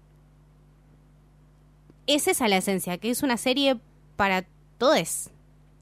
es 2.15 2.27
esa 2.27 2.47
la 2.47 2.57
esencia, 2.57 2.97
que 2.97 3.09
es 3.09 3.23
una 3.23 3.37
serie 3.37 3.77
para 4.15 4.45
todos. 4.77 5.29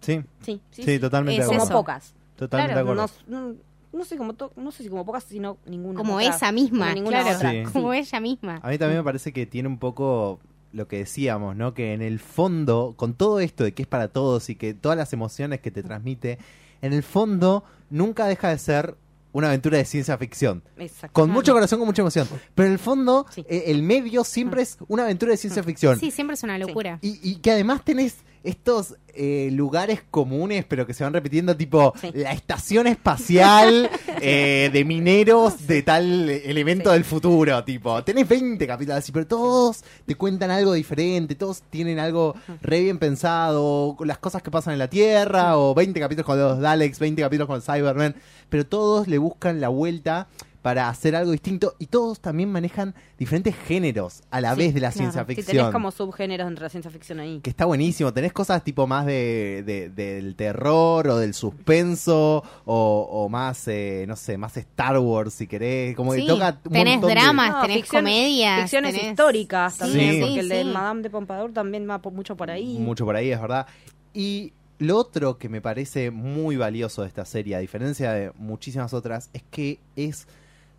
Sí, 0.02 0.22
Sí, 0.42 0.62
sí, 0.72 0.84
sí, 0.84 1.00
totalmente 1.00 1.42
Es 1.42 1.48
de 1.50 1.54
Como 1.56 1.64
eso. 1.66 1.74
pocas. 1.74 2.14
Totalmente 2.36 2.74
Claro, 2.74 2.88
de 2.88 2.92
acuerdo. 3.02 3.14
No, 3.28 3.40
no, 3.50 3.56
no 3.94 4.06
sé 4.06 4.16
como 4.18 4.34
to- 4.34 4.52
no 4.56 4.72
sé 4.72 4.84
si 4.84 4.90
como 4.90 5.06
pocas, 5.06 5.24
sino 5.24 5.58
ninguna. 5.66 5.98
Como 5.98 6.16
otra. 6.16 6.28
esa 6.30 6.52
misma, 6.52 6.86
Como 6.94 6.96
ninguna 6.96 7.22
claro. 7.24 7.40
Sí. 7.50 7.72
Como 7.74 7.94
ella 7.94 8.20
misma. 8.20 8.60
A 8.62 8.70
mí 8.70 8.78
también 8.78 9.00
me 9.00 9.04
parece 9.04 9.34
que 9.34 9.46
tiene 9.48 9.68
un 9.68 9.80
poco 9.80 10.40
lo 10.74 10.88
que 10.88 10.98
decíamos, 11.00 11.56
¿no? 11.56 11.74
Que 11.74 11.94
en 11.94 12.02
el 12.04 12.20
fondo, 12.20 12.94
con 12.96 13.16
todo 13.16 13.40
esto 13.40 13.64
de 13.64 13.74
que 13.74 13.82
es 13.84 13.88
para 13.88 14.10
todos 14.10 14.50
y 14.50 14.56
que 14.56 14.74
todas 14.76 14.98
las 14.98 15.14
emociones 15.14 15.62
que 15.62 15.72
te 15.72 15.82
transmite, 15.82 16.38
en 16.82 16.94
el 16.94 17.02
fondo 17.04 17.64
nunca 17.90 18.28
deja 18.28 18.50
de 18.50 18.60
ser 18.60 18.96
una 19.38 19.48
aventura 19.48 19.78
de 19.78 19.86
ciencia 19.86 20.18
ficción. 20.18 20.64
Exacto. 20.78 21.14
Con 21.14 21.30
mucho 21.30 21.54
corazón, 21.54 21.80
con 21.80 21.88
mucha 21.88 22.02
emoción. 22.02 22.28
Pero 22.56 22.68
en 22.68 22.74
el 22.74 22.80
fondo, 22.80 23.26
Sí. 23.34 23.46
eh, 23.48 23.66
el 23.68 23.84
medio 23.84 24.24
siempre 24.24 24.62
es 24.64 24.78
una 24.88 25.04
aventura 25.04 25.32
de 25.32 25.38
ciencia 25.38 25.64
ficción. 25.64 26.00
Sí, 26.00 26.12
siempre 26.12 26.34
es 26.36 26.44
una 26.44 26.58
locura. 26.58 27.00
Y, 27.02 27.20
y 27.22 27.36
que 27.38 27.52
además 27.52 27.84
tenés 27.86 28.16
estos 28.44 28.96
eh, 29.18 29.50
lugares 29.52 30.02
comunes, 30.12 30.64
pero 30.68 30.86
que 30.86 30.94
se 30.94 31.04
van 31.04 31.14
repitiendo, 31.14 31.58
tipo 31.58 31.94
Sí. 32.00 32.12
la 32.14 32.32
estación 32.32 32.88
espacial 32.88 33.90
eh, 34.22 34.70
de 34.72 34.86
mineros 34.86 35.66
de 35.68 35.82
tal 35.82 36.30
elemento 36.30 36.90
Sí. 36.92 36.94
del 36.94 37.04
futuro, 37.04 37.64
tipo. 37.64 38.04
Tenés 38.04 38.28
20 38.28 38.66
capítulos 38.68 39.00
así, 39.00 39.12
pero 39.12 39.26
todos 39.28 39.84
te 40.06 40.16
cuentan 40.16 40.52
algo 40.52 40.74
diferente, 40.74 41.36
todos 41.36 41.64
tienen 41.70 42.00
algo 42.00 42.36
re 42.62 42.82
bien 42.82 43.00
pensado, 43.00 43.96
las 44.06 44.18
cosas 44.20 44.42
que 44.42 44.52
pasan 44.52 44.74
en 44.74 44.80
la 44.80 44.90
Tierra, 44.90 45.58
o 45.58 45.74
20 45.74 46.00
capítulos 46.00 46.26
con 46.26 46.40
los 46.40 46.60
Daleks, 46.60 47.00
20 47.00 47.22
capítulos 47.22 47.48
con 47.48 47.62
Cybermen, 47.62 48.16
pero 48.50 48.66
todos 48.66 49.08
le 49.08 49.18
buscan 49.18 49.60
la 49.60 49.70
vuelta 49.70 50.28
para 50.62 50.90
hacer 50.90 51.16
algo 51.16 51.32
distinto 51.32 51.76
y 51.80 51.86
todos 51.86 52.20
también 52.20 52.52
manejan 52.52 52.94
diferentes 53.18 53.56
géneros 53.56 54.22
a 54.32 54.42
la 54.42 54.54
Sí, 54.54 54.60
vez 54.60 54.74
de 54.74 54.82
la 54.82 54.90
claro. 54.92 54.98
ciencia 55.12 55.22
Si 55.28 55.36
ficción 55.36 55.58
tenés 55.58 55.72
como 55.72 55.92
subgéneros 55.92 56.48
entre 56.48 56.64
la 56.64 56.70
ciencia 56.70 56.92
ficción 56.92 57.20
ahí. 57.22 57.40
que 57.42 57.50
está 57.50 57.66
buenísimo. 57.66 58.12
Tenés 58.14 58.34
cosas 58.34 58.64
tipo 58.64 58.86
más 58.88 59.06
de, 59.06 59.64
de- 59.66 59.90
del 59.90 60.36
terror 60.36 61.08
o 61.08 61.18
del 61.18 61.34
suspenso 61.34 62.44
o, 62.66 63.08
o 63.12 63.30
más, 63.30 63.68
eh, 63.68 64.06
no 64.08 64.16
sé, 64.16 64.38
más 64.38 64.58
Star 64.58 64.98
Wars 65.00 65.34
si 65.36 65.48
querés. 65.48 65.96
Como 65.96 66.12
que 66.12 66.22
Sí, 66.22 66.28
toca 66.28 66.60
un 66.66 66.72
tenés 66.72 67.02
de- 67.02 67.08
dramas, 67.08 67.52
No, 67.52 67.62
tenés 67.62 67.78
ficción- 67.78 68.02
comedias. 68.04 68.62
Ficciones 68.62 68.96
tenés- 68.96 69.10
históricas 69.12 69.74
Sí, 69.74 69.80
también, 69.80 70.14
sí, 70.16 70.20
porque 70.22 70.40
el 70.42 70.50
de 70.50 70.64
sí. 70.64 70.70
Madame 70.70 71.02
de 71.02 71.10
Pompadour 71.10 71.54
también 71.54 71.90
va 71.90 72.00
mucho 72.00 72.36
por 72.36 72.52
ahí. 72.52 72.78
Mucho 72.80 73.06
por 73.06 73.16
ahí, 73.16 73.32
es 73.32 73.40
verdad. 73.40 73.68
Y 74.14 74.54
lo 74.80 74.98
otro 74.98 75.38
que 75.38 75.50
me 75.50 75.62
parece 75.62 76.12
muy 76.12 76.56
valioso 76.58 77.02
de 77.04 77.08
esta 77.08 77.26
serie, 77.26 77.56
a 77.56 77.60
diferencia 77.60 78.12
de 78.12 78.32
muchísimas 78.38 78.94
otras, 78.94 79.30
es 79.34 79.44
que 79.50 79.80
es 79.96 80.28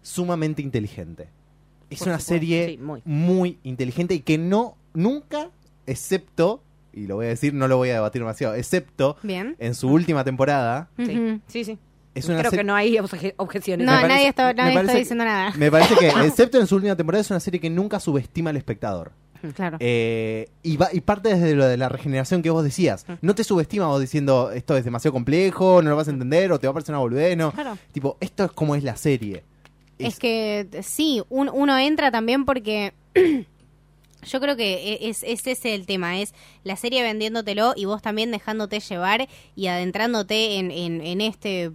sumamente 0.08 0.62
inteligente. 0.62 1.28
Es 1.90 2.00
Por 2.00 2.08
una 2.08 2.18
supuesto, 2.18 2.34
serie 2.34 2.66
sí, 2.70 2.78
muy. 2.78 3.02
muy 3.04 3.58
inteligente 3.62 4.14
y 4.14 4.20
que 4.20 4.36
no, 4.38 4.76
nunca, 4.94 5.50
excepto, 5.86 6.62
y 6.92 7.06
lo 7.06 7.16
voy 7.16 7.26
a 7.26 7.28
decir, 7.30 7.54
no 7.54 7.68
lo 7.68 7.76
voy 7.76 7.90
a 7.90 7.94
debatir 7.94 8.20
demasiado, 8.22 8.54
excepto 8.54 9.16
Bien. 9.22 9.56
en 9.58 9.74
su 9.74 9.88
última 9.88 10.24
temporada, 10.24 10.88
Sí, 10.98 11.40
sí, 11.46 11.64
sí. 11.64 11.78
es 12.14 12.28
una 12.28 12.40
Creo 12.40 12.50
que 12.50 12.64
no 12.64 12.74
hay 12.74 12.94
obje- 12.96 13.34
objeciones. 13.36 13.86
No, 13.86 13.92
parece- 13.92 14.08
nadie, 14.08 14.28
está, 14.28 14.52
nadie 14.52 14.80
está 14.80 14.94
diciendo 14.94 15.24
nada. 15.24 15.52
Me 15.56 15.70
parece 15.70 15.94
que, 15.96 16.08
excepto 16.26 16.58
en 16.60 16.66
su 16.66 16.76
última 16.76 16.96
temporada, 16.96 17.20
es 17.22 17.30
una 17.30 17.40
serie 17.40 17.60
que 17.60 17.70
nunca 17.70 18.00
subestima 18.00 18.50
al 18.50 18.56
espectador. 18.56 19.12
Claro. 19.54 19.76
Eh, 19.78 20.48
y, 20.64 20.76
va, 20.76 20.88
y 20.92 21.00
parte 21.00 21.28
desde 21.28 21.54
lo 21.54 21.64
de 21.64 21.76
la 21.76 21.88
regeneración 21.88 22.42
que 22.42 22.50
vos 22.50 22.64
decías. 22.64 23.06
No 23.22 23.36
te 23.36 23.44
subestima 23.44 23.86
vos 23.86 24.00
diciendo 24.00 24.50
esto 24.50 24.76
es 24.76 24.84
demasiado 24.84 25.12
complejo, 25.12 25.80
no 25.80 25.90
lo 25.90 25.96
vas 25.96 26.08
a 26.08 26.10
entender 26.10 26.50
o 26.50 26.58
te 26.58 26.66
va 26.66 26.72
a 26.72 26.74
parecer 26.74 26.92
una 26.92 26.98
boludez. 27.00 27.36
No. 27.36 27.52
Claro. 27.52 27.78
Tipo, 27.92 28.16
esto 28.20 28.44
es 28.44 28.50
como 28.50 28.74
es 28.74 28.82
la 28.82 28.96
serie. 28.96 29.44
Es 29.98 30.18
que 30.18 30.66
sí, 30.82 31.22
un- 31.28 31.50
uno 31.52 31.76
entra 31.78 32.10
también 32.10 32.44
porque 32.44 32.92
yo 34.22 34.40
creo 34.40 34.56
que 34.56 34.92
e- 34.94 35.08
es, 35.08 35.22
es 35.22 35.46
ese 35.46 35.74
el 35.74 35.86
tema, 35.86 36.20
es 36.20 36.34
la 36.64 36.76
serie 36.76 37.02
vendiéndotelo 37.02 37.72
y 37.76 37.84
vos 37.84 38.02
también 38.02 38.30
dejándote 38.30 38.80
llevar 38.80 39.28
y 39.56 39.66
adentrándote 39.68 40.56
en, 40.58 40.70
en, 40.70 41.00
en 41.00 41.20
este 41.20 41.72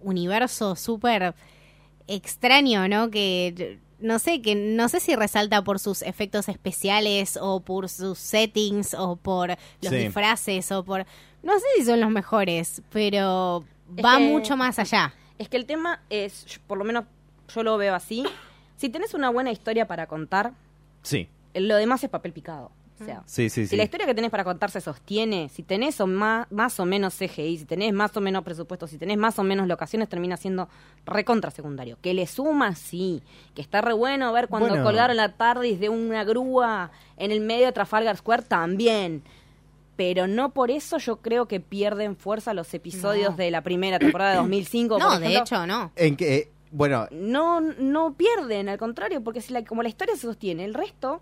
universo 0.00 0.76
súper 0.76 1.34
extraño, 2.06 2.88
¿no? 2.88 3.10
Que 3.10 3.78
no 4.00 4.18
sé, 4.18 4.40
que 4.40 4.54
no 4.54 4.88
sé 4.88 4.98
si 5.00 5.14
resalta 5.14 5.62
por 5.62 5.78
sus 5.78 6.02
efectos 6.02 6.48
especiales 6.48 7.38
o 7.40 7.60
por 7.60 7.88
sus 7.88 8.18
settings 8.18 8.94
o 8.94 9.16
por 9.16 9.50
los 9.50 9.92
Sí. 9.92 9.96
disfraces 9.96 10.72
o 10.72 10.84
por... 10.84 11.04
No 11.42 11.52
sé 11.58 11.64
si 11.76 11.84
son 11.84 12.00
los 12.00 12.10
mejores, 12.10 12.82
pero 12.90 13.62
Es 13.96 14.04
va 14.04 14.16
que- 14.18 14.24
mucho 14.24 14.56
más 14.56 14.78
allá. 14.78 15.14
Es 15.38 15.48
que 15.48 15.56
el 15.56 15.66
tema 15.66 16.02
es, 16.10 16.60
por 16.66 16.78
lo 16.78 16.84
menos 16.84 17.04
yo 17.54 17.62
lo 17.62 17.76
veo 17.78 17.94
así, 17.94 18.24
si 18.76 18.88
tenés 18.88 19.14
una 19.14 19.30
buena 19.30 19.50
historia 19.50 19.86
para 19.86 20.06
contar, 20.06 20.52
Sí, 21.02 21.28
lo 21.54 21.76
demás 21.76 22.02
es 22.04 22.10
papel 22.10 22.32
picado. 22.32 22.70
O 23.00 23.04
sea, 23.06 23.22
sí, 23.24 23.48
sí. 23.48 23.62
si 23.62 23.68
sí. 23.68 23.76
la 23.78 23.84
historia 23.84 24.06
que 24.06 24.14
tenés 24.14 24.30
para 24.30 24.44
contar 24.44 24.70
se 24.70 24.82
sostiene, 24.82 25.48
si 25.48 25.62
tenés 25.62 25.98
o 26.02 26.06
más, 26.06 26.46
más 26.52 26.78
o 26.80 26.84
menos 26.84 27.14
CGI, 27.14 27.56
si 27.56 27.64
tenés 27.64 27.94
más 27.94 28.14
o 28.14 28.20
menos 28.20 28.44
presupuesto, 28.44 28.86
si 28.86 28.98
tenés 28.98 29.16
más 29.16 29.38
o 29.38 29.42
menos 29.42 29.66
locaciones, 29.66 30.06
termina 30.10 30.36
siendo 30.36 30.68
recontra 31.06 31.50
secundario. 31.50 31.96
Que 32.02 32.12
le 32.12 32.26
suma, 32.26 32.74
sí. 32.74 33.22
Que 33.54 33.62
está 33.62 33.80
re 33.80 33.94
bueno 33.94 34.30
ver 34.34 34.48
cuando 34.48 34.68
Bueno. 34.68 34.84
colgaron 34.84 35.16
la 35.16 35.32
TARDIS 35.32 35.80
de 35.80 35.88
una 35.88 36.24
grúa 36.24 36.90
en 37.16 37.32
el 37.32 37.40
medio 37.40 37.64
de 37.64 37.72
Trafalgar 37.72 38.18
Square, 38.18 38.42
también. 38.42 39.22
Pero 39.96 40.26
no 40.26 40.50
por 40.50 40.70
eso 40.70 40.98
yo 40.98 41.16
creo 41.22 41.46
que 41.48 41.58
pierden 41.60 42.16
fuerza 42.16 42.52
los 42.52 42.72
episodios 42.74 43.34
de 43.38 43.50
la 43.50 43.62
primera 43.62 43.98
temporada 43.98 44.32
de 44.32 44.36
2005. 44.38 44.98
por 44.98 45.02
No, 45.02 45.18
de 45.18 45.36
hecho, 45.38 45.66
no. 45.66 45.90
En 45.96 46.16
que, 46.16 46.36
eh, 46.36 46.50
bueno, 46.72 47.06
no 47.10 47.60
no 47.60 48.14
pierden, 48.14 48.68
al 48.68 48.78
contrario, 48.78 49.22
porque 49.22 49.40
si 49.40 49.52
la, 49.52 49.64
como 49.64 49.82
la 49.82 49.88
historia 49.88 50.14
se 50.14 50.22
sostiene, 50.22 50.64
el 50.64 50.74
resto 50.74 51.20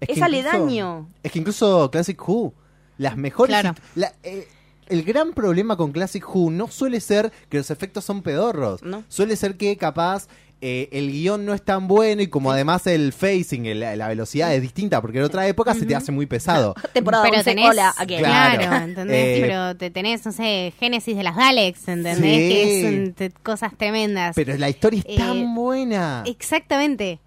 es, 0.00 0.08
es, 0.10 0.14
que 0.14 0.20
incluso- 0.20 0.24
aledaño. 0.24 1.08
Es 1.22 1.32
que 1.32 1.38
incluso 1.38 1.90
Classic 1.90 2.20
Who, 2.28 2.52
las 2.98 3.16
mejores. 3.16 3.50
Claro. 3.58 3.70
hist- 3.76 3.82
la- 3.94 4.12
eh, 4.22 4.48
el 4.86 5.04
gran 5.04 5.32
problema 5.32 5.76
con 5.76 5.92
Classic 5.92 6.24
Who 6.26 6.50
no 6.50 6.66
suele 6.68 7.00
ser 7.00 7.30
que 7.48 7.58
los 7.58 7.70
efectos 7.70 8.04
son 8.04 8.22
pedorros. 8.22 8.82
No. 8.82 9.04
Suele 9.08 9.36
ser 9.36 9.56
que 9.56 9.76
capaz 9.76 10.26
eh, 10.62 10.88
el 10.92 11.10
guion 11.10 11.46
no 11.46 11.54
es 11.54 11.62
tan 11.62 11.88
bueno 11.88 12.20
y 12.20 12.26
como 12.28 12.52
además 12.52 12.86
el 12.86 13.12
facing, 13.12 13.64
el- 13.66 13.80
la 13.80 14.08
velocidad 14.08 14.54
es 14.54 14.60
distinta, 14.60 15.00
porque 15.00 15.18
en 15.18 15.24
otra 15.24 15.46
época 15.48 15.72
se 15.74 15.86
te 15.86 15.94
hace 15.94 16.12
muy 16.12 16.26
pesado. 16.26 16.74
Temporada 16.92 17.24
pero 17.24 17.36
11, 17.38 17.44
tenés, 17.50 17.70
hola. 17.70 17.94
Claro. 18.06 18.58
claro, 18.58 18.84
¿entendés? 18.84 19.38
Eh, 19.38 19.40
pero 19.40 19.76
te 19.76 19.90
tenés, 19.90 20.24
no 20.26 20.32
sé, 20.32 20.72
Génesis 20.78 21.16
de 21.16 21.22
las 21.22 21.36
Daleks, 21.36 21.88
¿entendés? 21.88 22.16
Sí. 22.18 22.22
Que 22.48 22.82
son 22.82 23.12
te- 23.14 23.30
cosas 23.42 23.72
tremendas. 23.76 24.34
Pero 24.36 24.56
la 24.58 24.68
historia 24.68 25.00
es 25.00 25.06
Eh, 25.08 25.16
tan 25.16 25.54
buena 25.54 26.24
Exactamente. 26.26 27.20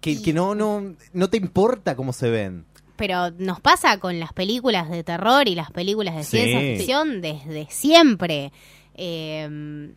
que, 0.00 0.20
que 0.20 0.32
no, 0.32 0.54
no, 0.54 0.94
no 1.12 1.30
te 1.30 1.36
importa 1.36 1.94
cómo 1.94 2.12
se 2.12 2.28
ven. 2.30 2.64
Pero 2.96 3.30
nos 3.32 3.60
pasa 3.60 3.98
con 3.98 4.18
las 4.20 4.32
películas 4.32 4.88
de 4.90 5.02
terror 5.04 5.48
y 5.48 5.54
las 5.54 5.70
películas 5.70 6.14
de 6.16 6.24
Sí. 6.24 6.36
ciencia 6.38 6.60
ficción 6.60 7.20
desde 7.22 7.66
siempre. 7.70 8.52
Eh, 8.96 9.90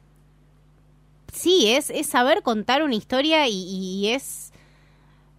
sí, 1.37 1.67
es, 1.71 1.89
es 1.89 2.07
saber 2.07 2.41
contar 2.43 2.83
una 2.83 2.95
historia 2.95 3.47
y, 3.47 4.09
es... 4.09 4.51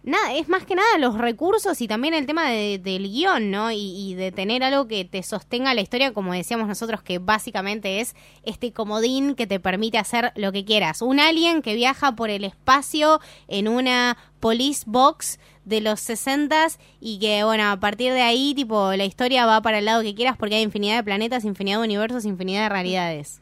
Nada, 0.01 0.33
es 0.33 0.47
más 0.47 0.65
que 0.65 0.75
nada 0.75 0.97
los 0.97 1.17
recursos 1.17 1.81
y 1.81 1.87
también 1.87 2.13
el 2.13 2.25
tema 2.25 2.49
de- 2.49 2.79
del 2.81 3.03
guion, 3.11 3.51
¿no? 3.51 3.69
Y, 3.69 3.77
y 3.77 4.13
de 4.15 4.31
tener 4.31 4.63
algo 4.63 4.87
que 4.87 5.03
te 5.03 5.21
sostenga 5.23 5.73
la 5.73 5.81
historia, 5.81 6.13
como 6.13 6.33
decíamos 6.33 6.69
nosotros, 6.69 7.03
que 7.03 7.19
básicamente 7.19 7.99
es 7.99 8.15
este 8.43 8.71
comodín 8.71 9.35
que 9.35 9.45
te 9.45 9.59
permite 9.59 9.97
hacer 9.97 10.31
lo 10.35 10.53
que 10.53 10.63
quieras. 10.63 11.01
Un 11.01 11.19
alien 11.19 11.61
que 11.61 11.75
viaja 11.75 12.15
por 12.15 12.29
el 12.29 12.45
espacio 12.45 13.19
en 13.49 13.67
una 13.67 14.17
police 14.39 14.83
box 14.87 15.37
de 15.65 15.81
los 15.81 15.99
60 15.99 16.67
y 17.01 17.19
que, 17.19 17.43
bueno, 17.43 17.69
a 17.69 17.77
partir 17.79 18.13
de 18.13 18.21
ahí, 18.21 18.53
tipo, 18.55 18.93
la 18.93 19.03
historia 19.05 19.45
va 19.45 19.61
para 19.61 19.79
el 19.79 19.85
lado 19.85 20.01
que 20.01 20.15
quieras 20.15 20.37
porque 20.37 20.55
hay 20.55 20.63
infinidad 20.63 20.95
de 20.95 21.03
planetas, 21.03 21.43
infinidad 21.43 21.79
de 21.79 21.83
universos, 21.83 22.23
infinidad 22.23 22.63
de 22.63 22.69
realidades. 22.69 23.41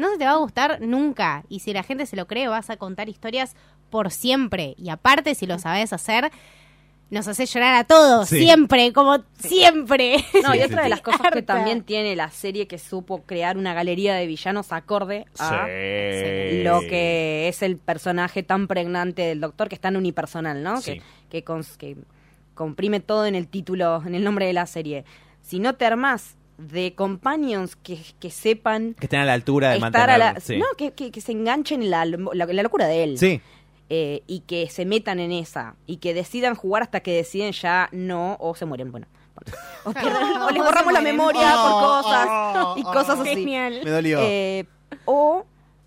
No 0.00 0.10
se 0.10 0.18
te 0.18 0.24
va 0.24 0.32
a 0.32 0.36
gustar 0.36 0.80
nunca. 0.80 1.44
Y 1.48 1.60
si 1.60 1.72
la 1.72 1.82
gente 1.82 2.06
se 2.06 2.16
lo 2.16 2.26
cree, 2.26 2.48
vas 2.48 2.70
a 2.70 2.76
contar 2.76 3.08
historias 3.08 3.54
por 3.90 4.10
siempre. 4.10 4.74
Y 4.78 4.88
aparte, 4.88 5.34
si 5.34 5.46
lo 5.46 5.58
sabes 5.58 5.92
hacer, 5.92 6.30
nos 7.10 7.26
hace 7.26 7.44
llorar 7.46 7.74
a 7.74 7.84
todos, 7.84 8.28
Sí. 8.28 8.38
siempre, 8.38 8.92
como 8.92 9.18
siempre. 9.38 10.24
No, 10.44 10.54
y 10.54 10.58
Sí, 10.58 10.64
otra 10.64 10.76
sí, 10.78 10.82
de 10.84 10.88
las 10.88 11.00
cosas 11.00 11.32
que 11.32 11.42
también 11.42 11.82
tiene 11.82 12.14
la 12.14 12.30
serie 12.30 12.68
que 12.68 12.78
supo 12.78 13.22
crear 13.22 13.58
una 13.58 13.74
galería 13.74 14.14
de 14.14 14.26
villanos 14.26 14.72
acorde 14.72 15.26
a 15.38 15.66
Sí. 15.66 16.62
lo 16.62 16.80
que 16.80 17.48
es 17.48 17.62
el 17.62 17.78
personaje 17.78 18.42
tan 18.44 18.68
pregnante 18.68 19.22
del 19.22 19.40
doctor 19.40 19.68
que 19.68 19.74
es 19.74 19.80
tan 19.80 19.96
unipersonal, 19.96 20.62
¿no? 20.62 20.80
Sí. 20.80 21.00
Que, 21.28 21.42
que, 21.42 21.44
cons- 21.44 21.76
que 21.76 21.96
comprime 22.54 23.00
todo 23.00 23.26
en 23.26 23.34
el 23.34 23.48
título, 23.48 24.02
en 24.06 24.14
el 24.14 24.22
nombre 24.22 24.46
de 24.46 24.52
la 24.52 24.66
serie. 24.66 25.04
Si 25.42 25.58
no 25.58 25.74
te 25.74 25.86
armás 25.86 26.36
de 26.60 26.94
companions 26.94 27.76
que, 27.76 27.98
que 28.20 28.30
sepan 28.30 28.94
Que 28.94 29.06
estén 29.06 29.20
a 29.20 29.24
la 29.24 29.32
altura 29.34 29.70
de 29.70 29.76
estar 29.76 29.92
mantener. 29.92 30.10
a 30.22 30.32
la... 30.34 30.40
sí. 30.40 30.58
No, 30.58 30.66
que, 30.76 30.92
que, 30.92 31.10
que 31.10 31.20
se 31.20 31.32
enganchen 31.32 31.82
en 31.82 31.90
la, 31.90 32.04
la- 32.04 32.46
la 32.46 32.62
locura 32.62 32.86
de 32.86 33.02
él. 33.04 33.18
Sí. 33.18 33.40
eh, 33.88 34.22
y 34.28 34.40
que 34.40 34.68
se 34.70 34.84
metan 34.84 35.18
en 35.18 35.32
esa 35.32 35.74
y 35.86 35.96
que 35.96 36.14
decidan 36.14 36.54
jugar 36.54 36.82
hasta 36.82 37.00
que 37.00 37.12
deciden 37.12 37.52
ya 37.52 37.88
no 37.92 38.36
o 38.38 38.54
se 38.54 38.64
mueren, 38.66 38.92
bueno. 38.92 39.06
O, 39.84 39.92
pierden- 39.92 40.42
o 40.46 40.50
les 40.50 40.60
O 40.60 40.64
borramos 40.64 40.88
se 40.88 40.92
la 40.92 41.00
memoria 41.00 41.40
por 41.54 41.72
Oh, 41.72 42.02
cosas 42.02 42.28
oh, 42.28 42.74
y 42.76 42.82
oh. 42.84 42.92
cosas 42.92 43.18
así. 43.20 43.30
Genial. 43.30 43.80
Me 43.82 43.90
dolió. 43.90 44.18
Eh, 44.22 44.66
o 45.06 45.44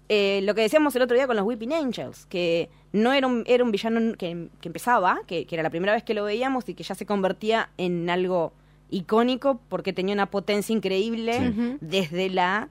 eh, 0.10 0.42
lo 0.44 0.56
que 0.56 0.62
decíamos 0.62 0.96
el 0.96 1.04
otro 1.04 1.16
día 1.16 1.28
con 1.28 1.36
los 1.36 1.46
Weeping 1.46 1.72
Angels, 1.74 2.26
que 2.26 2.70
no 2.92 3.14
era 3.14 3.28
un, 3.28 3.44
era 3.48 3.64
un 3.64 3.72
villano 3.72 4.14
que, 4.18 4.50
que 4.60 4.68
empezaba, 4.70 5.22
que, 5.28 5.46
que 5.46 5.56
era 5.56 5.64
la 5.64 5.70
primera 5.70 5.94
vez 5.94 6.04
que 6.04 6.14
lo 6.14 6.24
veíamos 6.24 6.68
y 6.68 6.74
que 6.74 6.84
ya 6.84 6.96
se 6.96 7.06
convertía 7.06 7.70
en 7.78 8.10
algo 8.10 8.54
icónico 8.90 9.60
porque 9.70 9.94
tenía 9.94 10.14
una 10.14 10.28
potencia 10.28 10.74
increíble 10.76 11.34
Sí. 11.54 11.78
Desde 11.82 12.30
la 12.30 12.70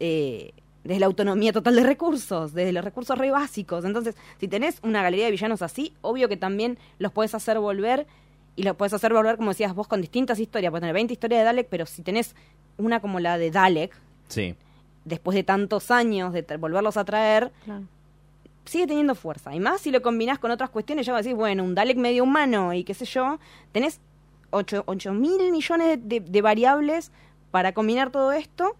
eh, 0.00 0.52
desde 0.84 0.98
la 0.98 1.06
autonomía 1.06 1.52
total 1.52 1.76
de 1.76 1.84
recursos, 1.84 2.54
desde 2.54 2.72
los 2.72 2.84
recursos 2.84 3.16
re 3.16 3.30
básicos. 3.30 3.84
Entonces, 3.84 4.16
si 4.40 4.48
tenés 4.48 4.80
una 4.82 5.00
galería 5.00 5.26
de 5.26 5.30
villanos 5.30 5.62
así, 5.62 5.92
obvio 6.00 6.28
que 6.28 6.36
también 6.36 6.76
los 6.98 7.12
puedes 7.12 7.36
hacer 7.36 7.60
volver 7.60 8.08
y 8.56 8.64
los 8.64 8.74
puedes 8.74 8.92
hacer 8.92 9.12
volver, 9.12 9.36
como 9.36 9.50
decías 9.50 9.74
vos, 9.76 9.86
con 9.86 10.00
distintas 10.00 10.40
historias. 10.40 10.70
Puedes 10.72 10.82
tener 10.82 10.94
20 10.94 11.12
historias 11.12 11.40
de 11.42 11.44
Dalek, 11.44 11.68
pero 11.70 11.86
si 11.86 12.02
tenés 12.02 12.34
una 12.78 12.98
como 12.98 13.20
la 13.20 13.38
de 13.38 13.52
Dalek, 13.52 13.94
Sí. 14.26 14.56
después 15.04 15.36
de 15.36 15.44
tantos 15.44 15.92
años 15.92 16.32
de 16.32 16.42
volverlos 16.58 16.96
a 16.96 17.04
traer, 17.04 17.52
Claro. 17.64 17.84
sigue 18.64 18.88
teniendo 18.88 19.14
fuerza. 19.14 19.54
Y 19.54 19.60
más 19.60 19.82
si 19.82 19.92
lo 19.92 20.02
combinás 20.02 20.40
con 20.40 20.50
otras 20.50 20.70
cuestiones, 20.70 21.06
ya 21.06 21.16
decís, 21.16 21.34
bueno, 21.36 21.62
un 21.62 21.76
Dalek 21.76 21.96
medio 21.96 22.24
humano 22.24 22.72
y 22.74 22.82
qué 22.82 22.94
sé 22.94 23.04
yo, 23.04 23.38
tenés 23.70 24.00
8, 24.52 25.12
mil 25.14 25.50
millones 25.50 25.98
de, 26.02 26.20
de 26.20 26.42
variables 26.42 27.10
para 27.50 27.72
combinar 27.72 28.10
todo 28.10 28.32
esto. 28.32 28.76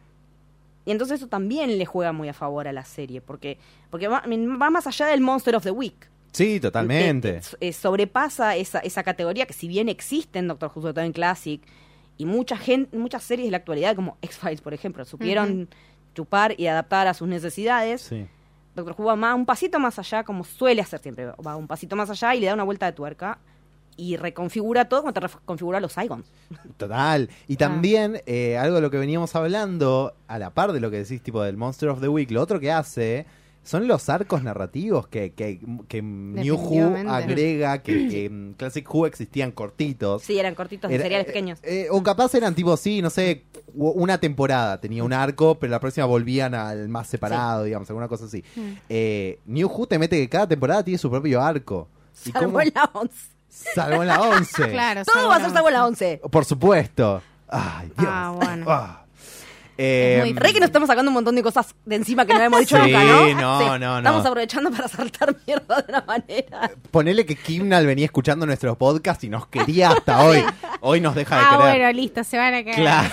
Y 0.84 0.90
entonces 0.90 1.20
eso 1.20 1.28
también 1.28 1.78
le 1.78 1.86
juega 1.86 2.12
muy 2.12 2.28
a 2.28 2.32
favor 2.34 2.66
a 2.68 2.72
la 2.72 2.84
serie, 2.84 3.20
porque, 3.20 3.58
porque 3.90 4.08
va, 4.08 4.22
va 4.26 4.70
más 4.70 4.86
allá 4.86 5.06
del 5.06 5.20
Monster 5.20 5.54
of 5.56 5.62
the 5.62 5.70
Week. 5.70 6.08
Sí, 6.32 6.58
totalmente. 6.60 7.28
Eh, 7.36 7.40
eh, 7.60 7.68
eh, 7.68 7.72
sobrepasa 7.72 8.56
esa, 8.56 8.78
esa 8.80 9.02
categoría 9.02 9.46
que 9.46 9.52
si 9.52 9.68
bien 9.68 9.88
existe 9.88 10.38
en 10.38 10.48
Doctor 10.48 10.70
Who, 10.74 10.80
sobre 10.82 10.94
todo 10.94 11.04
en 11.04 11.12
Classic, 11.12 11.62
y 12.18 12.26
mucha 12.26 12.56
gente, 12.56 12.96
muchas 12.96 13.22
series 13.22 13.46
de 13.46 13.50
la 13.52 13.58
actualidad, 13.58 13.94
como 13.94 14.16
X-Files, 14.22 14.60
por 14.60 14.74
ejemplo, 14.74 15.04
supieron 15.04 15.68
chupar 16.14 16.54
y 16.58 16.66
adaptar 16.66 17.06
a 17.06 17.14
sus 17.14 17.28
necesidades. 17.28 18.02
Sí. 18.02 18.26
Doctor 18.74 18.94
Who 18.98 19.04
va 19.04 19.16
más- 19.16 19.34
un 19.36 19.46
pasito 19.46 19.78
más 19.78 19.98
allá, 19.98 20.24
como 20.24 20.42
suele 20.42 20.80
hacer 20.82 21.00
siempre. 21.00 21.26
Va 21.46 21.54
un 21.56 21.68
pasito 21.68 21.94
más 21.96 22.10
allá 22.10 22.34
y 22.34 22.40
le 22.40 22.46
da 22.46 22.54
una 22.54 22.64
vuelta 22.64 22.86
de 22.86 22.92
tuerca 22.92 23.38
y 23.96 24.16
reconfigura 24.16 24.88
todo 24.88 25.00
como 25.02 25.12
te 25.12 25.20
reconfigura 25.20 25.80
los 25.80 25.92
Saigon. 25.92 26.24
Total. 26.76 27.28
Y 27.48 27.56
también, 27.56 28.20
eh, 28.26 28.56
algo 28.58 28.76
de 28.76 28.82
lo 28.82 28.90
que 28.90 28.98
veníamos 28.98 29.34
hablando, 29.36 30.14
a 30.28 30.38
la 30.38 30.50
par 30.50 30.72
de 30.72 30.80
lo 30.80 30.90
que 30.90 30.98
decís, 30.98 31.22
tipo 31.22 31.42
del 31.42 31.56
Monster 31.56 31.88
of 31.90 32.00
the 32.00 32.08
Week, 32.08 32.30
lo 32.30 32.40
otro 32.42 32.58
que 32.60 32.70
hace 32.72 33.26
son 33.64 33.86
los 33.86 34.08
arcos 34.08 34.42
narrativos 34.42 35.06
que, 35.06 35.34
que, 35.34 35.60
que 35.86 36.02
New 36.02 36.56
Who 36.56 37.08
agrega, 37.08 37.78
que, 37.80 38.08
que 38.08 38.24
en 38.24 38.54
Classic 38.58 38.84
Who 38.92 39.06
existían 39.06 39.52
cortitos. 39.52 40.22
Sí, 40.22 40.36
eran 40.36 40.56
cortitos 40.56 40.88
de 40.88 40.96
Era- 40.96 41.04
cereales 41.04 41.26
eh, 41.28 41.30
pequeños. 41.30 41.58
eh, 41.62 41.86
o 41.92 42.02
capaz 42.02 42.34
eran 42.34 42.56
tipo, 42.56 42.76
sí, 42.76 43.00
no 43.02 43.08
sé, 43.08 43.44
una 43.74 44.18
temporada 44.18 44.80
tenía 44.80 45.04
un 45.04 45.12
arco, 45.12 45.60
pero 45.60 45.70
la 45.70 45.78
próxima 45.78 46.06
volvían 46.06 46.54
al 46.54 46.88
más 46.88 47.06
separado, 47.06 47.62
digamos, 47.62 47.88
alguna 47.88 48.08
cosa 48.08 48.24
así. 48.24 48.42
Mm. 48.56 48.60
Eh, 48.88 49.38
New 49.46 49.68
Who 49.68 49.86
te 49.86 49.96
mete 49.96 50.16
que 50.18 50.28
cada 50.28 50.48
temporada 50.48 50.82
tiene 50.82 50.98
su 50.98 51.08
propio 51.08 51.40
arco. 51.40 51.86
¿Y 52.26 52.30
Salvo 52.32 52.46
cómo? 52.48 52.60
en 52.62 52.72
la 52.74 52.90
11. 52.94 53.14
Salvo 53.74 54.02
en 54.02 54.08
la 54.08 54.20
11. 54.20 54.68
Claro, 54.70 55.04
Todo 55.04 55.28
va 55.28 55.36
a 55.36 55.40
ser 55.40 55.50
salvo 55.50 55.68
en 55.68 55.74
la 55.74 55.86
11. 55.86 56.20
Por 56.30 56.44
supuesto. 56.44 57.22
Ay, 57.48 57.90
Dios. 57.98 58.10
Ah, 58.10 58.32
bueno. 58.40 58.64
Ah. 58.68 58.98
Eh, 59.78 60.18
muy 60.22 60.34
Re 60.34 60.52
que 60.52 60.60
nos 60.60 60.66
estamos 60.68 60.86
sacando 60.86 61.08
un 61.10 61.14
montón 61.14 61.34
de 61.34 61.42
cosas 61.42 61.74
de 61.86 61.96
encima 61.96 62.24
que 62.26 62.32
no 62.34 62.36
habíamos 62.36 62.60
dicho 62.60 62.76
Sí, 62.76 62.82
nunca, 62.92 63.04
¿no? 63.04 63.26
no, 63.34 63.78
no, 63.78 63.78
no. 63.78 63.98
Estamos 63.98 64.26
aprovechando 64.26 64.70
para 64.70 64.86
saltar 64.86 65.34
mierda 65.46 65.80
de 65.80 65.84
una 65.88 66.02
manera. 66.02 66.70
Ponele 66.90 67.24
que 67.24 67.34
Kimnal 67.36 67.86
venía 67.86 68.04
escuchando 68.04 68.44
nuestros 68.46 68.76
podcasts 68.76 69.24
y 69.24 69.28
nos 69.30 69.46
quería 69.48 69.90
hasta 69.92 70.22
hoy. 70.24 70.44
Hoy 70.84 71.00
nos 71.00 71.14
deja 71.14 71.36
de 71.36 71.42
Ah, 71.44 71.56
querer. 71.58 71.78
bueno, 71.78 71.92
listo, 71.92 72.22
se 72.24 72.36
van 72.38 72.54
a 72.54 72.64
caer. 72.64 72.76
Claro. 72.76 73.08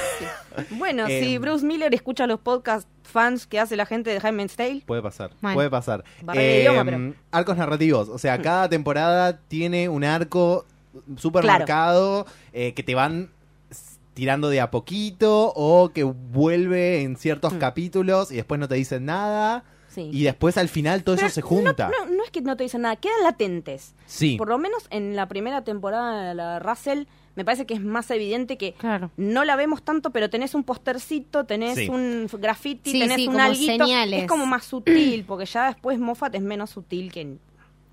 Bueno, 0.71 1.05
Eh, 1.07 1.21
si 1.23 1.37
Bruce 1.37 1.65
Miller 1.65 1.93
escucha 1.93 2.27
los 2.27 2.39
podcast 2.39 2.87
fans 3.09 3.45
que 3.47 3.59
hace 3.59 3.75
la 3.75 3.85
gente 3.85 4.09
de 4.09 4.19
Jaime 4.19 4.47
Tale, 4.47 4.83
Puede 4.85 5.01
pasar, 5.01 5.31
puede 5.41 5.69
pasar. 5.69 6.03
Idioma, 6.33 6.85
pero- 6.85 7.13
Arcos 7.31 7.57
narrativos, 7.57 8.09
o 8.09 8.17
sea, 8.17 8.41
cada 8.41 8.69
temporada 8.69 9.37
tiene 9.47 9.89
un 9.89 10.03
arco 10.03 10.65
súper 11.17 11.45
marcado 11.45 12.25
eh, 12.53 12.73
que 12.73 12.83
te 12.83 12.95
van 12.95 13.29
tirando 14.13 14.49
de 14.49 14.59
a 14.59 14.69
poquito 14.71 15.53
o 15.55 15.91
que 15.93 16.03
vuelve 16.03 17.01
en 17.03 17.15
ciertos 17.15 17.53
Mm. 17.53 17.57
capítulos 17.59 18.31
y 18.31 18.35
después 18.35 18.59
no 18.59 18.67
te 18.67 18.75
dicen 18.75 19.05
nada 19.05 19.63
sí. 19.87 20.09
y 20.11 20.23
después 20.23 20.57
al 20.57 20.67
final 20.67 21.03
todo 21.03 21.15
eso 21.15 21.29
se 21.29 21.41
junta. 21.41 21.89
No, 21.89 22.05
no 22.13 22.23
es 22.25 22.31
que 22.31 22.41
no 22.41 22.57
te 22.57 22.63
dicen 22.63 22.81
nada, 22.81 22.95
quedan 22.97 23.23
latentes. 23.23 23.93
Sí, 24.07 24.35
Por 24.37 24.49
lo 24.49 24.57
menos 24.57 24.87
en 24.89 25.15
la 25.15 25.27
primera 25.27 25.63
temporada 25.63 26.27
de 26.29 26.33
la 26.35 26.59
Russell, 26.59 27.03
me 27.35 27.45
parece 27.45 27.65
que 27.65 27.73
es 27.73 27.81
más 27.81 28.09
evidente 28.11 28.57
que 28.57 28.73
Claro. 28.73 29.11
no 29.17 29.45
la 29.45 29.55
vemos 29.55 29.83
tanto, 29.83 30.11
pero 30.11 30.29
tenés 30.29 30.53
un 30.55 30.63
postercito, 30.63 31.45
tenés 31.45 31.75
Sí. 31.77 31.87
un 31.89 32.27
graffiti, 32.39 32.91
Sí, 32.91 32.99
tenés 32.99 33.17
sí, 33.17 33.27
un 33.27 33.39
alguito. 33.39 33.85
señales. 33.85 34.21
Es 34.23 34.27
como 34.27 34.45
más 34.45 34.65
sutil, 34.65 35.23
porque 35.25 35.45
ya 35.45 35.67
después 35.67 35.99
Moffat 35.99 36.35
es 36.35 36.41
menos 36.41 36.69
sutil 36.71 37.11
que... 37.11 37.37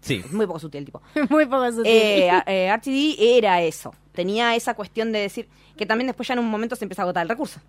sí. 0.01 0.23
Es 0.25 0.33
muy 0.33 0.47
poco 0.47 0.59
sutil, 0.59 0.85
tipo. 0.85 1.03
Muy 1.31 1.47
poco 1.47 1.67
sutil. 1.71 1.87
Eh, 1.93 2.31
a- 2.31 2.45
eh, 2.47 2.71
RTD 2.77 3.17
era 3.39 3.63
eso. 3.63 3.95
Tenía 4.13 4.55
esa 4.57 4.75
cuestión 4.75 5.13
de 5.13 5.21
decir 5.21 5.49
que 5.77 5.85
también 5.87 6.07
después 6.07 6.27
ya 6.29 6.35
en 6.35 6.41
un 6.41 6.49
momento 6.49 6.75
se 6.77 6.85
empieza 6.85 7.03
a 7.03 7.05
agotar 7.05 7.23
el 7.23 7.29
recurso. 7.29 7.61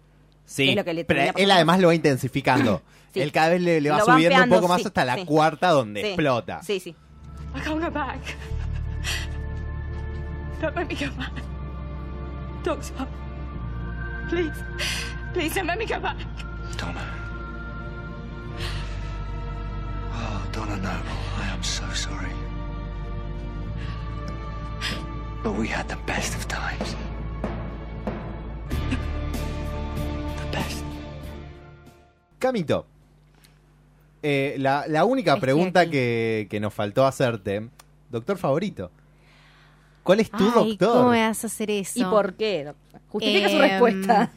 Sí, 0.45 0.69
es 0.69 0.75
lo 0.77 0.85
que 0.85 0.93
le 0.93 1.03
pero 1.03 1.33
él 1.35 1.51
además 1.51 1.79
lo 1.81 1.87
va 1.89 1.95
intensificando. 1.95 2.81
Sí. 3.13 3.21
Él 3.21 3.31
cada 3.31 3.49
vez 3.49 3.61
le, 3.61 3.79
le 3.81 3.89
va 3.89 3.99
Lo 3.99 4.05
va 4.05 4.13
subiendo 4.13 4.43
un 4.43 4.49
poco 4.49 4.67
más 4.67 4.81
sí, 4.81 4.87
hasta 4.87 5.05
la 5.05 5.15
sí. 5.15 5.25
cuarta 5.25 5.69
donde 5.69 6.01
Sí. 6.01 6.07
explota. 6.07 6.61
Sí, 6.61 6.79
sí. 6.81 6.89
I 7.55 7.59
can't 7.61 7.81
go 7.81 7.89
back. 7.89 8.19
Don't 10.61 10.75
make 10.75 10.93
me 10.93 11.07
go 11.07 11.15
back. 11.17 11.31
Doctor. 12.67 13.07
Please. 14.27 14.51
Please 15.33 15.55
don't 15.55 15.67
make 15.67 15.79
me 15.79 15.85
go 15.85 16.01
back. 16.01 16.17
Donna. 16.75 16.99
Oh, 20.11 20.45
Donna 20.51 20.75
Noble, 20.75 21.17
I 21.37 21.47
am 21.53 21.63
so 21.63 21.85
sorry. 21.93 22.33
But 25.43 25.53
we 25.53 25.69
had 25.69 25.87
the 25.87 25.95
best 26.05 26.35
of 26.35 26.45
times. 26.49 26.93
The 30.41 30.51
best. 30.51 30.83
Camito, 32.37 32.85
eh, 34.21 34.55
la, 34.59 34.83
la 34.89 35.05
única 35.05 35.39
pregunta 35.39 35.89
que, 35.89 36.47
que 36.49 36.59
nos 36.59 36.73
faltó 36.73 37.05
hacerte, 37.05 37.69
doctor 38.11 38.37
favorito. 38.37 38.91
¿Cuál 40.07 40.19
es 40.21 40.31
tu 40.31 40.37
Ay, 40.43 40.51
doctor? 40.77 40.93
¿cómo 40.97 41.09
me 41.11 41.21
vas 41.27 41.43
a 41.43 41.47
hacer 41.47 41.69
eso? 41.69 41.99
¿Y 41.99 42.03
por 42.05 42.33
qué? 42.35 42.63
doctor? 42.65 43.01
Justifica 43.09 43.49
su 43.49 43.55
Em, 43.57 43.61
respuesta. 43.61 44.31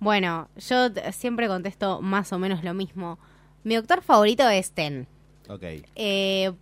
Bueno, 0.00 0.48
yo 0.56 0.88
siempre 1.12 1.48
contesto 1.48 2.00
más 2.00 2.32
o 2.32 2.38
menos 2.38 2.62
lo 2.64 2.72
mismo. 2.72 3.18
Mi 3.64 3.74
doctor 3.74 4.00
favorito 4.02 4.48
es 4.48 4.70
Ten. 4.72 5.06
Ok. 5.48 5.62
Eh, 5.96 6.52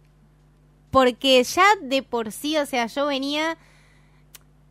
porque 0.90 1.44
ya 1.44 1.64
de 1.82 2.02
por 2.02 2.32
sí, 2.32 2.56
o 2.56 2.66
sea, 2.66 2.86
yo 2.86 3.06
venía. 3.06 3.58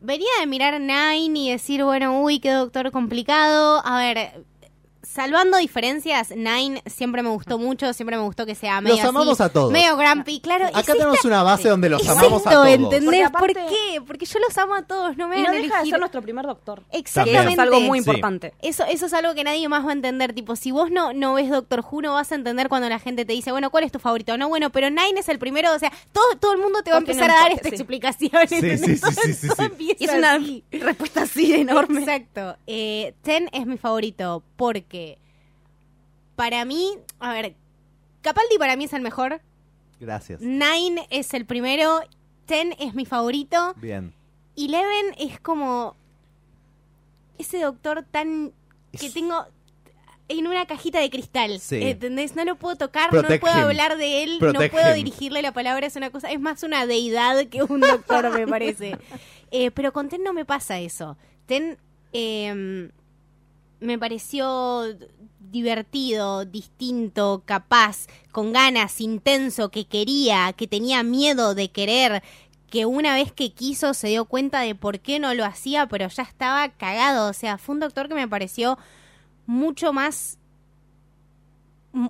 Venía 0.01 0.29
de 0.39 0.45
mirar 0.47 0.79
Nine 0.81 1.39
y 1.39 1.51
decir, 1.51 1.83
bueno, 1.83 2.21
uy, 2.21 2.39
qué 2.39 2.51
doctor 2.51 2.91
complicado. 2.91 3.81
A 3.85 3.97
ver, 3.99 4.43
salvando 5.15 5.57
diferencias, 5.57 6.31
Nine 6.35 6.83
siempre 6.85 7.23
me 7.23 7.29
gustó 7.29 7.57
mucho, 7.57 7.93
siempre 7.93 8.17
me 8.17 8.23
gustó 8.23 8.45
que 8.45 8.53
sea 8.55 8.81
medio. 8.81 8.97
Los 8.97 9.05
amamos 9.05 9.39
así, 9.39 9.49
a 9.49 9.53
todos. 9.53 9.71
Medio 9.71 9.95
grumpy, 9.97 10.39
claro. 10.41 10.65
Acá 10.67 10.79
es 10.79 10.87
esta- 10.89 10.93
tenemos 10.93 11.25
una 11.25 11.41
base 11.43 11.69
donde 11.69 11.89
los 11.89 12.01
es 12.03 12.09
amamos 12.09 12.45
a 12.45 12.49
todos. 12.51 12.67
¿entendés? 12.67 13.29
Porque 13.31 13.53
¿Por 13.55 13.69
qué? 13.69 14.01
Porque 14.05 14.25
yo 14.25 14.39
los 14.39 14.57
amo 14.57 14.75
a 14.75 14.83
todos, 14.83 15.17
no 15.17 15.27
me 15.27 15.39
Y 15.39 15.43
no 15.43 15.51
deja 15.51 15.81
de 15.83 15.89
ser 15.89 15.99
nuestro 15.99 16.21
primer 16.21 16.45
doctor. 16.45 16.83
Exactamente. 16.91 17.41
Eso 17.41 17.49
es 17.51 17.59
algo 17.59 17.79
muy 17.81 17.99
Sí. 18.01 18.09
importante. 18.09 18.53
Eso, 18.61 18.83
eso 18.85 19.05
es 19.05 19.13
algo 19.13 19.33
que 19.33 19.43
nadie 19.43 19.67
más 19.69 19.85
va 19.85 19.89
a 19.89 19.93
entender. 19.93 20.33
Tipo, 20.33 20.55
si 20.55 20.71
vos 20.71 20.91
no, 20.91 21.13
no 21.13 21.33
ves 21.35 21.49
Doctor 21.49 21.83
Who, 21.89 22.01
no 22.01 22.13
vas 22.13 22.31
a 22.31 22.35
entender 22.35 22.67
cuando 22.69 22.89
la 22.89 22.99
gente 22.99 23.23
te 23.25 23.33
dice, 23.33 23.51
bueno, 23.51 23.69
¿cuál 23.71 23.83
es 23.85 23.91
tu 23.91 23.99
favorito? 23.99 24.37
No, 24.37 24.49
bueno, 24.49 24.69
pero 24.71 24.89
Nine 24.89 25.19
es 25.19 25.29
el 25.29 25.39
primero. 25.39 25.73
O 25.73 25.79
sea, 25.79 25.91
todo, 26.11 26.25
todo 26.39 26.51
el 26.53 26.59
mundo 26.59 26.81
te 26.83 26.91
va 26.91 26.97
a 26.97 26.99
empezar 26.99 27.27
no 27.29 27.35
a 27.35 27.39
dar 27.39 27.51
esta 27.53 27.69
sí. 27.69 27.75
explicación. 27.75 28.31
Sí, 28.47 28.59
sí, 28.59 28.77
sí, 28.77 28.97
sí, 28.97 29.33
sí, 29.33 29.47
Todo 29.47 29.55
sí. 29.57 29.63
empieza 29.63 29.95
Y 30.03 30.05
es 30.05 30.13
una 30.13 30.33
así. 30.33 30.63
respuesta 30.71 31.21
así 31.23 31.51
de 31.51 31.61
enorme. 31.61 31.99
Exacto. 32.01 32.57
Eh, 32.67 33.13
Ten 33.21 33.49
es 33.53 33.65
mi 33.65 33.77
favorito 33.77 34.43
porque 34.55 35.04
para 36.35 36.65
mí, 36.65 36.97
a 37.19 37.33
ver, 37.33 37.55
Capaldi 38.21 38.57
para 38.57 38.75
mí 38.75 38.85
es 38.85 38.93
el 38.93 39.01
mejor. 39.01 39.41
Gracias. 39.99 40.41
Nine 40.41 41.07
es 41.09 41.33
el 41.33 41.45
primero 41.45 42.01
Ten 42.45 42.75
es 42.79 42.93
mi 42.93 43.05
favorito. 43.05 43.73
Bien. 43.77 44.13
Y 44.55 44.67
Leven 44.67 45.15
es 45.17 45.39
como 45.39 45.95
ese 47.37 47.59
doctor 47.59 48.03
tan 48.09 48.53
que 48.91 49.07
Es- 49.07 49.13
tengo 49.13 49.45
en 50.27 50.47
una 50.47 50.65
cajita 50.65 50.99
de 50.99 51.09
cristal. 51.09 51.59
Sí. 51.59 51.81
¿Entendés? 51.81 52.35
No 52.35 52.45
lo 52.45 52.55
puedo 52.55 52.75
tocar, 52.75 53.09
Protect 53.09 53.43
no 53.43 53.47
puedo 53.49 53.57
him. 53.59 53.63
hablar 53.65 53.97
de 53.97 54.23
él, 54.23 54.37
Protect 54.39 54.73
no 54.73 54.79
puedo 54.79 54.89
him. 54.95 55.03
dirigirle 55.03 55.41
la 55.41 55.51
palabra, 55.53 55.85
es 55.87 55.95
una 55.95 56.09
cosa, 56.09 56.31
es 56.31 56.39
más 56.39 56.63
una 56.63 56.85
deidad 56.85 57.45
que 57.47 57.63
un 57.63 57.79
doctor, 57.81 58.29
me 58.37 58.47
parece. 58.47 58.97
Eh, 59.51 59.69
pero 59.71 59.93
con 59.93 60.09
Ten 60.09 60.23
no 60.23 60.33
me 60.33 60.43
pasa 60.43 60.79
eso. 60.79 61.17
Ten 61.45 61.77
eh, 62.13 62.89
me 63.79 63.99
pareció 63.99 64.83
divertido, 65.55 66.43
distinto, 66.43 67.41
capaz, 67.45 68.07
con 68.33 68.51
ganas, 68.51 68.99
intenso, 68.99 69.69
que 69.69 69.85
quería, 69.85 70.51
que 70.53 70.67
tenía 70.67 71.01
miedo 71.01 71.55
de 71.55 71.69
querer, 71.71 72.21
que 72.69 72.85
una 72.85 73.13
vez 73.15 73.31
que 73.31 73.51
quiso 73.53 73.93
se 73.93 74.09
dio 74.09 74.25
cuenta 74.25 74.59
de 74.59 74.75
por 74.75 74.99
qué 74.99 75.17
no 75.17 75.33
lo 75.33 75.45
hacía, 75.45 75.87
pero 75.87 76.07
ya 76.09 76.23
estaba 76.23 76.67
cagado. 76.69 77.29
O 77.29 77.33
sea, 77.33 77.57
fue 77.57 77.73
un 77.75 77.79
doctor 77.79 78.09
que 78.09 78.15
me 78.15 78.27
pareció 78.27 78.77
mucho 79.45 79.93
más 79.93 80.37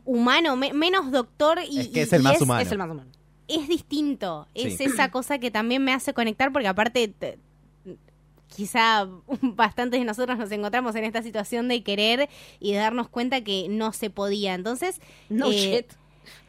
humano, 0.06 0.56
me- 0.56 0.74
menos 0.74 1.12
doctor 1.12 1.60
y 1.70 1.80
Es 1.82 1.88
que 1.90 2.02
es 2.02 2.14
el 2.14 2.22
y 2.22 2.24
más 2.24 2.42
humano. 2.42 2.62
Es 2.62 2.72
el 2.72 2.78
más 2.80 2.90
humano. 2.90 3.12
es 3.48 3.68
distinto. 3.68 4.48
Es 4.56 4.78
Sí. 4.78 4.86
esa 4.86 5.12
cosa 5.12 5.38
que 5.38 5.52
también 5.52 5.84
me 5.84 5.94
hace 5.94 6.16
conectar 6.16 6.52
porque 6.52 6.68
aparte 6.68 7.08
te- 7.10 7.38
quizá 8.48 9.08
bastantes 9.42 10.00
de 10.00 10.06
nosotros 10.06 10.38
nos 10.38 10.52
encontramos 10.52 10.96
en 10.96 11.04
esta 11.06 11.22
situación 11.22 11.68
de 11.68 11.84
querer 11.84 12.30
y 12.60 12.72
de 12.74 12.78
darnos 12.80 13.08
cuenta 13.10 13.42
que 13.42 13.68
no 13.70 13.94
se 13.94 14.10
podía. 14.10 14.54
Entonces, 14.54 15.00
No 15.30 15.52
eh, 15.52 15.86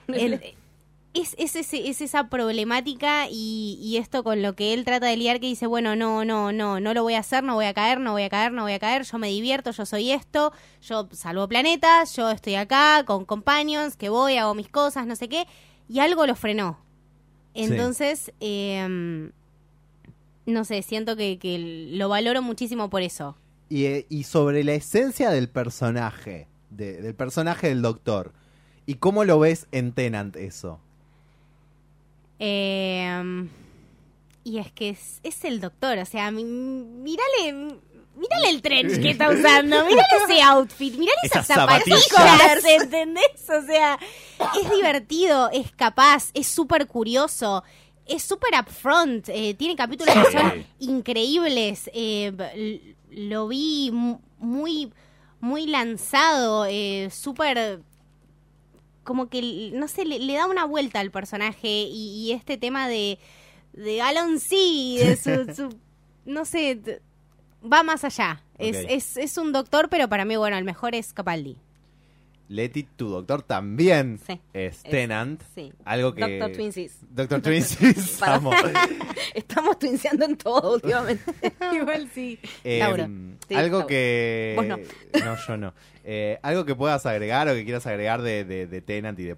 shit. 0.08 0.14
el- 0.14 0.40
es, 1.14 1.34
es, 1.38 1.56
ese- 1.56 1.88
es 1.88 2.02
esa 2.02 2.28
problemática 2.28 3.26
y, 3.30 3.78
y 3.80 3.96
esto 3.96 4.22
con 4.22 4.42
lo 4.42 4.54
que 4.54 4.74
él 4.74 4.84
trata 4.84 5.06
de 5.06 5.16
lidiar 5.16 5.40
que 5.40 5.46
dice, 5.46 5.66
bueno, 5.66 5.96
no, 5.96 6.26
no, 6.26 6.52
no, 6.52 6.78
no 6.78 6.92
lo 6.92 7.02
voy 7.02 7.14
a 7.14 7.20
hacer, 7.20 7.42
no 7.42 7.54
voy 7.54 7.64
a 7.64 7.72
caer, 7.72 8.00
no 8.00 8.12
voy 8.12 8.24
a 8.24 8.28
caer, 8.28 8.52
no 8.52 8.62
voy 8.64 8.74
a 8.74 8.78
caer, 8.78 9.02
yo 9.04 9.16
me 9.16 9.28
divierto, 9.28 9.70
yo 9.70 9.86
soy 9.86 10.10
esto, 10.10 10.52
yo 10.82 11.08
salvo 11.12 11.48
planetas, 11.48 12.14
yo 12.16 12.30
estoy 12.30 12.56
acá 12.56 13.02
con 13.06 13.24
companions, 13.24 13.96
que 13.96 14.10
voy, 14.10 14.36
hago 14.36 14.54
mis 14.54 14.68
cosas, 14.68 15.06
no 15.06 15.16
sé 15.16 15.28
qué, 15.30 15.46
y 15.88 16.00
algo 16.00 16.26
lo 16.26 16.36
frenó. 16.36 16.78
Entonces, 17.54 18.30
em, 18.40 19.32
no 20.46 20.64
sé, 20.64 20.82
siento 20.82 21.16
que, 21.16 21.38
que 21.38 21.88
lo 21.92 22.08
valoro 22.08 22.42
muchísimo 22.42 22.88
por 22.90 23.02
eso. 23.02 23.36
Y, 23.68 23.84
eh, 23.86 24.06
y 24.08 24.22
sobre 24.24 24.62
la 24.64 24.74
esencia 24.74 25.30
del 25.30 25.48
personaje, 25.48 26.46
de- 26.70 27.00
del 27.02 27.14
personaje 27.14 27.68
del 27.68 27.82
doctor. 27.82 28.32
¿Y 28.86 28.94
cómo 28.94 29.24
lo 29.24 29.38
ves 29.40 29.66
en 29.72 29.92
Tenant 29.92 30.36
eso? 30.36 30.78
Eh, 32.38 33.48
y 34.44 34.58
es 34.58 34.70
que 34.72 34.90
es, 34.90 35.20
es 35.22 35.44
el 35.44 35.60
doctor, 35.60 35.98
o 35.98 36.04
sea, 36.04 36.30
mírale, 36.30 37.52
mírale 38.16 38.50
el 38.50 38.62
trench 38.62 39.00
que 39.00 39.10
está 39.10 39.30
usando, 39.30 39.84
mírale 39.86 40.02
ese 40.30 40.42
outfit, 40.42 40.92
mírale 40.96 41.16
esas, 41.24 41.44
Esas 41.50 41.56
zapatillas, 41.56 42.04
zapatillas. 42.06 42.82
¿entendés? 42.82 43.24
O 43.48 43.66
sea, 43.66 43.98
es 44.62 44.70
divertido, 44.70 45.50
es 45.50 45.72
capaz, 45.72 46.30
es 46.34 46.46
súper 46.46 46.86
curioso. 46.86 47.64
Es 48.06 48.22
súper 48.22 48.50
upfront, 48.60 49.28
eh, 49.28 49.54
tiene 49.54 49.74
capítulos 49.76 50.14
que 50.14 50.24
son 50.24 50.64
increíbles. 50.78 51.90
eh, 51.92 52.94
lo 53.10 53.48
vi 53.48 53.90
mu- 53.92 54.20
muy, 54.38 54.92
muy 55.40 55.66
lanzado, 55.66 56.66
eh, 56.66 57.08
súper 57.10 57.80
como 59.04 59.28
que, 59.28 59.70
no 59.72 59.86
sé, 59.88 60.04
le, 60.04 60.18
le 60.18 60.34
da 60.34 60.46
una 60.46 60.64
vuelta 60.64 60.98
al 61.00 61.10
personaje 61.12 61.68
y, 61.68 62.24
y 62.26 62.32
este 62.32 62.56
tema 62.58 62.88
de, 62.88 63.18
de 63.72 64.02
Alan 64.02 64.40
C, 64.40 64.56
de 64.56 65.16
su, 65.16 65.54
su- 65.54 65.78
no 66.24 66.44
sé, 66.44 67.00
va 67.62 67.82
más 67.84 68.02
allá. 68.04 68.42
Es, 68.58 68.76
es, 68.88 69.16
es 69.16 69.38
un 69.38 69.52
doctor, 69.52 69.88
pero 69.88 70.08
para 70.08 70.24
mí, 70.24 70.36
bueno, 70.36 70.56
el 70.58 70.64
mejor 70.64 70.94
es 70.94 71.12
Capaldi. 71.12 71.56
Leti, 72.48 72.84
tu 72.84 73.08
doctor 73.08 73.42
también 73.42 74.20
Sí. 74.26 74.40
es 74.52 74.76
Es- 74.76 74.82
Tenant. 74.84 75.42
sí. 75.54 75.72
Algo 75.84 76.14
que... 76.14 76.20
Doctor 76.38 76.52
Twinsies. 76.56 76.98
Doctor 77.10 77.40
Twinsies. 77.42 78.16
Para- 78.20 78.34
amo. 78.36 78.52
Estamos 79.34 79.78
twinseando 79.78 80.24
en 80.24 80.36
todo 80.36 80.74
últimamente. 80.74 81.24
Igual 81.74 82.08
sí. 82.14 82.38
Eh, 82.64 82.78
Laura. 82.78 83.08
Sí, 83.48 83.54
algo 83.54 83.78
Laura. 83.78 83.86
que... 83.88 84.52
Vos 84.56 84.66
no. 84.66 84.76
No, 85.24 85.36
yo 85.46 85.56
no. 85.56 85.74
Eh, 86.04 86.38
algo 86.42 86.64
que 86.64 86.74
puedas 86.76 87.04
agregar 87.06 87.48
o 87.48 87.54
que 87.54 87.64
quieras 87.64 87.86
agregar 87.86 88.22
de, 88.22 88.44
de, 88.44 88.66
de 88.66 88.80
Tenant 88.80 89.18
y 89.18 89.24
de... 89.24 89.36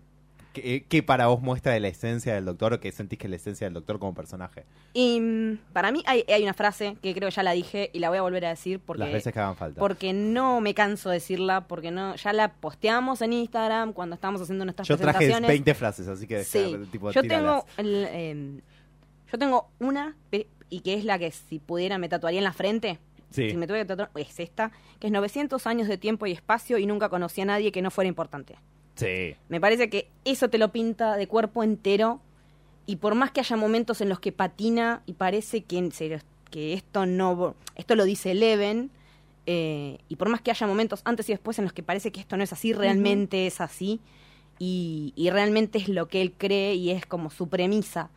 ¿Qué, 0.62 0.84
qué 0.88 1.02
para 1.02 1.26
vos 1.28 1.40
muestra 1.40 1.72
de 1.72 1.80
la 1.80 1.88
esencia 1.88 2.34
del 2.34 2.44
doctor 2.44 2.72
o 2.74 2.80
qué 2.80 2.90
sentís 2.92 3.18
que 3.18 3.26
es 3.26 3.30
la 3.30 3.36
esencia 3.36 3.66
del 3.66 3.74
doctor 3.74 3.98
como 3.98 4.14
personaje? 4.14 4.64
Y 4.94 5.20
mm, 5.20 5.58
para 5.72 5.92
mí 5.92 6.02
hay, 6.06 6.24
hay 6.28 6.42
una 6.42 6.54
frase 6.54 6.96
que 7.02 7.14
creo 7.14 7.28
que 7.28 7.34
ya 7.34 7.42
la 7.42 7.52
dije 7.52 7.90
y 7.92 7.98
la 7.98 8.08
voy 8.08 8.18
a 8.18 8.22
volver 8.22 8.44
a 8.46 8.50
decir 8.50 8.80
porque, 8.80 9.00
Las 9.04 9.12
veces 9.12 9.32
que 9.32 9.40
hagan 9.40 9.56
falta. 9.56 9.78
porque 9.78 10.12
no 10.12 10.60
me 10.60 10.74
canso 10.74 11.08
de 11.10 11.16
decirla, 11.16 11.66
porque 11.68 11.90
no 11.90 12.14
ya 12.16 12.32
la 12.32 12.52
posteamos 12.54 13.22
en 13.22 13.32
Instagram 13.32 13.92
cuando 13.92 14.14
estábamos 14.14 14.40
haciendo 14.42 14.64
nuestras 14.64 14.86
Yo 14.88 14.96
traje 14.96 15.18
presentaciones. 15.18 15.48
20 15.48 15.74
frases, 15.74 16.08
así 16.08 16.26
que 16.26 16.44
Sí. 16.44 16.76
tipo, 16.90 17.10
yo 17.10 17.22
tíralas. 17.22 17.64
tengo 17.64 17.88
el, 17.88 18.06
eh, 18.10 18.60
yo 19.32 19.38
tengo 19.38 19.70
una 19.78 20.16
y 20.70 20.80
que 20.80 20.94
es 20.94 21.04
la 21.04 21.18
que 21.18 21.30
si 21.30 21.58
pudiera 21.58 21.98
me 21.98 22.08
tatuaría 22.08 22.38
en 22.40 22.44
la 22.44 22.52
frente. 22.52 22.98
Sí. 23.30 23.50
Si 23.50 23.56
me 23.58 23.66
tuviera 23.66 23.84
que 23.84 23.88
tatuar 23.88 24.10
es 24.14 24.40
esta, 24.40 24.72
que 24.98 25.06
es 25.08 25.12
900 25.12 25.66
años 25.66 25.86
de 25.86 25.98
tiempo 25.98 26.26
y 26.26 26.32
espacio 26.32 26.78
y 26.78 26.86
nunca 26.86 27.10
conocí 27.10 27.42
a 27.42 27.44
nadie 27.44 27.72
que 27.72 27.82
no 27.82 27.90
fuera 27.90 28.08
importante. 28.08 28.56
Sí. 28.98 29.36
Me 29.48 29.60
parece 29.60 29.88
que 29.88 30.10
eso 30.24 30.50
te 30.50 30.58
lo 30.58 30.72
pinta 30.72 31.16
de 31.16 31.28
cuerpo 31.28 31.62
entero 31.62 32.20
y 32.84 32.96
por 32.96 33.14
más 33.14 33.30
que 33.30 33.40
haya 33.40 33.56
momentos 33.56 34.00
en 34.00 34.08
los 34.08 34.18
que 34.18 34.32
patina 34.32 35.02
y 35.06 35.12
parece 35.12 35.62
que, 35.62 35.78
en 35.78 35.92
serio, 35.92 36.18
que 36.50 36.72
esto 36.72 37.06
no 37.06 37.54
esto 37.76 37.94
lo 37.94 38.04
dice 38.04 38.34
Leven 38.34 38.90
eh, 39.46 39.98
y 40.08 40.16
por 40.16 40.28
más 40.28 40.40
que 40.40 40.50
haya 40.50 40.66
momentos 40.66 41.02
antes 41.04 41.28
y 41.28 41.32
después 41.32 41.58
en 41.58 41.64
los 41.64 41.72
que 41.72 41.82
parece 41.82 42.10
que 42.10 42.20
esto 42.20 42.36
no 42.36 42.42
es 42.42 42.52
así, 42.52 42.72
realmente 42.72 43.46
es 43.46 43.60
así 43.60 44.00
y, 44.58 45.12
y 45.14 45.30
realmente 45.30 45.78
es 45.78 45.88
lo 45.88 46.08
que 46.08 46.20
él 46.20 46.32
cree 46.36 46.74
y 46.74 46.90
es 46.90 47.06
como 47.06 47.30
su 47.30 47.48
premisa. 47.48 48.10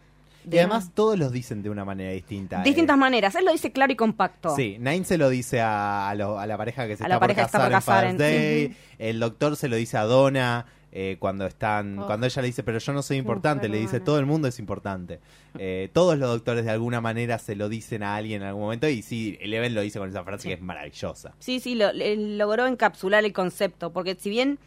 Y 0.50 0.58
además 0.58 0.92
todos 0.94 1.18
los 1.20 1.32
dicen 1.32 1.62
de 1.64 1.70
una 1.70 1.84
manera 1.86 2.12
distinta. 2.12 2.64
distintas 2.64 2.96
eh. 2.96 3.00
maneras. 3.00 3.36
Él 3.36 3.46
lo 3.46 3.52
dice 3.52 3.72
claro 3.72 3.92
y 3.92 3.96
compacto. 3.96 4.56
Sí, 4.56 4.78
Nine 4.80 5.04
se 5.06 5.18
lo 5.18 5.30
dice 5.30 5.62
a, 5.62 6.10
a 6.10 6.16
lo- 6.16 6.40
a 6.40 6.48
la 6.48 6.58
pareja 6.58 6.88
que 6.88 6.96
se 6.98 7.04
A 7.04 7.06
está 7.06 7.10
la 7.10 7.16
por 7.16 7.22
pareja 7.28 7.42
que 7.42 7.46
está 7.46 7.70
casar 7.70 8.06
en 8.06 8.18
Father's 8.18 8.32
en- 8.32 8.68
Day. 8.70 8.78
El 9.00 9.20
doctor 9.20 9.56
se 9.56 9.68
lo 9.68 9.76
dice 9.76 9.98
a 9.98 10.04
Donna 10.04 10.66
eh, 10.94 11.16
cuando 11.20 11.46
están, 11.46 12.00
Oh. 12.00 12.06
cuando 12.06 12.26
ella 12.26 12.42
le 12.42 12.48
dice, 12.48 12.64
pero 12.64 12.78
yo 12.80 12.92
no 12.92 13.02
soy 13.02 13.16
importante, 13.18 13.70
le 13.70 13.78
dice, 13.80 14.02
todo 14.02 14.20
el 14.20 14.26
mundo 14.26 14.50
es 14.50 14.60
importante. 14.60 15.22
Eh, 15.58 15.90
todos 15.94 16.18
los 16.18 16.30
doctores 16.30 16.66
de 16.66 16.72
alguna 16.72 17.00
manera 17.00 17.40
se 17.40 17.56
lo 17.56 17.70
dicen 17.70 18.04
a 18.04 18.16
alguien 18.18 18.42
en 18.42 18.50
algún 18.50 18.64
momento 18.64 18.90
y 18.90 19.02
sí, 19.02 19.38
Eleven 19.42 19.74
lo 19.74 19.80
dice 19.82 20.00
con 20.00 20.10
esa 20.10 20.24
frase 20.26 20.50
que 20.50 20.56
es 20.56 20.62
maravillosa. 20.62 21.34
Sí, 21.40 21.60
sí, 21.62 21.76
lo- 21.76 21.94
logró 21.94 22.68
encapsular 22.68 23.24
el 23.24 23.32
concepto, 23.32 23.94
porque 23.94 24.16
si 24.20 24.30
bien 24.30 24.60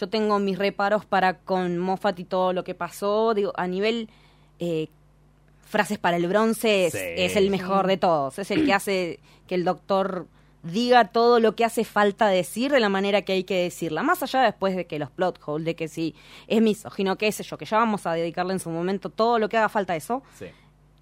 yo 0.00 0.08
tengo 0.08 0.40
mis 0.40 0.58
reparos 0.58 1.04
para 1.04 1.34
con 1.38 1.78
Moffat 1.78 2.18
y 2.18 2.24
todo 2.24 2.52
lo 2.52 2.64
que 2.64 2.74
pasó, 2.74 3.32
digo, 3.34 3.52
a 3.56 3.66
nivel 3.68 4.08
eh, 4.58 4.88
frases 5.72 5.98
para 5.98 6.16
el 6.18 6.28
bronce 6.28 6.86
es, 6.86 6.92
Sí. 6.92 6.98
es 7.00 7.34
el 7.36 7.50
mejor 7.50 7.86
de 7.88 7.96
todos, 7.96 8.38
es 8.38 8.50
el 8.52 8.64
que 8.66 8.72
hace 8.78 9.18
que 9.48 9.56
el 9.56 9.64
doctor 9.64 10.28
diga 10.62 11.08
todo 11.08 11.40
lo 11.40 11.56
que 11.56 11.64
hace 11.64 11.82
falta 11.84 12.28
decir 12.28 12.70
de 12.70 12.78
la 12.78 12.88
manera 12.88 13.22
que 13.22 13.32
hay 13.32 13.42
que 13.42 13.64
decirla, 13.64 14.04
más 14.04 14.22
allá 14.22 14.42
después 14.42 14.76
de 14.76 14.86
que 14.86 15.00
los 15.00 15.10
plot 15.10 15.40
holes, 15.44 15.64
de 15.66 15.74
que 15.74 15.88
si 15.88 16.14
es 16.46 16.62
misógino, 16.62 17.16
qué 17.18 17.32
sé 17.32 17.42
yo, 17.42 17.58
que 17.58 17.64
ya 17.64 17.78
vamos 17.78 18.06
a 18.06 18.12
dedicarle 18.12 18.52
en 18.52 18.60
su 18.60 18.70
momento 18.70 19.10
todo 19.10 19.40
lo 19.40 19.48
que 19.48 19.56
haga 19.56 19.68
falta 19.68 19.94
a 19.94 19.96
eso, 19.96 20.22
Sí. 20.38 20.46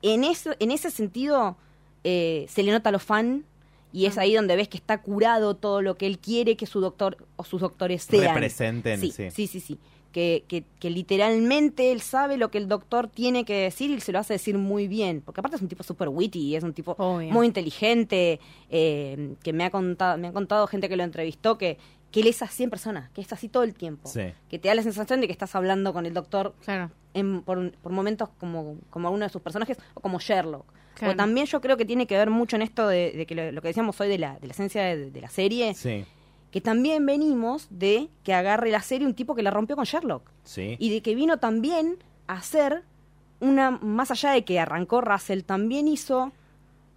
en, 0.01 0.25
eso, 0.25 0.53
en 0.61 0.71
ese 0.71 0.91
sentido 0.91 1.59
eh, 2.05 2.47
se 2.49 2.62
le 2.62 2.73
nota 2.73 2.89
a 2.89 2.93
lo 2.93 2.99
fan 2.99 3.45
y 3.93 4.07
es 4.07 4.16
ahí 4.16 4.35
donde 4.35 4.57
ves 4.57 4.68
que 4.68 4.79
está 4.79 5.03
curado 5.03 5.55
todo 5.57 5.83
lo 5.83 5.97
que 5.99 6.07
él 6.07 6.18
quiere 6.18 6.57
que 6.57 6.64
su 6.64 6.81
doctor 6.81 7.18
o 7.37 7.45
sus 7.45 7.61
doctores 7.61 8.05
sean. 8.05 8.33
Representen, 8.35 8.99
sí, 9.01 9.11
sí. 9.11 9.31
sí, 9.31 9.47
sí, 9.47 9.61
sí. 9.61 9.79
Que, 10.13 10.45
que, 10.49 10.65
que 10.81 10.91
literalmente 10.91 11.93
él 11.93 12.01
sabe 12.01 12.37
lo 12.37 12.51
que 12.51 12.59
el 12.59 12.67
doctor 12.67 13.07
tiene 13.07 13.45
que 13.45 13.55
decir 13.63 13.91
y 13.91 14.01
se 14.01 14.11
lo 14.11 14.19
hace 14.19 14.33
decir 14.35 14.59
muy 14.59 14.89
bien. 14.89 15.23
Porque 15.25 15.41
aparte 15.41 15.57
es 15.57 15.63
un 15.63 15.69
tipo 15.69 15.85
súper 15.85 16.09
witty, 16.09 16.57
es 16.57 16.65
un 16.65 16.73
tipo 16.73 16.97
Obvio. 16.99 17.31
muy 17.33 17.47
inteligente, 17.47 18.41
eh, 18.71 19.35
que 19.43 19.53
me 19.53 19.65
ha 19.65 19.71
contado, 19.71 20.19
me 20.19 20.29
ha 20.29 20.33
contado 20.33 20.67
gente 20.67 20.89
que 20.89 20.97
lo 20.97 21.05
entrevistó 21.05 21.59
que, 21.59 21.79
que 22.11 22.21
él 22.21 22.27
es 22.27 22.43
así 22.43 22.65
en 22.65 22.71
persona, 22.71 23.11
que 23.15 23.21
es 23.21 23.33
así 23.33 23.49
todo 23.49 23.63
el 23.63 23.75
tiempo. 23.75 24.09
Sí. 24.09 24.23
Que 24.49 24.59
te 24.59 24.67
da 24.69 24.75
la 24.75 24.83
sensación 24.83 25.21
de 25.21 25.27
que 25.29 25.33
estás 25.33 25.55
hablando 25.55 25.93
con 25.93 26.07
el 26.07 26.13
doctor 26.15 26.55
Claro. 26.65 26.91
en- 27.15 27.43
por, 27.43 27.71
por 27.79 27.93
momentos 27.93 28.31
como, 28.39 28.79
como 28.91 29.07
alguno 29.09 29.25
de 29.27 29.31
sus 29.31 29.43
personajes 29.43 29.79
o 29.95 30.01
como 30.01 30.19
Sherlock. 30.19 30.65
Claro. 30.95 31.15
O 31.15 31.17
también 31.17 31.47
yo 31.47 31.61
creo 31.61 31.77
que 31.77 31.85
tiene 31.85 32.07
que 32.09 32.17
ver 32.17 32.31
mucho 32.31 32.57
en 32.57 32.63
esto 32.63 32.89
de, 32.89 33.13
de 33.13 33.27
que 33.27 33.35
lo, 33.37 33.53
lo 33.53 33.63
que 33.63 33.69
decíamos 33.69 33.99
hoy 34.01 34.09
de 34.09 34.19
la, 34.19 34.39
de 34.41 34.49
la 34.49 34.53
esencia 34.53 34.83
de, 34.83 35.11
de 35.13 35.21
la 35.21 35.31
serie, 35.31 35.75
Sí. 35.75 36.05
Que 36.51 36.61
también 36.61 37.07
venimos 37.07 37.68
de 37.70 38.09
que 38.24 38.34
agarre 38.34 38.70
la 38.70 38.82
serie 38.82 39.07
un 39.07 39.14
tipo 39.14 39.34
que 39.34 39.42
la 39.42 39.51
rompió 39.51 39.76
con 39.76 39.84
Sherlock. 39.84 40.30
Sí. 40.44 40.76
Y 40.78 40.90
de 40.90 41.01
que 41.01 41.14
vino 41.14 41.38
también 41.38 41.98
a 42.26 42.34
hacer 42.34 42.82
una, 43.40 43.70
más 43.70 44.11
allá 44.11 44.32
de 44.32 44.44
que 44.44 44.59
arrancó 44.59 45.01
Russell, 45.01 45.42
también 45.42 45.88
hizo 45.88 46.32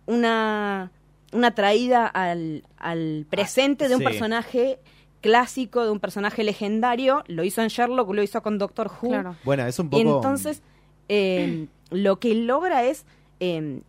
una, 0.06 0.92
una 1.32 1.56
traída 1.56 2.08
al, 2.08 2.64
al 2.78 3.26
presente 3.30 3.88
de 3.88 3.96
un 3.96 4.02
sí. 4.02 4.06
personaje 4.06 4.80
clásico, 5.22 5.86
de 5.86 5.92
un 5.92 6.00
personaje 6.00 6.44
legendario. 6.44 7.24
Lo 7.28 7.44
hizo 7.44 7.62
en 7.62 7.70
Sherlock, 7.70 8.12
lo 8.12 8.24
hizo 8.24 8.42
con 8.42 8.58
Doctor 8.58 8.88
Who. 8.88 9.10
Claro. 9.10 9.36
Bueno, 9.46 9.66
es 9.66 9.80
un 9.80 9.88
Y 9.88 10.04
poco... 10.04 10.16
entonces, 10.18 10.62
eh, 11.10 11.68
lo 11.92 12.20
que 12.20 12.34
logra 12.36 12.84
es 12.84 13.06
eh, 13.40 13.82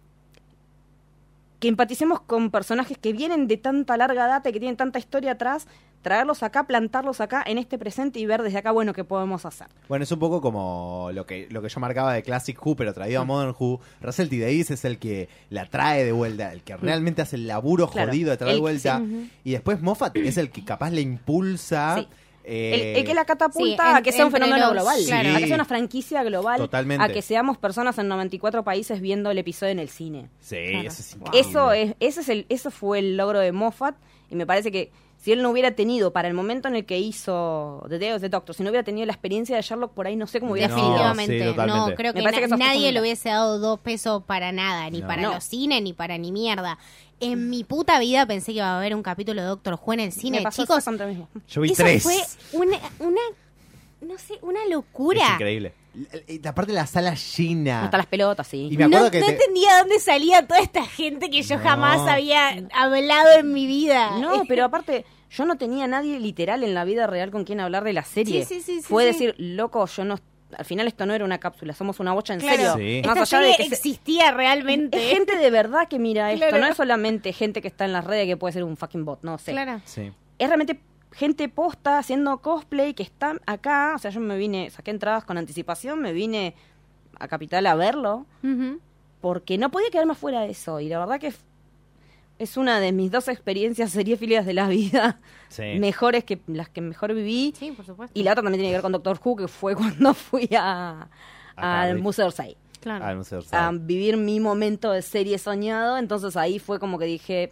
que 1.64 1.68
empaticemos 1.68 2.20
con 2.20 2.50
personajes 2.50 2.98
que 2.98 3.14
vienen 3.14 3.46
de 3.46 3.56
tanta 3.56 3.96
larga 3.96 4.26
data 4.26 4.50
y 4.50 4.52
que 4.52 4.58
tienen 4.60 4.76
tanta 4.76 4.98
historia 4.98 5.32
atrás, 5.32 5.66
traerlos 6.02 6.42
acá, 6.42 6.66
plantarlos 6.66 7.22
acá 7.22 7.42
en 7.46 7.56
este 7.56 7.78
presente 7.78 8.18
y 8.18 8.26
ver 8.26 8.42
desde 8.42 8.58
acá, 8.58 8.70
bueno, 8.70 8.92
qué 8.92 9.02
podemos 9.02 9.46
hacer. 9.46 9.68
Bueno, 9.88 10.02
es 10.02 10.12
un 10.12 10.18
poco 10.18 10.42
como 10.42 11.08
lo 11.14 11.24
que, 11.24 11.48
lo 11.50 11.62
que 11.62 11.70
yo 11.70 11.80
marcaba 11.80 12.12
de 12.12 12.22
Classic 12.22 12.58
Who, 12.62 12.76
pero 12.76 12.92
traído 12.92 13.22
a 13.22 13.24
Modern 13.24 13.54
Who. 13.58 13.80
Russell 14.02 14.28
T. 14.28 14.40
Davies 14.40 14.72
es 14.72 14.84
el 14.84 14.98
que 14.98 15.30
la 15.48 15.64
trae 15.70 16.04
de 16.04 16.12
vuelta, 16.12 16.52
el 16.52 16.62
que 16.62 16.76
realmente 16.76 17.22
hace 17.22 17.36
el 17.36 17.46
laburo 17.46 17.88
Claro. 17.88 18.08
jodido 18.10 18.32
de 18.32 18.36
traer 18.36 18.50
de 18.52 18.56
El- 18.56 18.60
vuelta. 18.60 18.98
sí. 18.98 19.30
Y 19.44 19.52
después 19.52 19.80
Moffat 19.80 20.14
es 20.18 20.36
el 20.36 20.50
que 20.50 20.66
capaz 20.66 20.90
le 20.90 21.00
impulsa. 21.00 21.96
Sí. 22.00 22.08
Eh, 22.44 22.92
El, 22.92 22.98
el 22.98 23.04
que 23.04 23.14
la 23.14 23.24
catapulta 23.24 23.82
sí, 23.84 23.90
en- 23.90 23.96
a 23.96 24.02
que 24.02 24.12
sea 24.12 24.26
un 24.26 24.32
fenómeno 24.32 24.58
los- 24.66 24.72
global, 24.72 24.96
claro. 25.06 25.34
a 25.34 25.38
que 25.38 25.46
sea 25.46 25.54
una 25.56 25.64
franquicia 25.64 26.22
global, 26.22 26.58
Totalmente. 26.58 27.02
a 27.04 27.08
que 27.08 27.22
seamos 27.22 27.56
personas 27.58 27.96
en 27.98 28.08
94 28.08 28.62
países 28.64 29.00
viendo 29.00 29.30
el 29.30 29.38
episodio 29.38 29.72
en 29.72 29.78
el 29.78 29.88
cine. 29.88 30.28
Sí, 30.40 30.56
Claro. 30.70 30.88
eso 30.88 31.00
es 31.02 31.14
increíble. 31.14 31.40
Eso 31.40 31.72
es, 31.72 31.94
ese 32.00 32.20
es 32.20 32.28
el, 32.28 32.46
eso 32.48 32.70
fue 32.70 32.98
el 32.98 33.16
logro 33.16 33.38
de 33.40 33.52
Moffat 33.52 33.96
y 34.30 34.34
me 34.34 34.46
parece 34.46 34.70
que 34.70 34.90
si 35.16 35.32
él 35.32 35.40
no 35.40 35.48
hubiera 35.48 35.70
tenido 35.70 36.12
para 36.12 36.28
el 36.28 36.34
momento 36.34 36.68
en 36.68 36.76
el 36.76 36.84
que 36.84 36.98
hizo 36.98 37.82
The 37.88 37.98
Day 37.98 38.12
of 38.12 38.20
the 38.20 38.28
Doctor, 38.28 38.54
si 38.54 38.62
no 38.62 38.68
hubiera 38.68 38.84
tenido 38.84 39.06
la 39.06 39.12
experiencia 39.14 39.56
de 39.56 39.62
Sherlock 39.62 39.92
por 39.94 40.06
ahí, 40.06 40.16
no 40.16 40.26
sé 40.26 40.38
cómo 40.38 40.52
hubiera 40.52 40.68
No, 40.68 40.74
sido. 40.74 40.88
Definitivamente, 40.90 41.38
sí, 41.50 41.66
no, 41.66 41.94
creo 41.94 42.12
que, 42.12 42.20
nadie 42.58 42.92
le 42.92 43.00
hubiese 43.00 43.30
dado 43.30 43.58
dos 43.58 43.80
pesos 43.80 44.22
para 44.24 44.52
nada, 44.52 44.90
ni 44.90 45.00
No. 45.00 45.06
para 45.06 45.22
No. 45.22 45.32
los 45.32 45.44
cines, 45.44 45.80
ni 45.80 45.94
para 45.94 46.18
ni 46.18 46.30
mierda. 46.30 46.78
En 47.20 47.48
mi 47.50 47.64
puta 47.64 47.98
vida 47.98 48.26
pensé 48.26 48.52
que 48.52 48.58
iba 48.58 48.66
a 48.72 48.78
haber 48.78 48.94
un 48.94 49.02
capítulo 49.02 49.40
de 49.40 49.48
Doctor 49.48 49.78
Who 49.82 49.92
en 49.94 50.00
el 50.00 50.12
cine, 50.12 50.38
Me 50.38 50.44
pasó 50.44 50.62
chicos. 50.62 50.78
exactamente 50.78 51.04
lo 51.04 51.26
mismo. 51.26 51.42
Yo 51.48 51.60
vi 51.60 51.70
Eso 51.72 51.82
tres. 51.82 52.02
fue 52.02 52.16
una, 52.52 52.76
una, 52.98 53.20
no 54.00 54.18
sé, 54.18 54.38
una 54.42 54.62
Es 54.64 54.70
locura. 54.70 55.26
increíble. 55.34 55.72
Y- 56.28 56.40
y 56.42 56.46
Aparte 56.46 56.72
la 56.72 56.86
sala 56.86 57.14
llena. 57.14 57.84
Hasta 57.84 57.96
las 57.98 58.06
pelotas, 58.06 58.46
sí. 58.48 58.68
Y 58.70 58.76
me 58.76 58.84
acuerdo 58.84 59.04
no, 59.06 59.10
que 59.12 59.20
no 59.20 59.26
te- 59.26 59.32
entendía 59.34 59.78
dónde 59.78 60.00
salía 60.00 60.46
toda 60.46 60.60
esta 60.60 60.84
gente 60.84 61.30
que 61.30 61.42
yo 61.42 61.56
No. 61.56 61.62
jamás 61.62 62.00
había 62.08 62.48
hablado 62.72 63.38
en 63.38 63.52
mi 63.52 63.66
vida. 63.66 64.18
No, 64.18 64.42
pero 64.48 64.64
aparte, 64.64 65.04
yo 65.30 65.44
no 65.44 65.56
tenía 65.56 65.86
nadie 65.86 66.18
literal 66.18 66.64
en 66.64 66.74
la 66.74 66.84
vida 66.84 67.06
real 67.06 67.30
con 67.30 67.44
quien 67.44 67.60
hablar 67.60 67.84
de 67.84 67.92
la 67.92 68.02
serie. 68.04 68.44
Sí, 68.44 68.56
sí, 68.56 68.60
sí, 68.60 68.76
sí, 68.80 68.82
Fue 68.88 69.04
sí. 69.04 69.12
decir, 69.12 69.34
loco, 69.38 69.86
yo 69.86 70.04
no. 70.04 70.18
Al 70.58 70.64
final 70.64 70.86
esto 70.86 71.06
no 71.06 71.14
era 71.14 71.24
una 71.24 71.38
cápsula, 71.38 71.74
somos 71.74 72.00
una 72.00 72.12
bocha 72.12 72.34
en 72.34 72.40
Claro, 72.40 72.74
serio. 72.74 73.02
Sí. 73.02 73.06
Más 73.06 73.16
esta 73.18 73.38
allá 73.38 73.46
de 73.48 73.56
que 73.56 73.62
se- 73.64 73.74
existía 73.74 74.30
realmente. 74.32 74.98
es 74.98 75.12
gente 75.16 75.36
de 75.36 75.50
verdad 75.50 75.88
que 75.88 75.98
mira 75.98 76.32
esto, 76.32 76.58
no 76.58 76.66
es 76.66 76.76
solamente 76.76 77.32
gente 77.32 77.60
que 77.62 77.68
está 77.68 77.84
en 77.84 77.92
las 77.92 78.04
redes 78.04 78.26
que 78.26 78.36
puede 78.36 78.52
ser 78.52 78.64
un 78.64 78.76
fucking 78.76 79.04
bot, 79.04 79.22
no 79.22 79.38
sé. 79.38 79.52
Claro. 79.52 79.80
Sí. 79.84 80.12
Es 80.38 80.48
realmente 80.48 80.80
gente 81.12 81.48
posta 81.48 81.98
haciendo 81.98 82.38
cosplay 82.38 82.92
que 82.94 83.02
está 83.04 83.36
acá, 83.46 83.92
o 83.94 83.98
sea, 83.98 84.10
yo 84.10 84.20
me 84.20 84.36
vine, 84.36 84.68
saqué 84.70 84.90
entradas 84.90 85.24
con 85.24 85.38
anticipación, 85.38 86.00
me 86.00 86.12
vine 86.12 86.54
a 87.20 87.28
Capital 87.28 87.64
a 87.66 87.74
verlo, 87.76 88.26
porque 89.20 89.56
no 89.58 89.70
podía 89.70 89.90
quedarme 89.90 90.12
afuera 90.12 90.40
de 90.40 90.50
eso, 90.50 90.80
y 90.80 90.88
la 90.88 90.98
verdad 90.98 91.20
que 91.20 91.32
es 92.38 92.56
una 92.56 92.80
de 92.80 92.92
mis 92.92 93.10
dos 93.10 93.28
experiencias 93.28 93.90
seriéfilas 93.92 94.44
de 94.46 94.54
la 94.54 94.68
vida, 94.68 95.20
Sí. 95.48 95.62
mejores 95.78 96.24
que 96.24 96.40
las 96.48 96.68
que 96.68 96.80
mejor 96.80 97.14
viví, 97.14 97.54
Sí, 97.58 97.70
por 97.72 97.84
supuesto. 97.86 98.18
y 98.18 98.22
la 98.24 98.32
otra 98.32 98.42
también 98.42 98.60
tiene 98.60 98.70
que 98.70 98.76
ver 98.76 98.82
con 98.82 98.92
Doctor 98.92 99.20
Who, 99.24 99.36
que 99.36 99.48
fue 99.48 99.74
cuando 99.76 100.14
fui 100.14 100.48
a, 100.56 101.08
A 101.56 101.82
al. 101.82 101.98
Museo 102.00 102.26
Orsay 102.26 102.56
Claro. 102.80 103.22
A 103.52 103.72
vivir 103.72 104.18
mi 104.18 104.40
momento 104.40 104.90
de 104.92 105.00
serie 105.00 105.38
soñado, 105.38 105.96
entonces 105.96 106.36
ahí 106.36 106.58
fue 106.58 106.78
como 106.78 106.98
que 106.98 107.06
dije, 107.06 107.50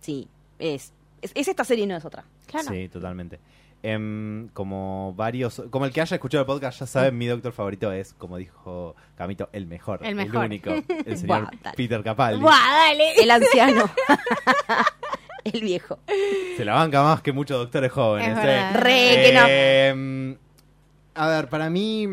sí, 0.00 0.28
es, 0.58 0.94
es, 1.20 1.30
es 1.34 1.46
esta 1.48 1.62
serie 1.64 1.84
y 1.84 1.86
no 1.86 1.94
es 1.94 2.04
otra. 2.06 2.24
Claro. 2.46 2.68
Sí, 2.70 2.88
totalmente. 2.88 3.38
Em, 3.84 4.46
como 4.50 5.12
varios, 5.16 5.60
como 5.70 5.86
el 5.86 5.92
que 5.92 6.00
haya 6.00 6.14
escuchado 6.14 6.42
el 6.42 6.46
podcast 6.46 6.78
ya 6.80 6.86
saben, 6.86 7.18
mi 7.18 7.26
doctor 7.26 7.52
favorito 7.52 7.90
es, 7.90 8.12
como 8.12 8.36
dijo 8.36 8.94
Camito, 9.16 9.48
el 9.52 9.66
mejor, 9.66 9.98
El 10.04 10.14
mejor. 10.14 10.44
único, 10.44 10.70
el 10.70 10.84
señor 11.18 11.48
Buah. 11.62 11.72
Peter 11.74 12.00
Capaldi. 12.04 12.40
Buah, 12.40 12.52
dale. 12.52 13.14
El 13.20 13.30
anciano, 13.30 13.90
el 15.44 15.60
viejo. 15.60 15.98
Se 16.56 16.64
la 16.64 16.74
banca 16.74 17.02
más 17.02 17.22
que 17.22 17.32
muchos 17.32 17.58
doctores 17.58 17.90
jóvenes. 17.90 18.38
Es 18.38 18.44
¿eh? 18.44 18.70
Re 18.74 19.22
que 19.24 19.32
no. 19.34 19.46
Em, 19.48 20.36
A 21.14 21.26
ver, 21.28 21.48
para 21.48 21.68
mí, 21.68 22.08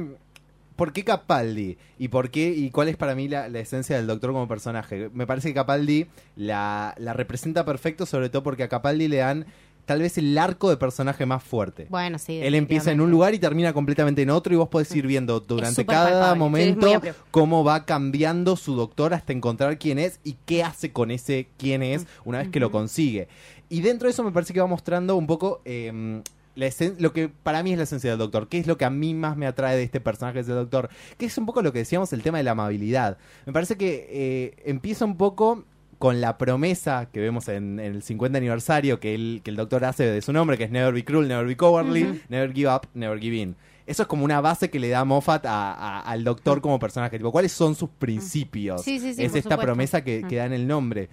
¿por 0.75 0.91
qué 0.91 1.03
Capaldi? 1.03 1.77
¿Y 1.99 2.07
por 2.07 2.31
qué 2.31 2.49
y 2.49 2.71
cuál 2.71 2.87
es 2.89 2.97
para 2.97 3.13
mí 3.13 3.27
la, 3.27 3.47
la 3.47 3.59
esencia 3.59 3.95
del 3.95 4.07
doctor 4.07 4.31
como 4.31 4.47
personaje? 4.47 5.09
Me 5.13 5.27
parece 5.27 5.49
que 5.49 5.53
Capaldi 5.53 6.07
la, 6.35 6.95
la 6.97 7.13
representa 7.13 7.63
perfecto, 7.63 8.05
sobre 8.07 8.29
todo 8.29 8.41
porque 8.41 8.63
a 8.63 8.69
Capaldi 8.69 9.07
le 9.07 9.17
dan 9.17 9.45
tal 9.89 10.01
vez 10.01 10.19
el 10.19 10.37
arco 10.37 10.69
de 10.69 10.77
personaje 10.77 11.25
más 11.25 11.43
fuerte. 11.43 11.87
Bueno, 11.89 12.19
sí. 12.19 12.39
Él 12.41 12.53
empieza 12.53 12.91
en 12.91 13.01
un 13.01 13.09
lugar 13.09 13.33
y 13.33 13.39
termina 13.39 13.73
completamente 13.73 14.21
en 14.21 14.29
otro 14.29 14.53
y 14.53 14.57
vos 14.57 14.69
podés 14.69 14.95
ir 14.95 15.07
viendo 15.07 15.39
durante 15.39 15.83
cada 15.85 16.09
palpable. 16.35 16.39
Momento 16.39 16.85
cómo 17.31 17.63
va 17.63 17.85
cambiando 17.85 18.55
su 18.55 18.75
doctor 18.75 19.15
hasta 19.15 19.33
encontrar 19.33 19.79
quién 19.79 19.97
es 19.97 20.19
y 20.23 20.37
qué 20.45 20.63
hace 20.63 20.91
con 20.91 21.09
ese 21.09 21.47
quién 21.57 21.81
es 21.81 22.05
una 22.23 22.37
vez 22.37 22.49
que 22.49 22.59
lo 22.59 22.71
consigue. 22.71 23.27
Y 23.67 23.81
dentro 23.81 24.05
de 24.07 24.11
eso 24.11 24.23
me 24.23 24.31
parece 24.31 24.53
que 24.53 24.61
va 24.61 24.67
mostrando 24.67 25.15
un 25.15 25.25
poco 25.25 25.61
eh, 25.65 26.21
la 26.55 26.67
esen- 26.67 26.97
lo 26.99 27.11
que 27.13 27.29
para 27.29 27.63
mí 27.63 27.71
es 27.71 27.77
la 27.77 27.83
esencia 27.85 28.09
del 28.11 28.19
doctor, 28.19 28.47
qué 28.47 28.59
es 28.59 28.67
lo 28.67 28.77
que 28.77 28.85
a 28.85 28.89
mí 28.91 29.13
más 29.13 29.37
me 29.37 29.47
atrae 29.47 29.75
de 29.75 29.83
este 29.83 29.99
personaje 29.99 30.43
del 30.43 30.55
doctor, 30.55 30.89
que 31.17 31.25
es 31.25 31.37
un 31.37 31.45
poco 31.45 31.61
lo 31.61 31.71
que 31.73 31.79
decíamos, 31.79 32.13
el 32.13 32.21
tema 32.21 32.37
de 32.37 32.43
la 32.43 32.51
amabilidad. 32.51 33.17
Me 33.45 33.53
parece 33.53 33.75
que 33.75 34.07
eh, 34.11 34.53
empieza 34.65 35.03
un 35.05 35.17
poco 35.17 35.63
con 35.99 36.21
la 36.21 36.37
promesa 36.37 37.09
que 37.11 37.19
vemos 37.19 37.47
en, 37.49 37.79
en 37.79 37.93
el 37.93 38.01
50 38.03 38.37
aniversario 38.37 38.99
que, 38.99 39.13
él, 39.13 39.41
que 39.43 39.51
el 39.51 39.57
doctor 39.57 39.83
hace 39.85 40.05
de 40.05 40.21
su 40.21 40.31
nombre, 40.33 40.57
que 40.57 40.63
es 40.63 40.71
Never 40.71 40.93
Be 40.93 41.03
Cruel, 41.05 41.27
Never 41.27 41.45
Be 41.45 41.55
Cowardly, 41.57 42.21
Never 42.29 42.53
Give 42.53 42.73
Up, 42.73 42.87
Never 42.93 43.19
Give 43.19 43.35
In. 43.35 43.55
Eso 43.85 44.03
es 44.03 44.07
como 44.07 44.23
una 44.23 44.39
base 44.39 44.69
que 44.69 44.79
le 44.79 44.87
da 44.89 45.03
Moffat 45.03 45.45
a- 45.45 45.73
a- 45.73 45.99
al 46.01 46.23
doctor 46.23 46.61
como 46.61 46.79
personaje. 46.79 47.17
Tipo, 47.17 47.31
¿cuáles 47.31 47.51
son 47.51 47.75
sus 47.75 47.89
principios? 47.89 48.81
Sí, 48.83 48.99
sí, 48.99 49.13
sí, 49.13 49.21
es 49.23 49.35
esta 49.35 49.41
supuesto. 49.41 49.61
promesa 49.63 50.03
que, 50.03 50.23
que 50.29 50.35
da 50.37 50.45
en 50.45 50.53
el 50.53 50.67
nombre. 50.67 51.09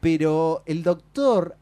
Pero 0.00 0.62
el 0.66 0.82
doctor, 0.82 1.56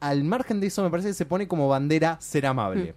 al 0.00 0.24
margen 0.24 0.60
de 0.60 0.68
eso, 0.68 0.82
me 0.82 0.90
parece 0.90 1.08
que 1.08 1.14
se 1.14 1.26
pone 1.26 1.46
como 1.46 1.68
bandera 1.68 2.16
ser 2.20 2.46
amable. 2.46 2.94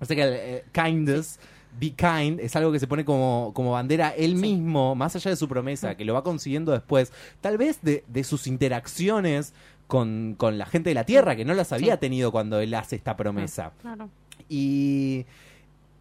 O 0.00 0.04
sea 0.04 0.16
que 0.16 0.22
el, 0.22 0.32
eh, 0.34 0.64
kindness, 0.72 1.38
be 1.80 1.92
kind, 1.92 2.38
es 2.40 2.54
algo 2.56 2.70
que 2.70 2.78
se 2.78 2.86
pone 2.86 3.04
como, 3.04 3.52
como 3.54 3.72
bandera 3.72 4.10
él 4.10 4.34
mismo, 4.34 4.94
más 4.94 5.16
allá 5.16 5.30
de 5.30 5.36
su 5.36 5.48
promesa, 5.48 5.96
que 5.96 6.04
lo 6.04 6.12
va 6.14 6.22
consiguiendo 6.22 6.72
después, 6.72 7.12
tal 7.40 7.56
vez 7.58 7.78
de, 7.82 8.04
de 8.06 8.22
sus 8.24 8.46
interacciones 8.46 9.54
con, 9.86 10.34
con 10.36 10.58
la 10.58 10.66
gente 10.66 10.90
de 10.90 10.94
la 10.94 11.04
Tierra, 11.04 11.34
que 11.36 11.44
no 11.44 11.54
las 11.54 11.72
había 11.72 11.96
tenido 11.98 12.30
cuando 12.30 12.60
él 12.60 12.74
hace 12.74 12.96
esta 12.96 13.16
promesa. 13.16 13.72
Claro. 13.80 14.08
Y, 14.48 15.24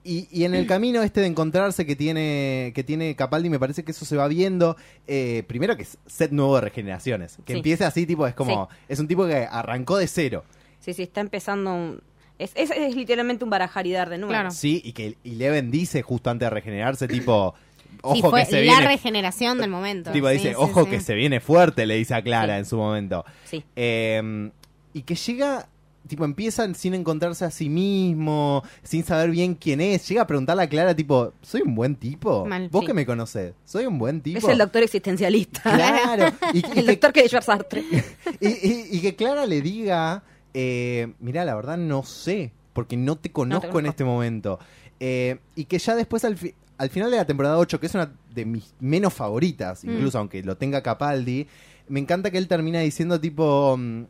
y, 0.03 0.27
y 0.31 0.43
en 0.45 0.55
el 0.55 0.65
camino 0.67 1.01
este 1.03 1.21
de 1.21 1.27
encontrarse 1.27 1.85
que 1.85 1.95
tiene, 1.95 2.71
que 2.75 2.83
tiene 2.83 3.15
Capaldi, 3.15 3.49
me 3.49 3.59
parece 3.59 3.83
que 3.83 3.91
eso 3.91 4.05
se 4.05 4.15
va 4.15 4.27
viendo. 4.27 4.75
eh, 5.07 5.43
primero 5.47 5.75
que 5.75 5.83
es 5.83 5.97
set 6.07 6.31
nuevo 6.31 6.55
de 6.55 6.61
regeneraciones. 6.61 7.37
Que 7.45 7.53
Sí. 7.53 7.57
empiece 7.59 7.85
así, 7.85 8.05
tipo, 8.05 8.25
es 8.27 8.33
como. 8.33 8.69
Es 8.87 8.99
un 8.99 9.07
tipo 9.07 9.25
que 9.27 9.47
arrancó 9.49 9.97
de 9.97 10.07
cero. 10.07 10.43
Sí, 10.79 10.93
sí, 10.93 11.03
está 11.03 11.19
empezando 11.21 11.73
un... 11.73 12.01
Es, 12.39 12.51
es, 12.55 12.71
es 12.71 12.95
literalmente 12.95 13.43
un 13.43 13.49
barajar 13.51 13.85
y 13.85 13.91
dar 13.91 14.09
de 14.09 14.17
nuevo. 14.17 14.31
Claro. 14.31 14.49
Sí, 14.51 14.81
y 14.83 14.93
que 14.93 15.17
Eleven 15.23 15.69
dice 15.69 16.01
justo 16.01 16.29
antes 16.31 16.45
de 16.47 16.49
regenerarse, 16.49 17.07
tipo. 17.07 17.53
Ojo 18.01 18.15
sí, 18.15 18.21
fue 18.21 18.39
que 18.41 18.45
se 18.45 18.51
la 18.53 18.61
viene. 18.61 18.87
regeneración 18.87 19.57
del 19.57 19.69
momento. 19.69 20.11
Tipo, 20.11 20.27
Sí, 20.29 20.33
dice, 20.37 20.49
sí, 20.49 20.55
ojo 20.57 20.85
sí. 20.85 20.89
que 20.89 21.01
se 21.01 21.15
viene 21.15 21.41
fuerte, 21.41 21.85
le 21.85 21.95
dice 21.95 22.15
a 22.15 22.21
Clara 22.23 22.53
Sí. 22.55 22.59
en 22.59 22.65
su 22.65 22.77
momento. 22.77 23.25
Sí. 23.43 23.63
Eh, 23.75 24.51
y 24.93 25.01
que 25.01 25.15
llega, 25.15 25.67
tipo, 26.07 26.23
empiezan 26.23 26.75
sin 26.75 26.93
encontrarse 26.93 27.43
a 27.43 27.51
sí 27.51 27.67
mismo, 27.67 28.63
sin 28.83 29.03
saber 29.03 29.31
bien 29.31 29.53
quién 29.55 29.81
es. 29.81 30.07
Llega 30.07 30.21
a 30.21 30.27
preguntarle 30.27 30.63
a 30.63 30.69
Clara, 30.69 30.95
tipo, 30.95 31.33
¿soy 31.41 31.61
un 31.61 31.75
buen 31.75 31.95
tipo? 31.95 32.45
Mal, 32.45 32.69
¿Vos 32.69 32.81
sí. 32.81 32.87
que 32.87 32.93
me 32.93 33.05
conocés? 33.05 33.53
¿Soy 33.65 33.85
un 33.85 33.97
buen 33.99 34.21
tipo? 34.21 34.37
Es 34.37 34.45
el 34.45 34.59
doctor 34.59 34.81
existencialista. 34.83 35.61
Claro. 35.63 36.33
Y, 36.53 36.59
y 36.75 36.79
el 36.79 36.85
que, 36.85 36.91
doctor 36.93 37.11
que 37.11 37.27
lleva 37.27 37.41
Sartre. 37.41 37.83
y- 38.39 38.47
y- 38.47 38.87
y 38.91 39.01
que 39.01 39.15
Clara 39.17 39.45
le 39.45 39.61
diga, 39.61 40.23
eh, 40.53 41.13
mira, 41.19 41.45
la 41.45 41.55
verdad 41.55 41.77
no 41.77 42.03
sé, 42.03 42.51
porque 42.73 42.97
no 42.97 43.15
te 43.17 43.31
conozco, 43.31 43.79
en 43.79 43.85
este 43.87 44.03
momento. 44.03 44.59
Eh, 44.99 45.37
y 45.55 45.65
que 45.65 45.79
ya 45.79 45.95
después 45.95 46.25
al, 46.25 46.37
fi- 46.37 46.53
al 46.77 46.89
final 46.89 47.11
de 47.11 47.17
la 47.17 47.25
temporada 47.25 47.57
8, 47.57 47.79
que 47.79 47.85
es 47.87 47.93
una 47.95 48.11
de 48.33 48.45
mis 48.45 48.73
menos 48.79 49.13
favoritas, 49.13 49.83
Mm. 49.83 49.91
incluso 49.91 50.17
aunque 50.19 50.43
lo 50.43 50.57
tenga 50.57 50.81
Capaldi, 50.81 51.47
me 51.87 51.99
encanta 51.99 52.29
que 52.31 52.37
él 52.37 52.47
termina 52.47 52.79
diciendo 52.81 53.19
tipo... 53.19 53.75
mm, 53.77 54.03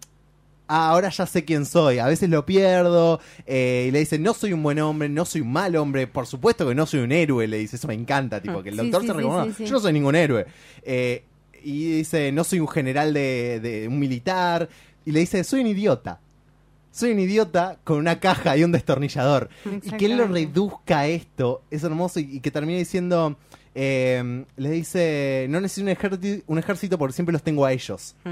Ah, 0.72 0.90
ahora 0.92 1.10
ya 1.10 1.26
sé 1.26 1.44
quién 1.46 1.66
soy. 1.66 1.98
A 1.98 2.06
veces 2.06 2.30
lo 2.30 2.46
pierdo. 2.46 3.20
eh, 3.48 3.86
y 3.88 3.92
le 3.92 3.98
dice, 4.02 4.20
no 4.20 4.36
soy 4.36 4.54
un 4.54 4.62
buen 4.62 4.78
hombre, 4.78 5.10
no 5.10 5.26
soy 5.26 5.42
un 5.42 5.52
mal 5.52 5.76
hombre. 5.76 6.06
Por 6.06 6.28
supuesto 6.28 6.68
que 6.68 6.76
no 6.76 6.86
soy 6.86 7.00
un 7.00 7.12
héroe. 7.12 7.48
Le 7.48 7.58
dice, 7.58 7.78
eso 7.78 7.88
me 7.88 7.96
encanta. 7.96 8.40
Tipo, 8.40 8.62
que 8.62 8.70
el 8.70 8.78
doctor 8.78 9.02
sí, 9.02 9.08
se 9.08 9.14
sí, 9.14 9.18
reconoce. 9.18 9.54
sí. 9.56 9.66
Yo 9.66 9.72
no 9.74 9.80
soy 9.80 9.94
ningún 9.94 10.14
héroe. 10.16 10.46
Eh, 10.84 11.24
y 11.64 11.94
dice, 11.98 12.32
no 12.32 12.44
soy 12.44 12.60
un 12.60 12.68
general 12.68 13.16
de, 13.16 13.60
de 13.60 13.88
un 13.88 13.98
militar. 13.98 14.70
Y 15.06 15.12
le 15.12 15.22
dice, 15.22 15.44
soy 15.44 15.62
un 15.62 15.68
idiota. 15.68 16.20
Soy 16.92 17.12
un 17.12 17.20
idiota 17.20 17.78
con 17.84 17.98
una 17.98 18.20
caja 18.20 18.58
y 18.58 18.64
un 18.64 18.72
destornillador. 18.72 19.50
Y 19.84 19.92
que 19.92 20.06
él 20.06 20.18
lo 20.18 20.28
reduzca 20.28 21.00
a 21.00 21.08
esto 21.08 21.62
es 21.70 21.84
hermoso. 21.84 22.20
Y, 22.20 22.38
y 22.38 22.40
que 22.40 22.52
termine 22.52 22.80
diciendo, 22.80 23.38
eh, 23.76 24.46
le 24.58 24.70
dice, 24.72 25.48
no 25.50 25.62
necesito 25.62 25.86
un 25.86 25.90
ejército, 25.90 26.44
un 26.48 26.60
ejército 26.60 26.98
porque 26.98 27.14
siempre 27.14 27.34
los 27.34 27.44
tengo 27.44 27.66
a 27.66 27.72
ellos. 27.72 28.16
Mm. 28.24 28.32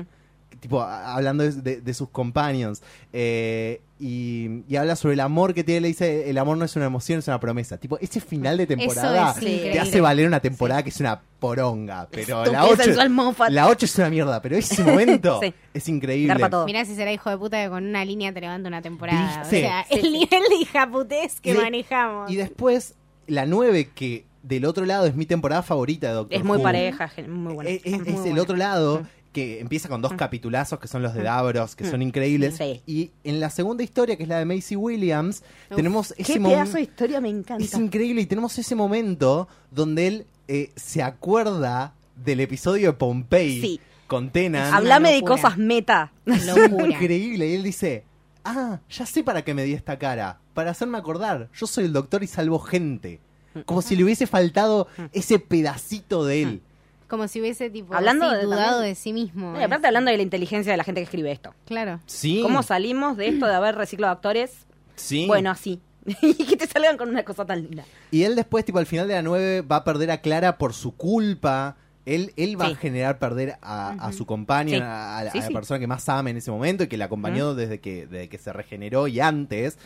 Tipo 0.60 0.82
hablando 0.82 1.44
de, 1.44 1.52
de- 1.54 1.82
de 1.82 1.94
sus 1.94 2.10
companions 2.10 2.82
eh, 3.14 3.82
y, 4.00 4.64
y 4.68 4.76
habla 4.76 4.96
sobre 4.96 5.14
el 5.16 5.20
amor 5.22 5.54
que 5.54 5.64
tiene 5.64 5.82
le 5.82 5.88
dice 5.90 6.30
el 6.30 6.38
amor 6.38 6.58
no 6.58 6.66
es 6.66 6.76
una 6.76 6.86
emoción 6.86 7.20
es 7.20 7.28
una 7.28 7.40
promesa 7.40 7.78
tipo 7.78 7.98
ese 8.00 8.20
final 8.22 8.58
de 8.58 8.68
temporada 8.68 9.32
es 9.32 9.36
te 9.40 9.52
increíble. 9.52 9.80
hace 9.80 10.02
valer 10.02 10.28
una 10.28 10.40
temporada 10.40 10.84
que 10.84 10.90
es 10.90 11.00
una 11.00 11.20
poronga 11.40 12.08
pero 12.12 12.38
la 12.38 12.44
Estúpida, 12.44 12.66
8 12.66 12.84
sensual, 12.84 13.10
Moffat. 13.10 13.50
la 13.52 13.68
8 13.68 13.86
es 13.86 13.96
una 13.98 14.10
mierda 14.10 14.42
pero 14.42 14.56
ese 14.56 14.84
momento 14.86 15.40
Sí. 15.42 15.54
es 15.74 15.90
increíble. 15.90 16.36
Mirá 16.66 16.86
si 16.86 16.96
será 16.96 17.12
hijo 17.12 17.30
de 17.30 17.38
puta 17.38 17.64
que 17.64 17.70
con 17.70 17.86
una 17.86 18.04
línea 18.06 18.34
te 18.34 18.42
levanta 18.42 18.68
una 18.68 18.82
temporada. 18.82 19.42
O 19.46 19.50
sea, 19.50 19.86
sí, 19.90 19.96
el 19.98 20.12
nivel 20.12 20.44
de 20.50 20.56
hijaputez 20.62 21.40
que 21.42 21.52
Y 21.52 21.54
de- 21.54 21.60
manejamos. 21.62 22.32
y 22.32 22.36
después 22.36 22.96
la 23.28 23.46
9 23.46 23.90
que 23.94 24.26
del 24.44 24.64
otro 24.66 24.86
lado 24.86 25.06
es 25.08 25.16
mi 25.16 25.26
temporada 25.26 25.62
favorita 25.62 26.08
de 26.08 26.14
Doctor 26.14 26.38
Es 26.40 26.44
muy 26.46 26.58
Who. 26.58 26.64
pareja, 26.64 27.12
muy 27.28 27.54
buena. 27.54 27.70
Es, 27.70 27.82
es- 27.84 27.92
muy 28.00 28.02
es 28.02 28.08
el 28.16 28.22
buena. 28.22 28.42
otro 28.42 28.56
lado 28.56 29.04
que 29.38 29.60
empieza 29.60 29.88
con 29.88 30.02
dos 30.02 30.14
capitulazos 30.14 30.80
que 30.80 30.88
son 30.88 31.04
los 31.04 31.14
de 31.14 31.22
Davros, 31.22 31.76
que 31.76 31.86
son 31.88 32.02
increíbles. 32.02 32.56
Sí. 32.58 32.82
Y 32.88 33.12
en 33.24 33.40
la 33.40 33.52
segunda 33.52 33.84
historia, 33.84 34.18
que 34.18 34.24
es 34.24 34.30
la 34.30 34.40
de 34.40 34.46
Macy 34.46 34.76
Williams, 34.76 35.44
tenemos 35.76 36.12
ese 36.18 36.34
Qué 36.34 36.40
momento. 36.40 36.56
pedazo 36.64 36.78
de 36.78 36.82
historia 36.82 37.22
me 37.22 37.30
encanta. 37.30 37.64
Es 37.64 37.74
increíble 37.76 38.22
y 38.22 38.26
tenemos 38.26 38.58
ese 38.58 38.74
momento 38.74 39.48
donde 39.70 40.08
él 40.08 40.26
eh, 40.48 40.72
se 40.76 41.04
acuerda 41.04 41.94
del 42.16 42.40
episodio 42.40 42.88
de 42.88 42.94
Pompeii 42.94 43.62
Sí. 43.62 43.80
con 44.08 44.32
Tenan. 44.32 44.74
Háblame 44.74 45.12
de 45.14 45.22
cosas 45.22 45.56
meta. 45.60 46.12
Locura. 46.26 46.88
Increíble. 46.88 47.48
Y 47.48 47.54
él 47.54 47.62
dice, 47.62 48.06
ah, 48.44 48.80
ya 48.90 49.06
sé 49.06 49.24
para 49.24 49.44
qué 49.44 49.54
me 49.54 49.64
di 49.66 49.74
esta 49.74 50.00
cara. 50.00 50.40
Para 50.56 50.72
hacerme 50.72 50.98
acordar. 50.98 51.50
Yo 51.54 51.68
soy 51.68 51.86
el 51.86 51.94
doctor 51.94 52.24
y 52.24 52.28
salvo 52.28 52.58
gente. 52.58 53.20
Como 53.66 53.84
si 53.84 53.96
le 53.96 54.04
hubiese 54.04 54.26
faltado 54.26 54.88
ese 55.14 55.38
pedacito 55.38 56.26
de 56.26 56.42
él. 56.42 56.62
Como 57.08 57.28
si 57.28 57.40
hubiese 57.40 57.70
tipo 57.70 57.94
Hablando 57.96 58.30
de- 58.30 58.44
dudado 58.44 58.72
también- 58.72 58.90
de 58.90 58.96
sí 58.96 59.14
mismo. 59.14 59.54
No, 59.54 59.60
y 59.60 59.64
aparte 59.64 59.88
hablando 59.88 60.12
de 60.12 60.18
la 60.18 60.24
inteligencia 60.24 60.72
de 60.74 60.78
la 60.78 60.84
gente 60.84 61.00
que 61.02 61.06
escribe 61.06 61.32
esto. 61.32 61.54
Claro. 61.66 62.00
Sí. 62.06 62.42
¿Cómo 62.42 62.64
salimos 62.64 63.16
de 63.18 63.30
esto 63.30 63.46
de 63.48 63.54
haber 63.56 63.76
reciclado 63.76 64.12
actores? 64.14 64.66
Sí. 64.96 65.26
Bueno, 65.28 65.50
así. 65.52 65.80
y 66.22 66.34
que 66.46 66.56
te 66.58 66.68
salgan 66.68 66.98
con 66.98 67.10
una 67.10 67.24
cosa 67.24 67.46
tan 67.46 67.62
linda. 67.64 67.84
Y 68.12 68.24
él 68.24 68.36
después, 68.36 68.64
tipo, 68.66 68.80
al 68.80 68.86
final 68.86 69.08
de 69.08 69.14
la 69.16 69.22
9 69.22 69.62
va 69.62 69.78
a 69.78 69.84
perder 69.84 70.12
a 70.12 70.22
Clara 70.22 70.58
por 70.58 70.74
su 70.74 70.96
culpa. 70.96 71.76
Él, 72.06 72.32
él 72.38 72.60
va 72.60 72.68
Sí. 72.68 72.72
a 72.72 72.76
generar 72.78 73.20
perder 73.20 73.58
a, 73.62 73.90
a 73.92 74.14
su 74.14 74.26
compañía, 74.26 74.78
Sí. 74.78 74.82
a, 74.84 75.18
a 75.18 75.24
la, 75.26 75.32
Sí, 75.32 75.38
a 75.40 75.42
la 75.42 75.48
sí. 75.48 75.54
persona 75.54 75.80
que 75.80 75.88
más 75.88 76.08
ama 76.08 76.30
en 76.30 76.38
ese 76.38 76.50
momento 76.52 76.86
y 76.86 76.88
que 76.88 76.96
la 76.96 77.06
acompañó 77.06 77.54
desde, 77.54 77.80
que, 77.82 78.08
desde 78.08 78.30
que 78.30 78.38
se 78.38 78.54
regeneró 78.54 79.08
y 79.10 79.20
antes. 79.20 79.78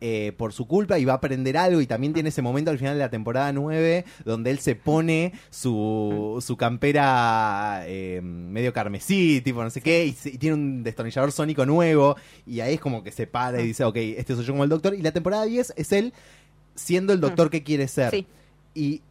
Eh, 0.00 0.32
por 0.36 0.52
su 0.52 0.66
culpa 0.66 0.98
y 0.98 1.04
va 1.04 1.12
a 1.12 1.16
aprender 1.16 1.56
algo 1.56 1.80
y 1.80 1.86
también 1.86 2.12
tiene 2.14 2.30
ese 2.30 2.40
momento 2.42 2.70
al 2.70 2.78
final 2.78 2.94
de 2.94 3.00
la 3.00 3.10
temporada 3.10 3.52
9 3.52 4.04
donde 4.24 4.50
él 4.50 4.58
se 4.58 4.74
pone 4.74 5.32
su, 5.50 6.42
su 6.44 6.56
campera 6.56 7.82
eh, 7.86 8.20
medio 8.22 8.72
carmesí, 8.72 9.40
tipo 9.42 9.62
no 9.62 9.70
sé 9.70 9.80
qué, 9.80 10.06
y, 10.06 10.12
se- 10.12 10.30
y 10.30 10.38
tiene 10.38 10.54
un 10.54 10.82
destornillador 10.82 11.32
sónico 11.32 11.66
nuevo 11.66 12.16
y 12.46 12.60
ahí 12.60 12.74
es 12.74 12.80
como 12.80 13.02
que 13.02 13.12
se 13.12 13.26
para 13.26 13.60
y 13.60 13.66
dice, 13.66 13.84
ok, 13.84 13.96
este 13.96 14.34
soy 14.34 14.44
yo 14.44 14.52
como 14.52 14.64
el 14.64 14.70
doctor 14.70 14.94
y 14.94 15.02
la 15.02 15.12
temporada 15.12 15.44
10 15.44 15.74
es 15.76 15.92
él 15.92 16.12
siendo 16.74 17.12
el 17.12 17.20
doctor 17.20 17.50
que 17.50 17.62
quiere 17.62 17.86
ser. 17.88 18.10
Sí. 18.10 18.26
Y 18.74 19.02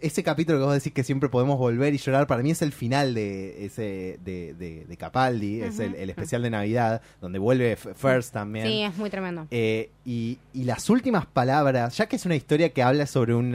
ese 0.00 0.22
capítulo 0.22 0.58
que 0.58 0.64
vos 0.64 0.74
decís 0.74 0.92
que 0.92 1.04
siempre 1.04 1.28
podemos 1.28 1.58
volver 1.58 1.94
y 1.94 1.98
llorar, 1.98 2.26
para 2.26 2.42
mí 2.42 2.50
es 2.50 2.62
el 2.62 2.72
final 2.72 3.14
de 3.14 3.66
ese 3.66 4.18
de, 4.24 4.54
de, 4.54 4.84
de 4.84 4.96
Capaldi, 4.96 5.62
es 5.62 5.78
el, 5.78 5.94
el 5.94 6.10
especial 6.10 6.42
de 6.42 6.50
Navidad, 6.50 7.02
donde 7.20 7.38
vuelve 7.38 7.76
First 7.76 8.32
también. 8.32 8.66
Sí, 8.66 8.82
es 8.82 8.96
muy 8.96 9.10
tremendo. 9.10 9.46
Eh, 9.50 9.90
y, 10.04 10.38
y 10.52 10.64
las 10.64 10.90
últimas 10.90 11.26
palabras, 11.26 11.96
ya 11.96 12.06
que 12.06 12.16
es 12.16 12.26
una 12.26 12.36
historia 12.36 12.70
que 12.72 12.82
habla 12.82 13.06
sobre 13.06 13.34
un 13.34 13.54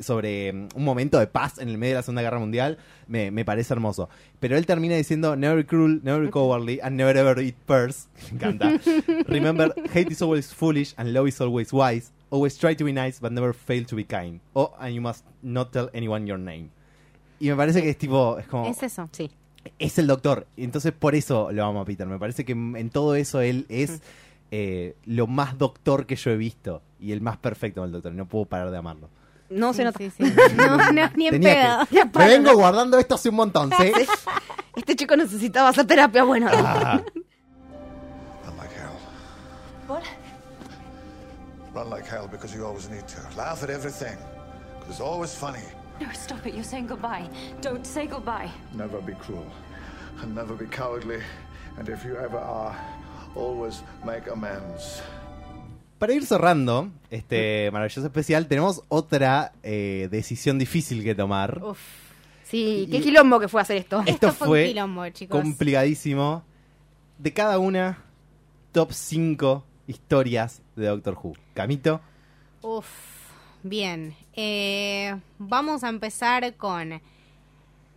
sobre 0.00 0.52
mm, 0.52 0.68
un 0.74 0.84
momento 0.84 1.18
de 1.18 1.26
paz 1.26 1.58
en 1.58 1.68
el 1.68 1.78
medio 1.78 1.94
de 1.94 1.98
la 1.98 2.02
Segunda 2.02 2.22
Guerra 2.22 2.38
Mundial, 2.38 2.78
me, 3.06 3.30
me 3.30 3.44
parece 3.44 3.72
hermoso. 3.72 4.08
Pero 4.40 4.56
él 4.56 4.66
termina 4.66 4.94
diciendo 4.96 5.36
never 5.36 5.64
cruel, 5.66 6.00
never 6.02 6.30
cowardly, 6.30 6.80
and 6.82 6.96
never 6.96 7.16
ever 7.16 7.40
eat 7.42 7.56
pears. 7.66 8.08
Me 8.30 8.38
encanta. 8.38 8.80
Remember, 9.28 9.72
hate 9.92 10.12
is 10.12 10.22
always 10.22 10.52
foolish 10.52 10.94
and 10.96 11.12
love 11.12 11.28
is 11.28 11.40
always 11.40 11.72
wise. 11.72 12.10
Always 12.30 12.58
try 12.58 12.74
to 12.76 12.84
be 12.84 12.92
nice, 12.92 13.18
but 13.20 13.32
never 13.32 13.54
fail 13.54 13.84
to 13.86 13.96
be 13.96 14.04
kind. 14.04 14.40
Oh, 14.54 14.74
and 14.78 14.94
you 14.94 15.00
must 15.00 15.24
not 15.42 15.72
tell 15.72 15.88
anyone 15.94 16.26
your 16.26 16.38
name. 16.38 16.70
Y 17.40 17.48
me 17.48 17.56
parece 17.56 17.80
que 17.82 17.90
es 17.90 17.96
tipo, 17.98 18.38
es 18.38 18.46
como, 18.48 18.66
Es 18.66 18.82
eso. 18.82 19.08
Sí. 19.12 19.30
es 19.78 19.98
el 19.98 20.06
doctor. 20.06 20.46
Entonces 20.56 20.92
por 20.92 21.14
eso 21.14 21.50
lo 21.52 21.64
amo 21.64 21.80
a 21.80 21.84
Peter. 21.84 22.06
Me 22.06 22.18
parece 22.18 22.44
que 22.44 22.52
en 22.52 22.90
todo 22.90 23.14
eso 23.14 23.40
él 23.40 23.64
es 23.68 24.00
eh, 24.50 24.94
lo 25.06 25.26
más 25.26 25.56
doctor 25.58 26.04
que 26.06 26.16
yo 26.16 26.30
he 26.30 26.36
visto. 26.36 26.82
Y 27.00 27.12
el 27.12 27.20
más 27.20 27.36
perfecto 27.38 27.82
del 27.82 27.92
doctor. 27.92 28.12
Y 28.12 28.16
no 28.16 28.26
puedo 28.26 28.44
parar 28.44 28.70
de 28.70 28.76
amarlo. 28.78 29.08
No 29.50 29.72
se 29.72 29.84
nota. 29.84 29.98
sí, 29.98 30.10
sí. 30.10 30.24
No, 30.56 30.76
no, 30.76 31.10
ni 31.16 31.28
en 31.28 31.30
Tenía 31.40 31.86
pedo. 31.90 32.10
que... 32.12 32.18
Me 32.18 32.26
vengo 32.28 32.52
guardando 32.54 32.98
esto 32.98 33.14
hace 33.14 33.30
un 33.30 33.36
montón, 33.36 33.70
¿sí? 33.78 33.92
Este 34.76 34.96
chico 34.96 35.16
necesitaba 35.16 35.68
hacer 35.70 35.86
terapia. 35.86 36.24
Bueno, 36.24 36.48
Ah, 36.52 37.00
like 38.58 38.74
hell. 38.74 38.90
What? 39.88 40.02
Run 41.78 41.90
like 41.90 42.08
hell 42.08 42.26
because 42.26 42.52
you 42.52 42.66
always 42.66 42.88
need 42.90 43.06
to. 43.06 43.20
Laugh 43.36 43.62
at 43.62 43.70
everything. 43.70 44.18
Because 44.80 44.98
it's 44.98 45.00
always 45.00 45.32
funny. 45.32 45.62
No, 46.00 46.08
stop 46.12 46.44
it. 46.44 46.54
You're 46.54 46.64
saying 46.64 46.88
goodbye. 46.88 47.28
Don't 47.60 47.86
say 47.86 48.08
goodbye. 48.08 48.50
Never 48.74 49.00
be 49.00 49.12
cruel. 49.14 49.46
And 50.20 50.34
never 50.34 50.54
be 50.54 50.66
cowardly. 50.66 51.20
And 51.78 51.88
if 51.88 52.04
you 52.04 52.16
ever 52.16 52.38
are, 52.38 52.74
always 53.36 53.84
make 54.04 54.26
amends. 54.28 55.00
Para 56.00 56.14
ir 56.14 56.26
cerrando 56.26 56.90
este 57.10 57.70
maravilloso 57.70 58.06
especial, 58.06 58.48
tenemos 58.48 58.82
otra 58.88 59.52
eh, 59.62 60.08
decisión 60.10 60.58
difícil 60.58 61.04
que 61.04 61.14
tomar. 61.14 61.62
Uf. 61.62 61.78
sí, 62.42 62.88
qué 62.90 63.00
quilombo 63.00 63.38
que 63.38 63.46
fue 63.46 63.60
hacer 63.60 63.76
esto. 63.76 64.00
Esto 64.00 64.30
Esto 64.30 64.32
fue 64.32 64.62
un 64.62 64.68
quilombo, 64.68 65.08
chicos. 65.10 65.40
complicadísimo. 65.40 66.42
De 67.18 67.32
cada 67.32 67.60
una, 67.60 67.98
top 68.72 68.90
5 68.92 69.64
historias 69.86 70.60
de 70.78 70.86
Doctor 70.86 71.18
Who. 71.22 71.34
Camito. 71.54 72.00
Uf, 72.62 72.86
bien. 73.62 74.14
Eh, 74.34 75.14
vamos 75.38 75.84
a 75.84 75.88
empezar 75.88 76.54
con 76.56 77.00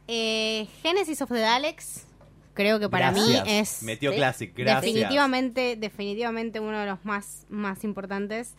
eh, 0.08 0.68
Genesis 0.82 1.22
of 1.22 1.30
the 1.30 1.40
Daleks. 1.40 2.06
Creo 2.54 2.80
que 2.80 2.90
para 2.90 3.12
Gracias. 3.12 3.46
mí 3.46 3.52
es 3.52 3.84
Metió 3.84 4.12
Sí. 4.12 4.18
Classic, 4.18 4.54
gracias. 4.56 4.82
definitivamente, 4.82 5.76
definitivamente 5.78 6.60
uno 6.60 6.80
de 6.80 6.86
los 6.86 7.06
más, 7.06 7.46
más 7.50 7.84
importantes. 7.86 8.56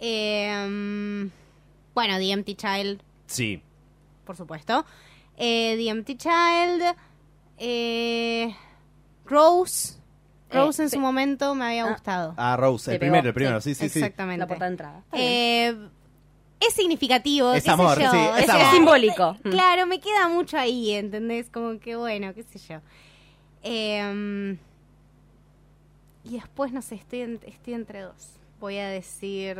Eh, 0.00 1.30
bueno, 1.94 2.18
The 2.18 2.30
Empty 2.32 2.54
Child, 2.54 3.02
Sí. 3.26 3.62
por 4.26 4.36
supuesto. 4.36 4.84
Eh, 5.36 5.74
The 5.78 5.88
Empty 5.88 6.16
Child. 6.16 6.82
eh, 7.58 8.54
Rose. 10.52 10.58
Eh, 10.58 10.64
Rose 10.66 10.82
en 10.84 10.90
sí. 10.90 10.96
su 10.96 11.00
momento 11.00 11.54
me 11.54 11.64
había 11.66 11.84
Ah. 11.86 11.90
gustado. 11.92 12.34
Ah, 12.36 12.56
Rose, 12.56 12.92
el 12.92 12.98
primero, 12.98 13.28
el 13.28 13.34
primero, 13.34 13.60
sí, 13.60 13.74
sí. 13.74 13.84
sí, 13.84 13.88
sí. 13.90 13.98
Exactamente. 14.00 14.38
La 14.40 14.46
portada 14.46 14.68
de 14.70 14.72
entrada. 14.74 14.98
Está. 15.06 15.16
Eh, 15.18 15.76
es 16.60 16.74
significativo. 16.74 17.52
Es 17.52 17.62
qué 17.64 17.68
sé 17.68 17.72
amor, 17.72 17.98
yo. 18.00 18.10
sí, 18.10 18.16
O 18.16 18.36
es 18.36 18.44
sea, 18.46 18.54
amor. 18.54 18.66
Es 18.66 18.72
simbólico. 18.72 19.36
eh, 19.44 19.50
Claro, 19.50 19.86
me 19.86 20.00
queda 20.00 20.28
mucho 20.28 20.56
ahí, 20.58 20.92
¿entendés? 20.92 21.48
Como 21.50 21.78
que 21.80 21.96
bueno, 21.96 22.32
qué 22.34 22.42
sé 22.44 22.58
yo. 22.58 22.80
Eh, 23.64 24.56
y 26.24 26.34
después, 26.36 26.72
no 26.72 26.82
sé, 26.82 26.94
estoy, 26.96 27.22
en- 27.22 27.40
estoy 27.46 27.74
entre 27.74 28.00
dos. 28.02 28.30
Voy 28.60 28.78
a 28.78 28.88
decir 28.88 29.58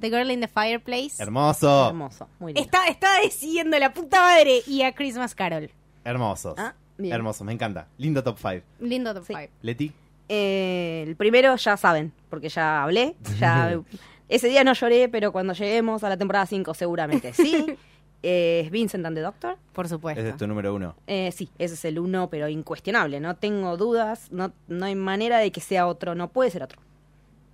The 0.00 0.08
Girl 0.08 0.30
in 0.30 0.40
the 0.40 0.48
Fireplace. 0.48 1.22
Hermoso. 1.22 1.88
Hermoso. 1.88 2.28
Muy 2.40 2.54
lindo. 2.54 2.64
Está, 2.64 2.88
estaba 2.88 3.20
decidiendo 3.20 3.78
la 3.78 3.92
puta 3.92 4.20
madre 4.20 4.62
y 4.66 4.82
a 4.82 4.94
Christmas 4.94 5.34
Carol. 5.34 5.70
Hermosos. 6.04 6.54
Ah, 6.58 6.74
bien. 6.96 7.12
Hermosos, 7.14 7.44
me 7.46 7.52
encanta. 7.52 7.86
Lindo 7.98 8.22
top 8.24 8.38
5. 8.38 8.64
Lindo 8.80 9.12
top 9.14 9.24
Sí. 9.26 9.34
5. 9.36 9.52
Leti. 9.60 9.92
Eh, 10.28 11.04
el 11.06 11.16
primero 11.16 11.54
ya 11.56 11.76
saben, 11.76 12.12
porque 12.30 12.48
ya 12.48 12.82
hablé. 12.82 13.16
Ya, 13.38 13.80
ese 14.28 14.48
día 14.48 14.64
no 14.64 14.72
lloré, 14.72 15.08
pero 15.08 15.32
cuando 15.32 15.52
lleguemos 15.52 16.02
a 16.04 16.08
la 16.08 16.16
temporada 16.16 16.46
5 16.46 16.74
seguramente 16.74 17.32
sí. 17.32 17.66
Eh, 18.24 18.62
es 18.64 18.70
Vincent 18.70 19.04
and 19.04 19.16
the 19.16 19.20
Doctor. 19.20 19.56
Por 19.72 19.88
supuesto. 19.88 20.20
Ese 20.20 20.30
es 20.30 20.36
tu 20.36 20.46
número 20.46 20.72
uno. 20.72 20.94
Eh, 21.08 21.32
sí, 21.32 21.50
ese 21.58 21.74
es 21.74 21.84
el 21.84 21.98
uno, 21.98 22.30
pero 22.30 22.46
incuestionable. 22.48 23.18
No 23.18 23.34
tengo 23.34 23.76
dudas, 23.76 24.30
no, 24.30 24.52
no 24.68 24.86
hay 24.86 24.94
manera 24.94 25.38
de 25.38 25.50
que 25.50 25.60
sea 25.60 25.88
otro, 25.88 26.14
no 26.14 26.28
puede 26.28 26.48
ser 26.52 26.62
otro. 26.62 26.80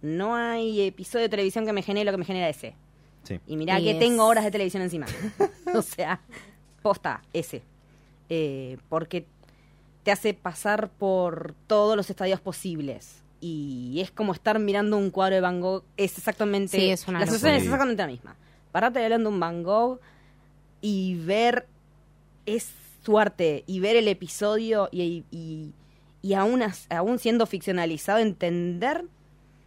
No 0.03 0.35
hay 0.37 0.83
episodio 0.83 1.23
de 1.23 1.31
televisión 1.31 1.65
que 1.65 1.73
me 1.73 1.81
genere 1.81 2.05
lo 2.05 2.11
que 2.11 2.19
me 2.19 2.27
genera 2.27 2.51
ese. 2.51 2.75
Sí. 3.23 3.41
Y 3.47 3.57
mirá 3.57 3.81
Y 3.81 3.85
que 3.85 3.91
es- 3.93 3.99
tengo 3.99 4.27
horas 4.27 4.45
de 4.45 4.51
televisión 4.51 4.83
encima. 4.83 5.07
o 5.75 5.81
sea, 5.81 6.21
posta, 6.83 7.23
ese. 7.33 7.63
Eh, 8.29 8.77
porque 8.91 9.25
te 10.09 10.13
hace 10.13 10.33
pasar 10.33 10.89
por 10.89 11.55
todos 11.67 11.95
los 11.95 12.09
estadios 12.09 12.41
posibles. 12.41 13.23
Y 13.43 13.99
es 14.01 14.11
como 14.11 14.33
estar 14.33 14.59
mirando 14.59 14.97
un 14.97 15.11
cuadro 15.11 15.35
de 15.35 15.43
Van 15.43 15.61
Gogh. 15.61 15.85
Es 15.99 16.17
exactamente. 16.17 16.79
Sí, 16.81 16.89
es 16.89 17.07
una 17.09 17.19
La 17.21 17.27
sensación 17.27 17.51
locura. 17.51 17.57
es 17.59 17.65
exactamente 17.65 18.03
la 18.03 18.07
misma. 18.09 18.37
Parate 18.73 19.05
hablando 19.05 19.29
un 19.29 19.39
Van 19.39 19.63
Gogh 19.63 20.01
y 20.81 21.17
ver 21.17 21.67
es 22.47 22.71
su 23.05 23.19
arte 23.19 23.65
y 23.67 23.81
ver 23.81 23.97
el 23.97 24.09
episodio 24.09 24.89
y, 24.91 25.25
y, 25.31 25.73
y 26.23 26.33
aún, 26.33 26.63
as- 26.63 26.87
aún 26.89 27.19
siendo 27.19 27.45
ficcionalizado, 27.45 28.19
entender 28.21 29.05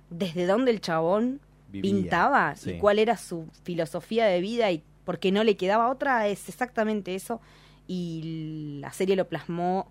desde 0.09 0.47
dónde 0.47 0.71
el 0.71 0.81
chabón 0.81 1.39
Vivía, 1.69 1.91
pintaba 1.91 2.55
sí. 2.55 2.71
y 2.71 2.77
cuál 2.79 2.97
era 2.97 3.15
su 3.15 3.45
filosofía 3.63 4.25
de 4.25 4.41
vida 4.41 4.71
y 4.71 4.81
por 5.05 5.19
qué 5.19 5.31
no 5.31 5.43
le 5.43 5.55
quedaba 5.55 5.91
otra, 5.91 6.27
es 6.29 6.49
exactamente 6.49 7.13
eso. 7.13 7.39
Y 7.87 8.79
la 8.81 8.91
serie 8.91 9.15
lo 9.15 9.27
plasmó 9.27 9.87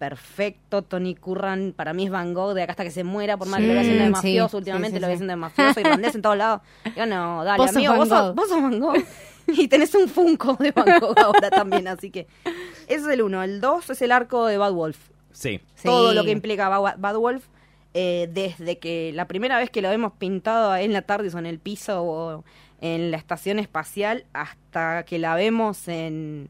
perfecto. 0.00 0.82
Tony 0.82 1.14
Curran 1.14 1.74
para 1.76 1.92
mí 1.92 2.06
es 2.06 2.10
Van 2.10 2.32
Gogh 2.34 2.54
de 2.54 2.62
acá 2.62 2.72
hasta 2.72 2.84
que 2.84 2.90
se 2.90 3.04
muera, 3.04 3.36
por 3.36 3.46
más 3.48 3.60
que 3.60 3.66
lo 3.66 3.74
vea 3.74 3.82
haciendo 3.82 4.02
de 4.04 4.10
mafioso 4.10 4.48
sí, 4.48 4.56
últimamente, 4.56 4.92
sí, 4.92 4.96
sí, 4.96 5.00
lo 5.00 5.06
sí. 5.06 5.12
haciendo 5.12 5.32
de 5.32 5.36
mafioso, 5.36 5.80
irlandés 5.80 6.14
en 6.14 6.22
todos 6.22 6.36
lados. 6.38 6.62
Yo 6.96 7.06
no, 7.06 7.44
dale, 7.44 7.58
Vos 7.58 7.66
sos 7.68 7.76
amigo, 7.76 7.92
Van 7.92 7.98
vos 8.00 8.08
sos, 8.08 8.34
vos 8.34 8.48
sos 8.48 8.62
Van 8.62 8.80
Gogh. 8.80 9.04
Y 9.46 9.66
tenés 9.68 9.92
un 9.96 10.08
Funko 10.08 10.54
de 10.60 10.70
Van 10.72 11.00
Gogh 11.00 11.18
ahora 11.22 11.50
también, 11.50 11.86
así 11.88 12.10
que 12.10 12.26
ese 12.86 13.00
es 13.02 13.06
el 13.08 13.20
uno. 13.22 13.42
El 13.42 13.60
dos 13.60 13.90
es 13.90 14.00
el 14.00 14.10
arco 14.12 14.46
de 14.46 14.56
Bad 14.58 14.72
Wolf. 14.72 14.96
Sí. 15.32 15.60
Sí. 15.74 15.84
Todo 15.84 16.12
lo 16.14 16.24
que 16.24 16.30
implica 16.30 16.68
Ba- 16.68 16.94
Bad 16.96 17.16
Wolf, 17.16 17.44
eh, 17.92 18.28
desde 18.32 18.78
que 18.78 19.10
la 19.12 19.26
primera 19.26 19.58
vez 19.58 19.68
que 19.70 19.82
lo 19.82 19.88
vemos 19.90 20.12
pintado 20.18 20.74
en 20.76 20.92
la 20.92 21.02
tarde 21.02 21.30
o 21.34 21.38
en 21.38 21.46
el 21.46 21.58
piso 21.58 22.02
o 22.04 22.44
en 22.80 23.10
la 23.10 23.16
estación 23.16 23.58
espacial 23.58 24.24
hasta 24.32 25.02
que 25.04 25.18
la 25.18 25.34
vemos 25.34 25.88
en, 25.88 26.48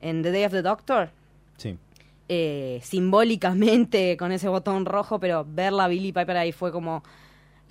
en 0.00 0.22
The 0.22 0.30
Day 0.32 0.44
of 0.44 0.52
the 0.52 0.62
Doctor, 0.62 1.10
Sí. 1.56 1.76
Eh, 2.28 2.80
simbólicamente 2.82 4.16
con 4.16 4.32
ese 4.32 4.48
botón 4.48 4.84
rojo, 4.86 5.18
pero 5.18 5.46
verla 5.48 5.84
a 5.84 5.88
Billy 5.88 6.12
Piper 6.12 6.36
ahí 6.36 6.52
fue 6.52 6.70
como... 6.72 7.02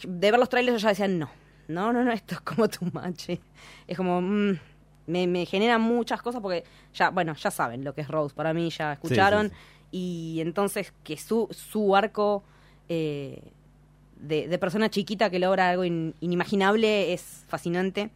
De 0.03 0.32
ver 0.32 0.39
los 0.39 0.49
trailers 0.49 0.82
yo 0.82 0.86
ya 0.86 0.89
decía, 0.89 1.08
no, 1.08 1.30
no, 1.68 1.91
no, 1.93 2.03
no, 2.03 2.12
esto 2.12 2.36
es 2.36 2.41
como 2.41 2.68
tu 2.68 2.86
mache. 2.93 3.39
Es 3.88 3.97
como... 3.97 4.22
mm, 4.22 4.60
me, 5.08 5.26
me 5.28 5.45
genera 5.45 5.78
muchas 5.78 6.22
cosas 6.22 6.41
porque 6.41 6.64
ya, 6.93 7.10
bueno, 7.12 7.34
ya 7.36 7.49
saben 7.51 7.84
lo 7.84 7.93
que 7.93 8.01
es 8.01 8.08
Rose, 8.10 8.36
para 8.36 8.53
mí 8.53 8.70
ya 8.70 8.93
escucharon. 8.93 9.49
sí. 9.49 9.55
Y 9.89 10.39
entonces 10.41 10.91
que 11.03 11.16
su, 11.18 11.47
su 11.51 11.95
arco 11.95 12.43
eh, 12.89 13.41
de, 14.18 14.49
de 14.49 14.58
persona 14.58 14.89
chiquita 14.89 15.30
que 15.30 15.39
logra 15.39 15.70
algo 15.70 15.86
in- 15.86 16.14
inimaginable 16.20 17.14
es 17.14 17.45
fascinante. 17.47 18.10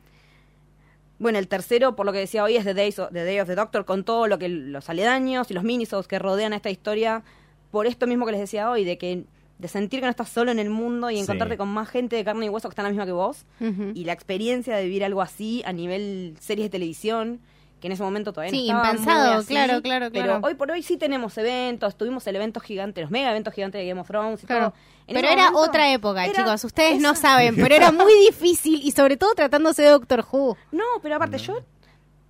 Bueno, 1.21 1.37
el 1.39 1.47
tercero, 1.47 1.95
por 1.95 2.05
lo 2.05 2.11
que 2.13 2.19
decía 2.19 2.43
hoy, 2.43 2.55
es 2.57 2.65
The, 2.65 2.73
Days 2.73 2.97
of, 2.99 3.11
The 3.13 3.23
Day 3.23 3.39
of 3.39 3.47
the 3.47 3.55
Doctor, 3.55 3.85
con 3.85 4.03
todo 4.03 4.27
lo 4.27 4.39
que 4.39 4.49
los 4.49 4.89
aledaños 4.89 5.51
y 5.51 5.53
los 5.53 5.63
minisodes 5.63 6.07
que 6.07 6.17
rodean 6.19 6.51
a 6.53 6.55
esta 6.55 6.69
historia, 6.71 7.23
por 7.69 7.85
esto 7.87 8.07
mismo 8.07 8.25
que 8.25 8.31
les 8.31 8.41
decía 8.41 8.69
hoy, 8.71 8.83
de 8.83 8.97
que 8.97 9.23
de 9.59 9.67
sentir 9.67 9.99
que 9.99 10.07
no 10.07 10.09
estás 10.09 10.29
solo 10.29 10.49
en 10.49 10.57
el 10.57 10.71
mundo 10.71 11.11
y 11.11 11.15
Sí. 11.17 11.21
encontrarte 11.21 11.55
con 11.55 11.67
más 11.69 11.87
gente 11.87 12.15
de 12.15 12.23
carne 12.23 12.47
y 12.47 12.49
hueso 12.49 12.67
que 12.67 12.71
está 12.73 12.81
en 12.81 12.85
la 12.85 12.89
misma 12.89 13.05
que 13.05 13.11
vos, 13.11 13.45
y 13.93 14.03
la 14.05 14.13
experiencia 14.13 14.75
de 14.75 14.83
vivir 14.85 15.03
algo 15.05 15.21
así 15.21 15.61
a 15.67 15.71
nivel 15.71 16.33
series 16.39 16.65
de 16.65 16.69
televisión, 16.71 17.39
que 17.81 17.87
en 17.87 17.93
ese 17.93 18.03
momento 18.03 18.31
todavía 18.31 18.51
Sí, 18.51 18.67
no 18.69 18.77
estaba 18.77 18.83
muy 18.83 18.91
impensado, 19.01 19.39
así, 19.39 19.47
claro, 19.47 19.81
claro, 19.81 20.09
Pero 20.13 20.25
claro. 20.25 20.39
hoy 20.47 20.53
por 20.53 20.71
hoy 20.71 20.83
sí 20.83 20.95
tenemos 20.97 21.37
eventos, 21.37 21.97
tuvimos 21.97 22.25
el 22.27 22.35
evento 22.37 22.59
gigante, 22.61 23.01
los 23.01 23.11
mega 23.11 23.29
eventos 23.31 23.53
gigantes 23.53 23.81
de 23.81 23.87
Game 23.87 23.99
of 23.99 24.07
Thrones 24.07 24.43
y 24.43 24.45
Claro. 24.47 24.69
todo. 24.69 24.79
En 25.07 25.15
Pero 25.15 25.27
era 25.27 25.45
momento 25.51 25.59
otra 25.69 25.91
época, 25.91 26.25
era 26.25 26.33
chicos. 26.33 26.63
Ustedes 26.63 27.01
no 27.01 27.15
saben, 27.15 27.55
pero 27.57 27.75
era 27.75 27.91
muy 27.91 28.13
difícil 28.27 28.79
y 28.81 28.91
sobre 28.91 29.17
todo 29.17 29.33
tratándose 29.33 29.81
de 29.81 29.89
Doctor 29.89 30.23
Who. 30.31 30.55
No, 30.71 30.83
pero 31.01 31.15
aparte 31.15 31.37
yo 31.39 31.61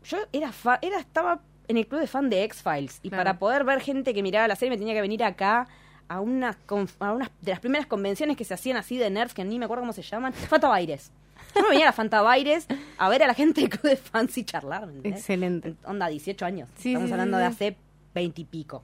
yo 0.04 0.18
era 0.34 0.52
fa- 0.52 0.80
era 0.82 0.98
estaba 1.00 1.42
en 1.68 1.78
el 1.78 1.86
club 1.86 2.02
de 2.02 2.08
fan 2.08 2.30
de 2.30 2.44
X-Files 2.46 3.00
y 3.04 3.10
Claro. 3.10 3.20
para 3.24 3.38
poder 3.38 3.64
ver 3.64 3.82
gente 3.82 4.14
que 4.16 4.24
miraba 4.24 4.48
la 4.48 4.56
serie 4.56 4.72
me 4.72 4.78
tenía 4.78 4.94
que 4.96 5.02
venir 5.02 5.24
acá 5.24 5.68
a 6.08 6.20
una 6.20 6.58
a 7.00 7.12
unas 7.14 7.30
de 7.42 7.52
las 7.52 7.60
primeras 7.60 7.86
convenciones 7.88 8.36
que 8.36 8.44
se 8.44 8.54
hacían 8.54 8.78
así 8.78 8.98
de 8.98 9.10
nerds 9.10 9.34
que 9.34 9.44
ni 9.46 9.60
me 9.60 9.66
acuerdo 9.66 9.84
cómo 9.84 9.94
se 9.94 10.02
llaman, 10.02 10.34
Fantabaires. 10.34 11.12
Yo 11.56 11.62
me 11.64 11.70
venía 11.70 11.86
a 11.86 11.90
la 11.90 11.94
Fantabaires 11.94 12.68
a 12.98 13.10
ver 13.10 13.24
a 13.24 13.28
la 13.28 13.34
gente 13.34 13.62
del 13.62 13.70
club 13.70 13.84
de 13.84 13.98
fans 13.98 14.38
y 14.38 14.44
charlar. 14.44 14.90
Excelente. 15.04 15.76
Onda 15.86 16.08
18 16.08 16.46
años. 16.46 16.70
Sí, 16.78 16.90
Estamos 16.90 17.08
sí, 17.10 17.14
hablando 17.14 17.38
sí, 17.38 17.42
de 17.42 17.48
hace 17.48 17.78
20 18.16 18.42
y 18.42 18.46
pico. 18.46 18.84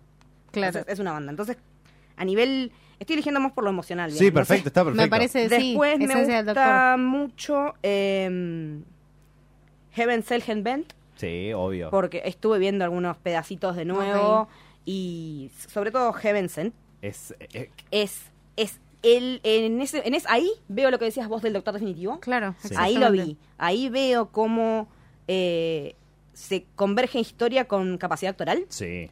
Claro. 0.52 0.68
Entonces, 0.70 0.94
es 0.94 1.00
una 1.00 1.12
banda. 1.14 1.32
Entonces, 1.32 1.58
a 2.16 2.26
nivel 2.26 2.72
estoy 3.00 3.14
eligiendo 3.16 3.40
más 3.40 3.52
por 3.52 3.64
lo 3.64 3.70
emocional, 3.70 4.12
Sí, 4.12 4.20
digamos, 4.20 4.40
no 4.40 4.46
sé. 4.46 4.48
perfecto, 4.54 4.70
está 4.70 4.84
perfecto. 4.84 5.04
Me 5.04 5.10
parece, 5.10 5.44
sí, 5.50 5.50
Después 5.50 6.00
me 6.00 6.24
gusta 6.26 6.96
mucho 6.98 7.74
eh, 7.84 8.80
Heaven 9.92 10.24
Hell 10.30 10.62
Bent 10.64 10.94
Sí, 11.16 11.52
obvio. 11.54 11.90
porque 11.90 12.22
estuve 12.26 12.60
viendo 12.60 12.84
algunos 12.86 13.18
pedacitos 13.18 13.76
de 13.76 13.86
nuevo 13.86 14.42
Ok. 14.42 14.50
y 14.86 15.52
sobre 15.68 15.92
todo 15.92 16.14
Heaven 16.14 16.50
Sent 16.50 16.74
Es, 17.02 17.36
eh, 17.40 17.70
es 17.92 18.32
es 18.56 18.80
el 19.16 19.40
en 19.44 19.80
ese 19.82 20.08
en 20.08 20.14
ese 20.14 20.28
ahí 20.30 20.50
veo 20.68 20.92
lo 20.92 21.00
que 21.00 21.06
decías 21.06 21.28
vos 21.28 21.42
del 21.42 21.54
Doctor 21.54 21.74
Definitivo 21.74 22.20
Claro, 22.20 22.56
Sí. 22.64 22.74
ahí 22.78 22.98
lo 22.98 23.12
vi 23.12 23.38
ahí 23.58 23.90
veo 23.90 24.30
cómo 24.32 24.88
eh, 25.28 25.96
se 26.34 26.66
converge 26.76 27.20
historia 27.20 27.66
con 27.68 27.98
capacidad 27.98 28.32
actoral 28.32 28.66
sí. 28.70 29.10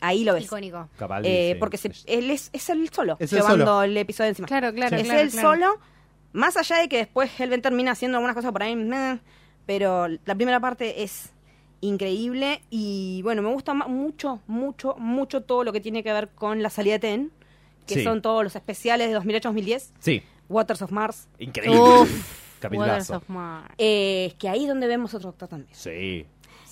ahí 0.00 0.24
lo 0.24 0.34
ves 0.34 0.44
Icónico. 0.44 0.88
Capaldi, 0.96 1.28
Eh, 1.28 1.50
sí. 1.54 1.58
porque 1.58 1.76
se- 1.76 1.92
él 2.06 2.30
es, 2.30 2.50
es 2.52 2.68
el 2.70 2.88
solo 2.90 3.16
Es 3.18 3.32
el 3.32 3.38
llevando 3.40 3.64
solo. 3.66 3.82
el 3.82 3.96
episodio 3.96 4.28
encima 4.30 4.46
Claro, 4.48 4.72
claro, 4.72 4.96
es 4.96 5.02
claro, 5.04 5.20
él 5.20 5.30
claro. 5.30 5.48
solo 5.50 5.80
más 6.32 6.56
allá 6.56 6.76
de 6.78 6.88
que 6.88 6.98
después 6.98 7.30
Helven 7.40 7.62
termina 7.62 7.92
haciendo 7.92 8.18
algunas 8.18 8.36
cosas 8.36 8.52
por 8.52 8.62
ahí 8.62 8.76
meh, 8.76 9.18
pero 9.66 10.06
la 10.08 10.34
primera 10.34 10.60
parte 10.60 11.02
es 11.02 11.30
increíble 11.80 12.60
y 12.70 13.20
bueno 13.22 13.40
me 13.42 13.50
gusta 13.52 13.72
mucho 13.72 14.40
mucho 14.46 14.94
mucho 14.98 15.42
todo 15.42 15.62
lo 15.64 15.72
que 15.72 15.80
tiene 15.80 16.02
que 16.02 16.12
ver 16.12 16.28
con 16.30 16.62
la 16.62 16.70
salida 16.70 16.94
de 16.94 16.98
Ten 16.98 17.32
que 17.88 17.94
Sí. 17.94 18.04
son 18.04 18.22
todos 18.22 18.44
los 18.44 18.54
especiales 18.54 19.08
de 19.08 19.14
2008-2010 19.14 19.92
Sí, 19.98 20.22
Waters 20.48 20.82
of 20.82 20.92
Mars 20.92 21.26
increíble. 21.38 21.80
Uf, 21.80 22.10
Waters 22.72 23.10
of 23.10 23.28
Mars. 23.28 23.74
eh, 23.78 24.34
que 24.38 24.48
ahí 24.48 24.62
es 24.62 24.68
donde 24.68 24.86
vemos 24.86 25.12
otro 25.14 25.30
doctor 25.30 25.48
también 25.48 25.74
Sí. 25.74 26.24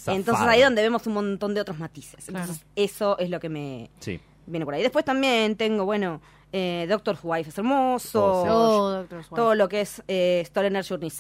entonces 0.07 0.47
ahí 0.47 0.61
es 0.61 0.67
donde 0.67 0.83
vemos 0.83 1.07
un 1.07 1.15
montón 1.15 1.55
de 1.55 1.61
otros 1.61 1.79
matices 1.79 2.27
Claro. 2.27 2.45
entonces 2.45 2.65
eso 2.77 3.19
es 3.19 3.31
lo 3.31 3.41
que 3.41 3.49
me 3.49 3.91
Sí. 4.01 4.21
viene 4.47 4.65
por 4.65 4.75
ahí 4.75 4.83
después 4.83 5.05
también 5.05 5.57
tengo 5.57 5.85
bueno 5.85 6.21
eh, 6.53 6.87
Doctor's 6.89 7.21
Wife 7.23 7.51
es 7.51 7.59
hermoso 7.59 8.25
Oh, 8.25 8.43
sí. 8.43 8.49
Oh, 8.51 8.91
Doctor 9.01 9.19
Who. 9.31 9.37
todo 9.37 9.55
lo 9.55 9.69
que 9.69 9.81
es 9.83 10.03
eh, 10.09 10.43
Stolen 10.47 10.81
Journey 10.83 11.11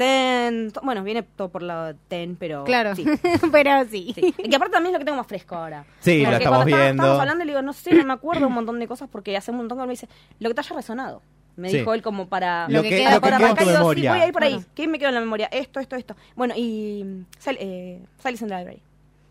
bueno, 0.82 1.02
viene 1.02 1.22
todo 1.22 1.48
por 1.48 1.62
la 1.62 1.94
TEN, 2.08 2.36
pero 2.36 2.64
Claro, 2.64 2.94
sí, 2.94 3.04
pero 3.52 3.84
sí. 3.90 4.12
sí. 4.14 4.34
Y 4.38 4.48
que 4.48 4.56
aparte 4.56 4.72
también 4.74 4.90
es 4.90 4.92
lo 4.94 4.98
que 5.00 5.04
tengo 5.04 5.18
más 5.18 5.26
fresco 5.26 5.56
ahora. 5.56 5.84
Sí, 6.00 6.22
Porque 6.24 6.30
lo 6.30 6.36
estamos 6.38 6.66
estaba- 6.66 6.82
viendo. 6.82 7.02
Estábamos 7.02 7.20
hablando 7.20 7.44
y 7.44 7.46
le 7.46 7.52
digo, 7.52 7.62
no 7.62 7.72
sé, 7.72 7.94
no 7.94 8.04
me 8.04 8.12
acuerdo 8.12 8.46
un 8.46 8.52
montón 8.54 8.78
de 8.78 8.86
cosas 8.88 9.08
porque 9.10 9.36
hace 9.36 9.50
un 9.50 9.58
montón 9.58 9.78
que 9.78 9.84
me 9.84 9.90
dice, 9.92 10.08
lo 10.38 10.48
que 10.48 10.54
te 10.54 10.60
haya 10.60 10.76
resonado. 10.76 11.22
Me 11.56 11.70
Sí. 11.70 11.78
dijo 11.78 11.94
él 11.94 12.02
como 12.02 12.28
para... 12.28 12.68
Lo 12.68 12.82
que 12.82 12.90
que, 12.90 12.96
queda 12.98 13.14
lo 13.14 13.20
que 13.22 13.28
por 13.30 13.38
queda 13.38 13.48
en 13.50 13.56
tu 13.56 13.62
y 13.62 13.64
digo, 13.64 13.72
sí, 13.72 13.78
memoria. 13.78 14.12
voy 14.12 14.20
a 14.20 14.26
ir 14.26 14.32
por 14.34 14.44
ahí. 14.44 14.52
Claro. 14.56 14.66
¿Qué 14.74 14.88
me 14.88 14.98
quedó 14.98 15.08
en 15.08 15.14
la 15.14 15.20
memoria? 15.22 15.48
Esto, 15.50 15.80
esto, 15.80 15.96
esto. 15.96 16.14
Bueno, 16.34 16.52
y... 16.56 17.02
Sil- 17.40 17.56
eh, 17.58 18.02
Silence 18.22 18.46
the 18.46 18.54
Library. 18.54 18.82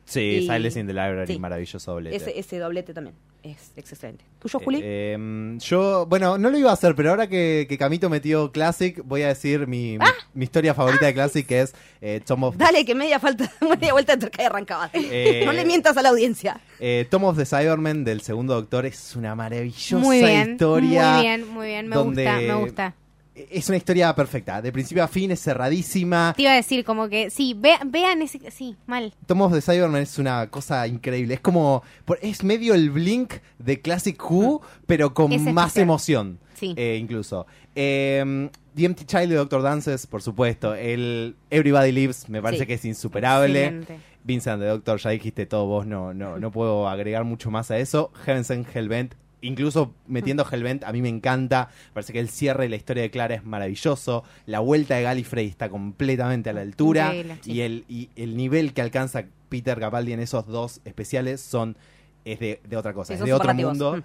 Sí, 0.06 0.20
y- 0.22 0.42
Silence 0.48 0.80
in 0.80 0.86
the 0.88 0.94
Library, 0.94 1.34
sí. 1.34 1.40
maravilloso 1.40 1.92
doblete. 1.94 2.16
Ese, 2.16 2.40
ese 2.40 2.60
doblete 2.60 2.94
también 2.94 3.16
es 3.42 3.72
excelente. 3.76 4.24
¿Tuyo, 4.40 4.60
Eh, 4.60 4.64
Juli? 4.64 4.80
eh, 4.84 5.58
yo, 5.60 6.06
bueno, 6.08 6.38
no 6.38 6.50
lo 6.52 6.58
iba 6.60 6.70
a 6.70 6.74
hacer, 6.74 6.94
pero 6.96 7.10
ahora 7.10 7.28
que, 7.28 7.66
que 7.68 7.78
Camito 7.78 8.08
metió 8.10 8.52
Classic, 8.52 9.02
voy 9.04 9.24
a 9.24 9.28
decir 9.30 9.66
mi, 9.68 9.98
mi- 9.98 10.06
mi 10.36 10.44
historia 10.46 10.74
favorita 10.76 11.08
de 11.08 11.14
Classic, 11.16 11.46
que 11.46 11.62
es 11.62 11.74
eh, 12.02 12.22
Tom, 12.26 12.44
of, 12.44 12.56
Dale, 12.56 12.86
que 12.86 12.94
media 12.96 13.20
falta, 13.20 13.52
media 13.62 13.94
vuelta 13.94 14.14
de 14.16 14.20
tuerca 14.20 14.44
y 14.44 14.46
arrancaba. 14.46 14.90
Eh, 14.94 15.42
no 15.46 15.52
le 15.54 15.66
mientas 15.66 15.98
a 15.98 16.02
la 16.04 16.10
audiencia. 16.10 16.60
eh, 16.80 17.08
Tom 17.10 17.24
of 17.24 17.38
the 17.38 17.46
Cybermen 17.46 18.04
del 18.04 18.22
segundo 18.22 18.54
Doctor. 18.54 18.86
Es 18.86 19.16
una 19.16 19.34
maravillosa 19.36 19.98
Muy 19.98 20.20
bien, 20.20 20.52
historia. 20.52 21.14
muy 21.14 21.22
bien, 21.24 21.48
muy 21.50 21.68
bien, 21.68 21.88
me 21.88 21.96
donde- 21.96 22.24
gusta, 22.26 22.38
me 22.40 22.54
gusta. 22.56 22.96
Es 23.36 23.68
una 23.68 23.78
historia 23.78 24.16
perfecta, 24.16 24.62
de 24.62 24.72
principio 24.72 25.04
a 25.04 25.08
fin, 25.10 25.30
es 25.32 25.42
cerradísima. 25.44 26.34
Te 26.36 26.44
iba 26.44 26.52
a 26.54 26.56
decir 26.56 26.86
como 26.86 27.10
que, 27.10 27.30
sí, 27.30 27.54
ve- 27.54 27.78
vean 27.86 28.22
ese, 28.22 28.40
sí, 28.50 28.78
mal. 28.88 29.14
Tom 29.26 29.42
of 29.42 29.54
the 29.54 29.62
Cybermen 29.62 30.02
es 30.04 30.18
una 30.18 30.48
cosa 30.50 30.88
increíble. 30.88 31.34
Es 31.34 31.40
como, 31.42 31.84
es 32.22 32.44
medio 32.44 32.74
el 32.74 32.92
blink 32.92 33.34
de 33.60 33.82
Classic 33.82 34.18
Who, 34.24 34.62
pero 34.86 35.14
con 35.14 35.34
Es 35.34 35.42
más 35.42 35.68
especial. 35.68 35.84
emoción. 35.84 36.40
Sí. 36.54 36.74
eh, 36.78 36.98
incluso. 37.02 37.46
Eh, 37.76 38.50
The 38.76 38.86
Empty 38.86 39.04
Child 39.06 39.30
de 39.30 39.36
Doctor 39.36 39.62
Dances, 39.62 40.08
por 40.08 40.22
supuesto. 40.22 40.74
El 40.74 41.36
Everybody 41.50 41.92
Lives 41.92 42.30
me 42.30 42.42
parece 42.42 42.64
Sí. 42.64 42.68
que 42.68 42.74
es 42.76 42.86
insuperable. 42.86 43.66
Excelente. 43.66 44.00
Vincent 44.24 44.62
the 44.62 44.68
Doctor, 44.68 44.98
ya 45.00 45.10
dijiste 45.12 45.46
todo 45.46 45.66
vos, 45.66 45.86
no, 45.86 46.14
no, 46.14 46.40
no 46.40 46.52
puedo 46.52 46.88
agregar 46.90 47.26
mucho 47.26 47.52
más 47.52 47.70
a 47.72 47.78
eso. 47.78 48.12
Heaven 48.26 48.44
Sent 48.46 48.68
Hellbent, 48.76 49.14
incluso 49.42 49.94
metiendo 50.08 50.46
Hellbent, 50.50 50.84
a 50.84 50.92
mí 50.92 51.02
me 51.02 51.10
encanta. 51.10 51.70
Parece 51.94 52.14
que 52.14 52.20
el 52.20 52.30
cierre 52.30 52.64
de 52.64 52.70
la 52.70 52.76
historia 52.76 53.04
de 53.04 53.12
Clara 53.12 53.36
es 53.36 53.44
maravilloso. 53.44 54.24
La 54.46 54.60
vuelta 54.60 54.96
de 54.96 55.04
Gallifrey 55.04 55.48
está 55.48 55.70
completamente 55.70 56.50
a 56.50 56.54
la 56.54 56.62
altura. 56.62 57.08
Increíble, 57.08 57.38
sí. 57.42 57.52
Y, 57.54 57.62
el, 57.62 57.86
y 57.88 58.10
el 58.16 58.38
nivel 58.38 58.74
que 58.74 58.82
alcanza 58.82 59.26
Peter 59.50 59.80
Capaldi 59.80 60.14
en 60.14 60.20
esos 60.20 60.48
dos 60.48 60.82
especiales 60.86 61.42
son 61.42 61.78
es 62.26 62.40
de, 62.40 62.60
de 62.68 62.78
otra 62.78 62.94
cosa, 62.94 63.14
Sí, 63.14 63.20
es 63.20 63.26
de 63.26 63.34
otro 63.34 63.54
mundo. 63.54 63.98
Mm. 63.98 64.04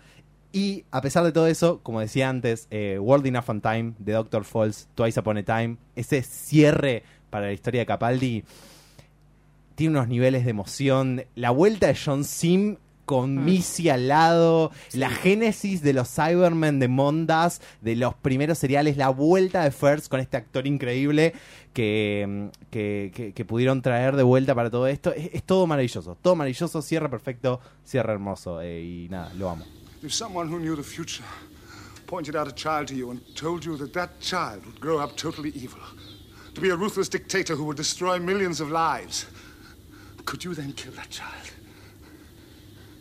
Y 0.52 0.84
a 0.90 1.00
pesar 1.00 1.24
de 1.24 1.32
todo 1.32 1.46
eso, 1.46 1.80
como 1.82 2.00
decía 2.00 2.28
antes, 2.28 2.66
eh, 2.70 2.98
World 3.00 3.26
Enough 3.26 3.48
on 3.48 3.60
Time 3.60 3.94
de 3.98 4.12
Doctor 4.12 4.44
Falls, 4.44 4.88
Twice 4.94 5.18
Upon 5.20 5.38
a 5.38 5.42
Time, 5.42 5.76
ese 5.94 6.22
cierre 6.22 7.04
para 7.30 7.46
la 7.46 7.52
historia 7.52 7.82
de 7.82 7.86
Capaldi 7.86 8.44
tiene 9.76 9.96
unos 9.96 10.08
niveles 10.08 10.44
de 10.44 10.50
emoción. 10.50 11.24
La 11.36 11.50
vuelta 11.50 11.86
de 11.86 11.96
John 11.96 12.24
Sim 12.24 12.76
con 13.10 13.44
Missy 13.44 13.88
al 13.88 14.06
lado, 14.06 14.70
la 14.92 15.10
génesis 15.10 15.82
de 15.82 15.92
los 15.92 16.08
Cybermen 16.14 16.78
de 16.78 16.86
Mondas, 16.86 17.60
de 17.80 17.96
los 17.96 18.14
primeros 18.14 18.56
seriales, 18.56 18.96
la 18.96 19.08
vuelta 19.08 19.64
de 19.64 19.72
First 19.72 20.06
con 20.08 20.20
este 20.20 20.36
actor 20.36 20.64
increíble 20.68 21.32
que, 21.72 22.24
mm, 22.28 22.68
que, 22.70 23.10
que- 23.12 23.32
que 23.32 23.44
pudieron 23.44 23.82
traer 23.82 24.14
de 24.14 24.22
vuelta 24.22 24.54
para 24.54 24.70
todo 24.70 24.86
esto. 24.86 25.12
Es, 25.12 25.28
es 25.32 25.42
todo 25.42 25.66
maravilloso, 25.66 26.16
todo 26.22 26.36
maravilloso, 26.36 26.80
cierre 26.82 27.08
perfecto, 27.08 27.58
cierre 27.84 28.12
hermoso 28.12 28.60
eh, 28.62 28.80
y 28.80 29.08
nada, 29.10 29.34
lo 29.34 29.50
amo. 29.50 29.64
If 30.04 30.12
someone 30.12 30.48
who 30.48 30.60
knew 30.60 30.76
the 30.76 30.84
future 30.84 31.24
pointed 32.06 32.36
out 32.36 32.46
a 32.46 32.54
child 32.54 32.86
to 32.90 32.94
you 32.94 33.10
and 33.10 33.20
told 33.34 33.64
you 33.64 33.76
that 33.78 33.92
that 33.92 34.10
child 34.20 34.64
would 34.66 34.78
grow 34.80 35.00
up 35.02 35.16
totally 35.16 35.50
evil, 35.56 35.80
to 36.54 36.60
be 36.60 36.70
a 36.70 36.76
ruthless 36.76 37.08
dictator 37.10 37.56
who 37.56 37.64
would 37.64 37.76
destroy 37.76 38.20
millions 38.20 38.60
of 38.60 38.70
lives, 38.70 39.26
could 40.24 40.44
you 40.44 40.54
then 40.54 40.72
kill 40.74 40.92
that 40.92 41.10
child? 41.10 41.50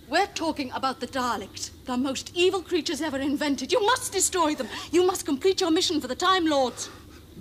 We're 0.10 0.26
talking 0.34 0.72
about 0.72 1.00
the 1.00 1.06
Daleks, 1.08 1.70
the 1.86 1.96
most 1.96 2.32
evil 2.34 2.64
creatures 2.64 3.00
ever 3.00 3.20
invented. 3.20 3.72
You 3.72 3.86
must 3.86 4.12
destroy 4.12 4.56
them. 4.56 4.68
You 4.92 5.06
must 5.06 5.24
complete 5.24 5.62
your 5.62 5.70
mission 5.70 6.02
for 6.02 6.08
the 6.08 6.16
Time 6.16 6.48
Lords. 6.48 6.90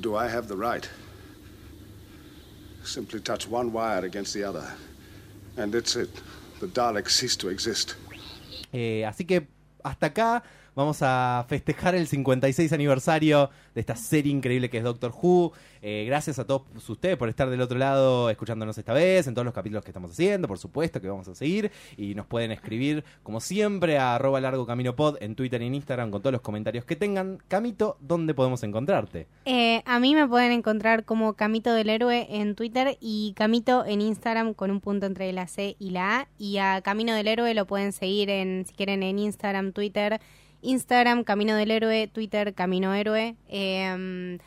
Do 0.00 0.16
I 0.16 0.28
have 0.28 0.48
the 0.48 0.56
right? 0.56 0.86
Simply 2.84 3.20
touch 3.20 3.48
one 3.48 3.72
wire 3.72 4.04
against 4.04 4.34
the 4.34 4.44
other. 4.44 4.70
And 5.56 5.74
it's 5.74 5.96
it. 5.96 6.10
The 6.60 6.66
Daleks 6.66 7.12
cease 7.12 7.36
to 7.36 7.48
exist. 7.48 7.96
Eh, 8.74 9.02
así 9.02 9.26
que 9.26 9.46
hasta 9.82 10.06
acá 10.06 10.42
vamos 10.78 11.00
a 11.02 11.44
festejar 11.48 11.96
el 11.96 12.06
56 12.06 12.72
aniversario 12.72 13.50
de 13.74 13.80
esta 13.80 13.96
serie 13.96 14.32
increíble 14.32 14.70
que 14.70 14.78
es 14.78 14.84
Doctor 14.84 15.12
Who. 15.12 15.52
Eh, 15.82 16.04
gracias 16.06 16.38
a 16.38 16.46
todos 16.46 16.88
ustedes 16.88 17.16
por 17.16 17.28
estar 17.28 17.50
del 17.50 17.60
otro 17.60 17.78
lado 17.78 18.30
escuchándonos 18.30 18.78
esta 18.78 18.92
vez, 18.92 19.26
en 19.26 19.34
todos 19.34 19.44
los 19.44 19.52
capítulos 19.52 19.82
que 19.82 19.90
estamos 19.90 20.12
haciendo, 20.12 20.46
por 20.46 20.58
supuesto 20.58 21.00
que 21.00 21.08
vamos 21.08 21.26
a 21.26 21.34
seguir. 21.34 21.72
Y 21.96 22.14
nos 22.14 22.26
pueden 22.26 22.52
escribir, 22.52 23.02
como 23.24 23.40
siempre, 23.40 23.98
a 23.98 24.14
arroba 24.14 24.40
largo 24.40 24.66
camino 24.66 24.94
pod 24.94 25.16
en 25.20 25.34
Twitter 25.34 25.60
y 25.62 25.66
en 25.66 25.74
Instagram 25.74 26.12
con 26.12 26.22
todos 26.22 26.32
los 26.32 26.42
comentarios 26.42 26.84
que 26.84 26.94
tengan. 26.94 27.38
Camito, 27.48 27.96
¿dónde 28.00 28.32
podemos 28.32 28.62
encontrarte? 28.62 29.26
Eh, 29.46 29.82
a 29.84 29.98
mí 29.98 30.14
me 30.14 30.28
pueden 30.28 30.52
encontrar 30.52 31.04
como 31.04 31.32
Camito 31.32 31.74
del 31.74 31.90
Héroe 31.90 32.28
en 32.30 32.54
Twitter 32.54 32.96
y 33.00 33.32
Camito 33.36 33.84
en 33.84 34.00
Instagram 34.00 34.54
con 34.54 34.70
un 34.70 34.80
punto 34.80 35.06
entre 35.06 35.32
la 35.32 35.48
C 35.48 35.74
y 35.80 35.90
la 35.90 36.20
A. 36.20 36.28
Y 36.38 36.58
a 36.58 36.82
Camino 36.82 37.14
del 37.14 37.26
Héroe 37.26 37.52
lo 37.54 37.66
pueden 37.66 37.92
seguir 37.92 38.30
en, 38.30 38.64
si 38.64 38.74
quieren, 38.74 39.02
en 39.02 39.18
Instagram, 39.18 39.72
Twitter. 39.72 40.20
Instagram, 40.62 41.24
Camino 41.24 41.54
del 41.56 41.70
Héroe, 41.70 42.08
Twitter, 42.08 42.54
Camino 42.54 42.94
Héroe. 42.94 43.36
Eh, 43.48 44.38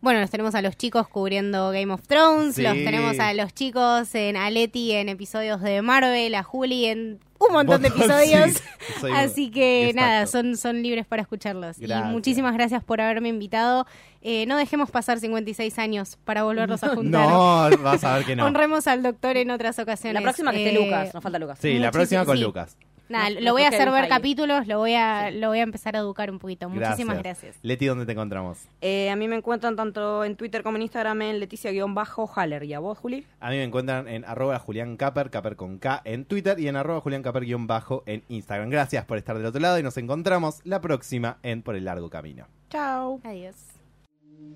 bueno, 0.00 0.20
los 0.20 0.30
tenemos 0.30 0.54
a 0.54 0.62
los 0.62 0.76
chicos 0.76 1.08
cubriendo 1.08 1.70
Game 1.70 1.92
of 1.92 2.06
Thrones, 2.06 2.54
Sí. 2.54 2.62
los 2.62 2.74
tenemos 2.74 3.18
a 3.18 3.34
los 3.34 3.52
chicos 3.52 4.14
en 4.14 4.36
Aleti 4.36 4.92
en 4.92 5.08
episodios 5.08 5.60
de 5.60 5.82
Marvel, 5.82 6.36
a 6.36 6.44
Juli 6.44 6.84
en 6.86 7.18
un 7.40 7.52
montón 7.52 7.82
de 7.82 7.88
episodios. 8.28 8.52
sí. 9.00 9.06
Así 9.12 9.50
que 9.50 9.88
Exacto. 9.88 10.00
nada, 10.00 10.26
son, 10.28 10.56
son 10.56 10.82
libres 10.84 11.04
para 11.04 11.22
escucharlos. 11.22 11.78
Gracias. 11.80 12.10
Y 12.10 12.12
muchísimas 12.12 12.54
gracias 12.54 12.84
por 12.84 13.00
haberme 13.00 13.28
invitado. 13.28 13.86
Eh, 14.22 14.46
no 14.46 14.56
dejemos 14.56 14.90
pasar 14.92 15.18
56 15.18 15.78
años 15.80 16.16
para 16.24 16.44
volverlos 16.44 16.84
a 16.84 16.88
juntar. 16.94 17.28
No, 17.28 17.68
vas 17.82 18.04
a 18.04 18.18
ver 18.18 18.24
que 18.24 18.36
no. 18.36 18.46
Honremos 18.46 18.86
al 18.86 19.02
doctor 19.02 19.36
en 19.36 19.50
otras 19.50 19.80
ocasiones. 19.80 20.14
La 20.14 20.22
próxima 20.22 20.52
que 20.52 20.64
esté 20.64 20.78
Eh, 20.80 20.84
Lucas, 20.84 21.12
nos 21.12 21.22
falta 21.24 21.40
Lucas. 21.40 21.58
Sí, 21.60 21.76
la 21.80 21.90
próxima 21.90 22.24
con 22.24 22.36
sí. 22.36 22.42
Lucas. 22.44 22.76
Nada, 23.08 23.30
Nos- 23.30 23.42
lo 23.42 23.52
voy 23.52 23.62
a 23.62 23.68
hacer 23.68 23.90
ver 23.90 24.08
capítulos, 24.08 24.66
lo 24.66 24.78
voy 24.78 24.94
a, 24.94 25.30
lo 25.30 25.48
voy 25.48 25.60
a 25.60 25.62
empezar 25.62 25.96
a 25.96 26.00
educar 26.00 26.30
un 26.30 26.38
poquito. 26.38 26.68
Muchísimas 26.68 27.18
gracias. 27.18 27.56
Leti, 27.62 27.86
¿dónde 27.86 28.04
te 28.06 28.12
encontramos? 28.12 28.58
Eh, 28.80 29.10
a 29.10 29.16
mí 29.16 29.28
me 29.28 29.36
encuentran 29.36 29.76
tanto 29.76 30.24
en 30.24 30.36
Twitter 30.36 30.62
como 30.62 30.76
en 30.76 30.82
Instagram 30.82 31.22
en 31.22 31.40
Leticia-Haller. 31.40 32.64
¿Y 32.64 32.74
a 32.74 32.78
vos, 32.78 32.98
Juli? 32.98 33.24
A 33.40 33.50
mí 33.50 33.56
me 33.56 33.64
encuentran 33.64 34.08
en 34.08 34.24
arroba 34.24 34.58
Julián 34.58 34.96
Caper, 34.96 35.30
Caper 35.30 35.56
con 35.56 35.78
K 35.78 36.02
en 36.04 36.24
Twitter 36.24 36.58
y 36.60 36.68
en 36.68 36.76
arroba 36.76 37.00
Julián 37.00 37.22
Caper 37.22 37.44
guion 37.44 37.66
bajo 37.66 38.02
en 38.06 38.22
Instagram. 38.28 38.70
Gracias 38.70 39.04
por 39.04 39.18
estar 39.18 39.36
del 39.36 39.46
otro 39.46 39.60
lado 39.60 39.78
y 39.78 39.82
nos 39.82 39.96
encontramos 39.96 40.60
la 40.64 40.80
próxima 40.80 41.38
en 41.42 41.62
Por 41.62 41.76
el 41.76 41.84
Largo 41.84 42.10
Camino. 42.10 42.46
Chao. 42.70 43.20
Adiós. 43.24 43.54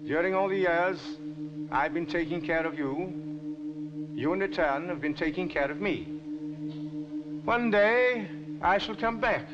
During 0.03 0.35
all 0.35 0.49
the 0.49 0.59
years 0.59 1.19
I've 1.71 1.93
been 1.95 2.07
taking 2.07 2.41
care 2.41 2.67
of 2.67 2.75
you, 2.75 3.09
you 4.15 4.33
in 4.35 4.41
return 4.41 4.89
have 4.89 5.01
been 5.01 5.15
taking 5.15 5.49
care 5.49 5.71
of 5.73 5.79
me. 5.79 6.07
One 7.45 7.71
day 7.71 8.29
I 8.63 8.79
shall 8.79 8.95
come 8.95 9.19
back. 9.19 9.49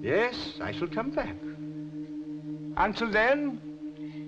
Yes, 0.00 0.58
I 0.60 0.72
shall 0.72 0.88
come 0.88 1.10
back. 1.10 1.36
Until 2.76 3.10
then, 3.10 3.60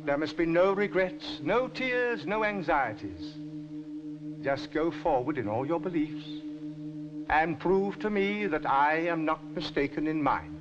there 0.04 0.18
must 0.18 0.36
be 0.36 0.46
no 0.46 0.72
regrets, 0.72 1.40
no 1.42 1.66
tears, 1.66 2.24
no 2.24 2.44
anxieties. 2.44 3.34
Just 4.42 4.70
go 4.70 4.90
forward 4.90 5.38
in 5.38 5.48
all 5.48 5.66
your 5.66 5.80
beliefs 5.80 6.26
and 7.28 7.58
prove 7.58 7.98
to 8.00 8.10
me 8.10 8.46
that 8.46 8.68
I 8.68 9.06
am 9.06 9.24
not 9.24 9.42
mistaken 9.54 10.06
in 10.06 10.22
mine. 10.22 10.53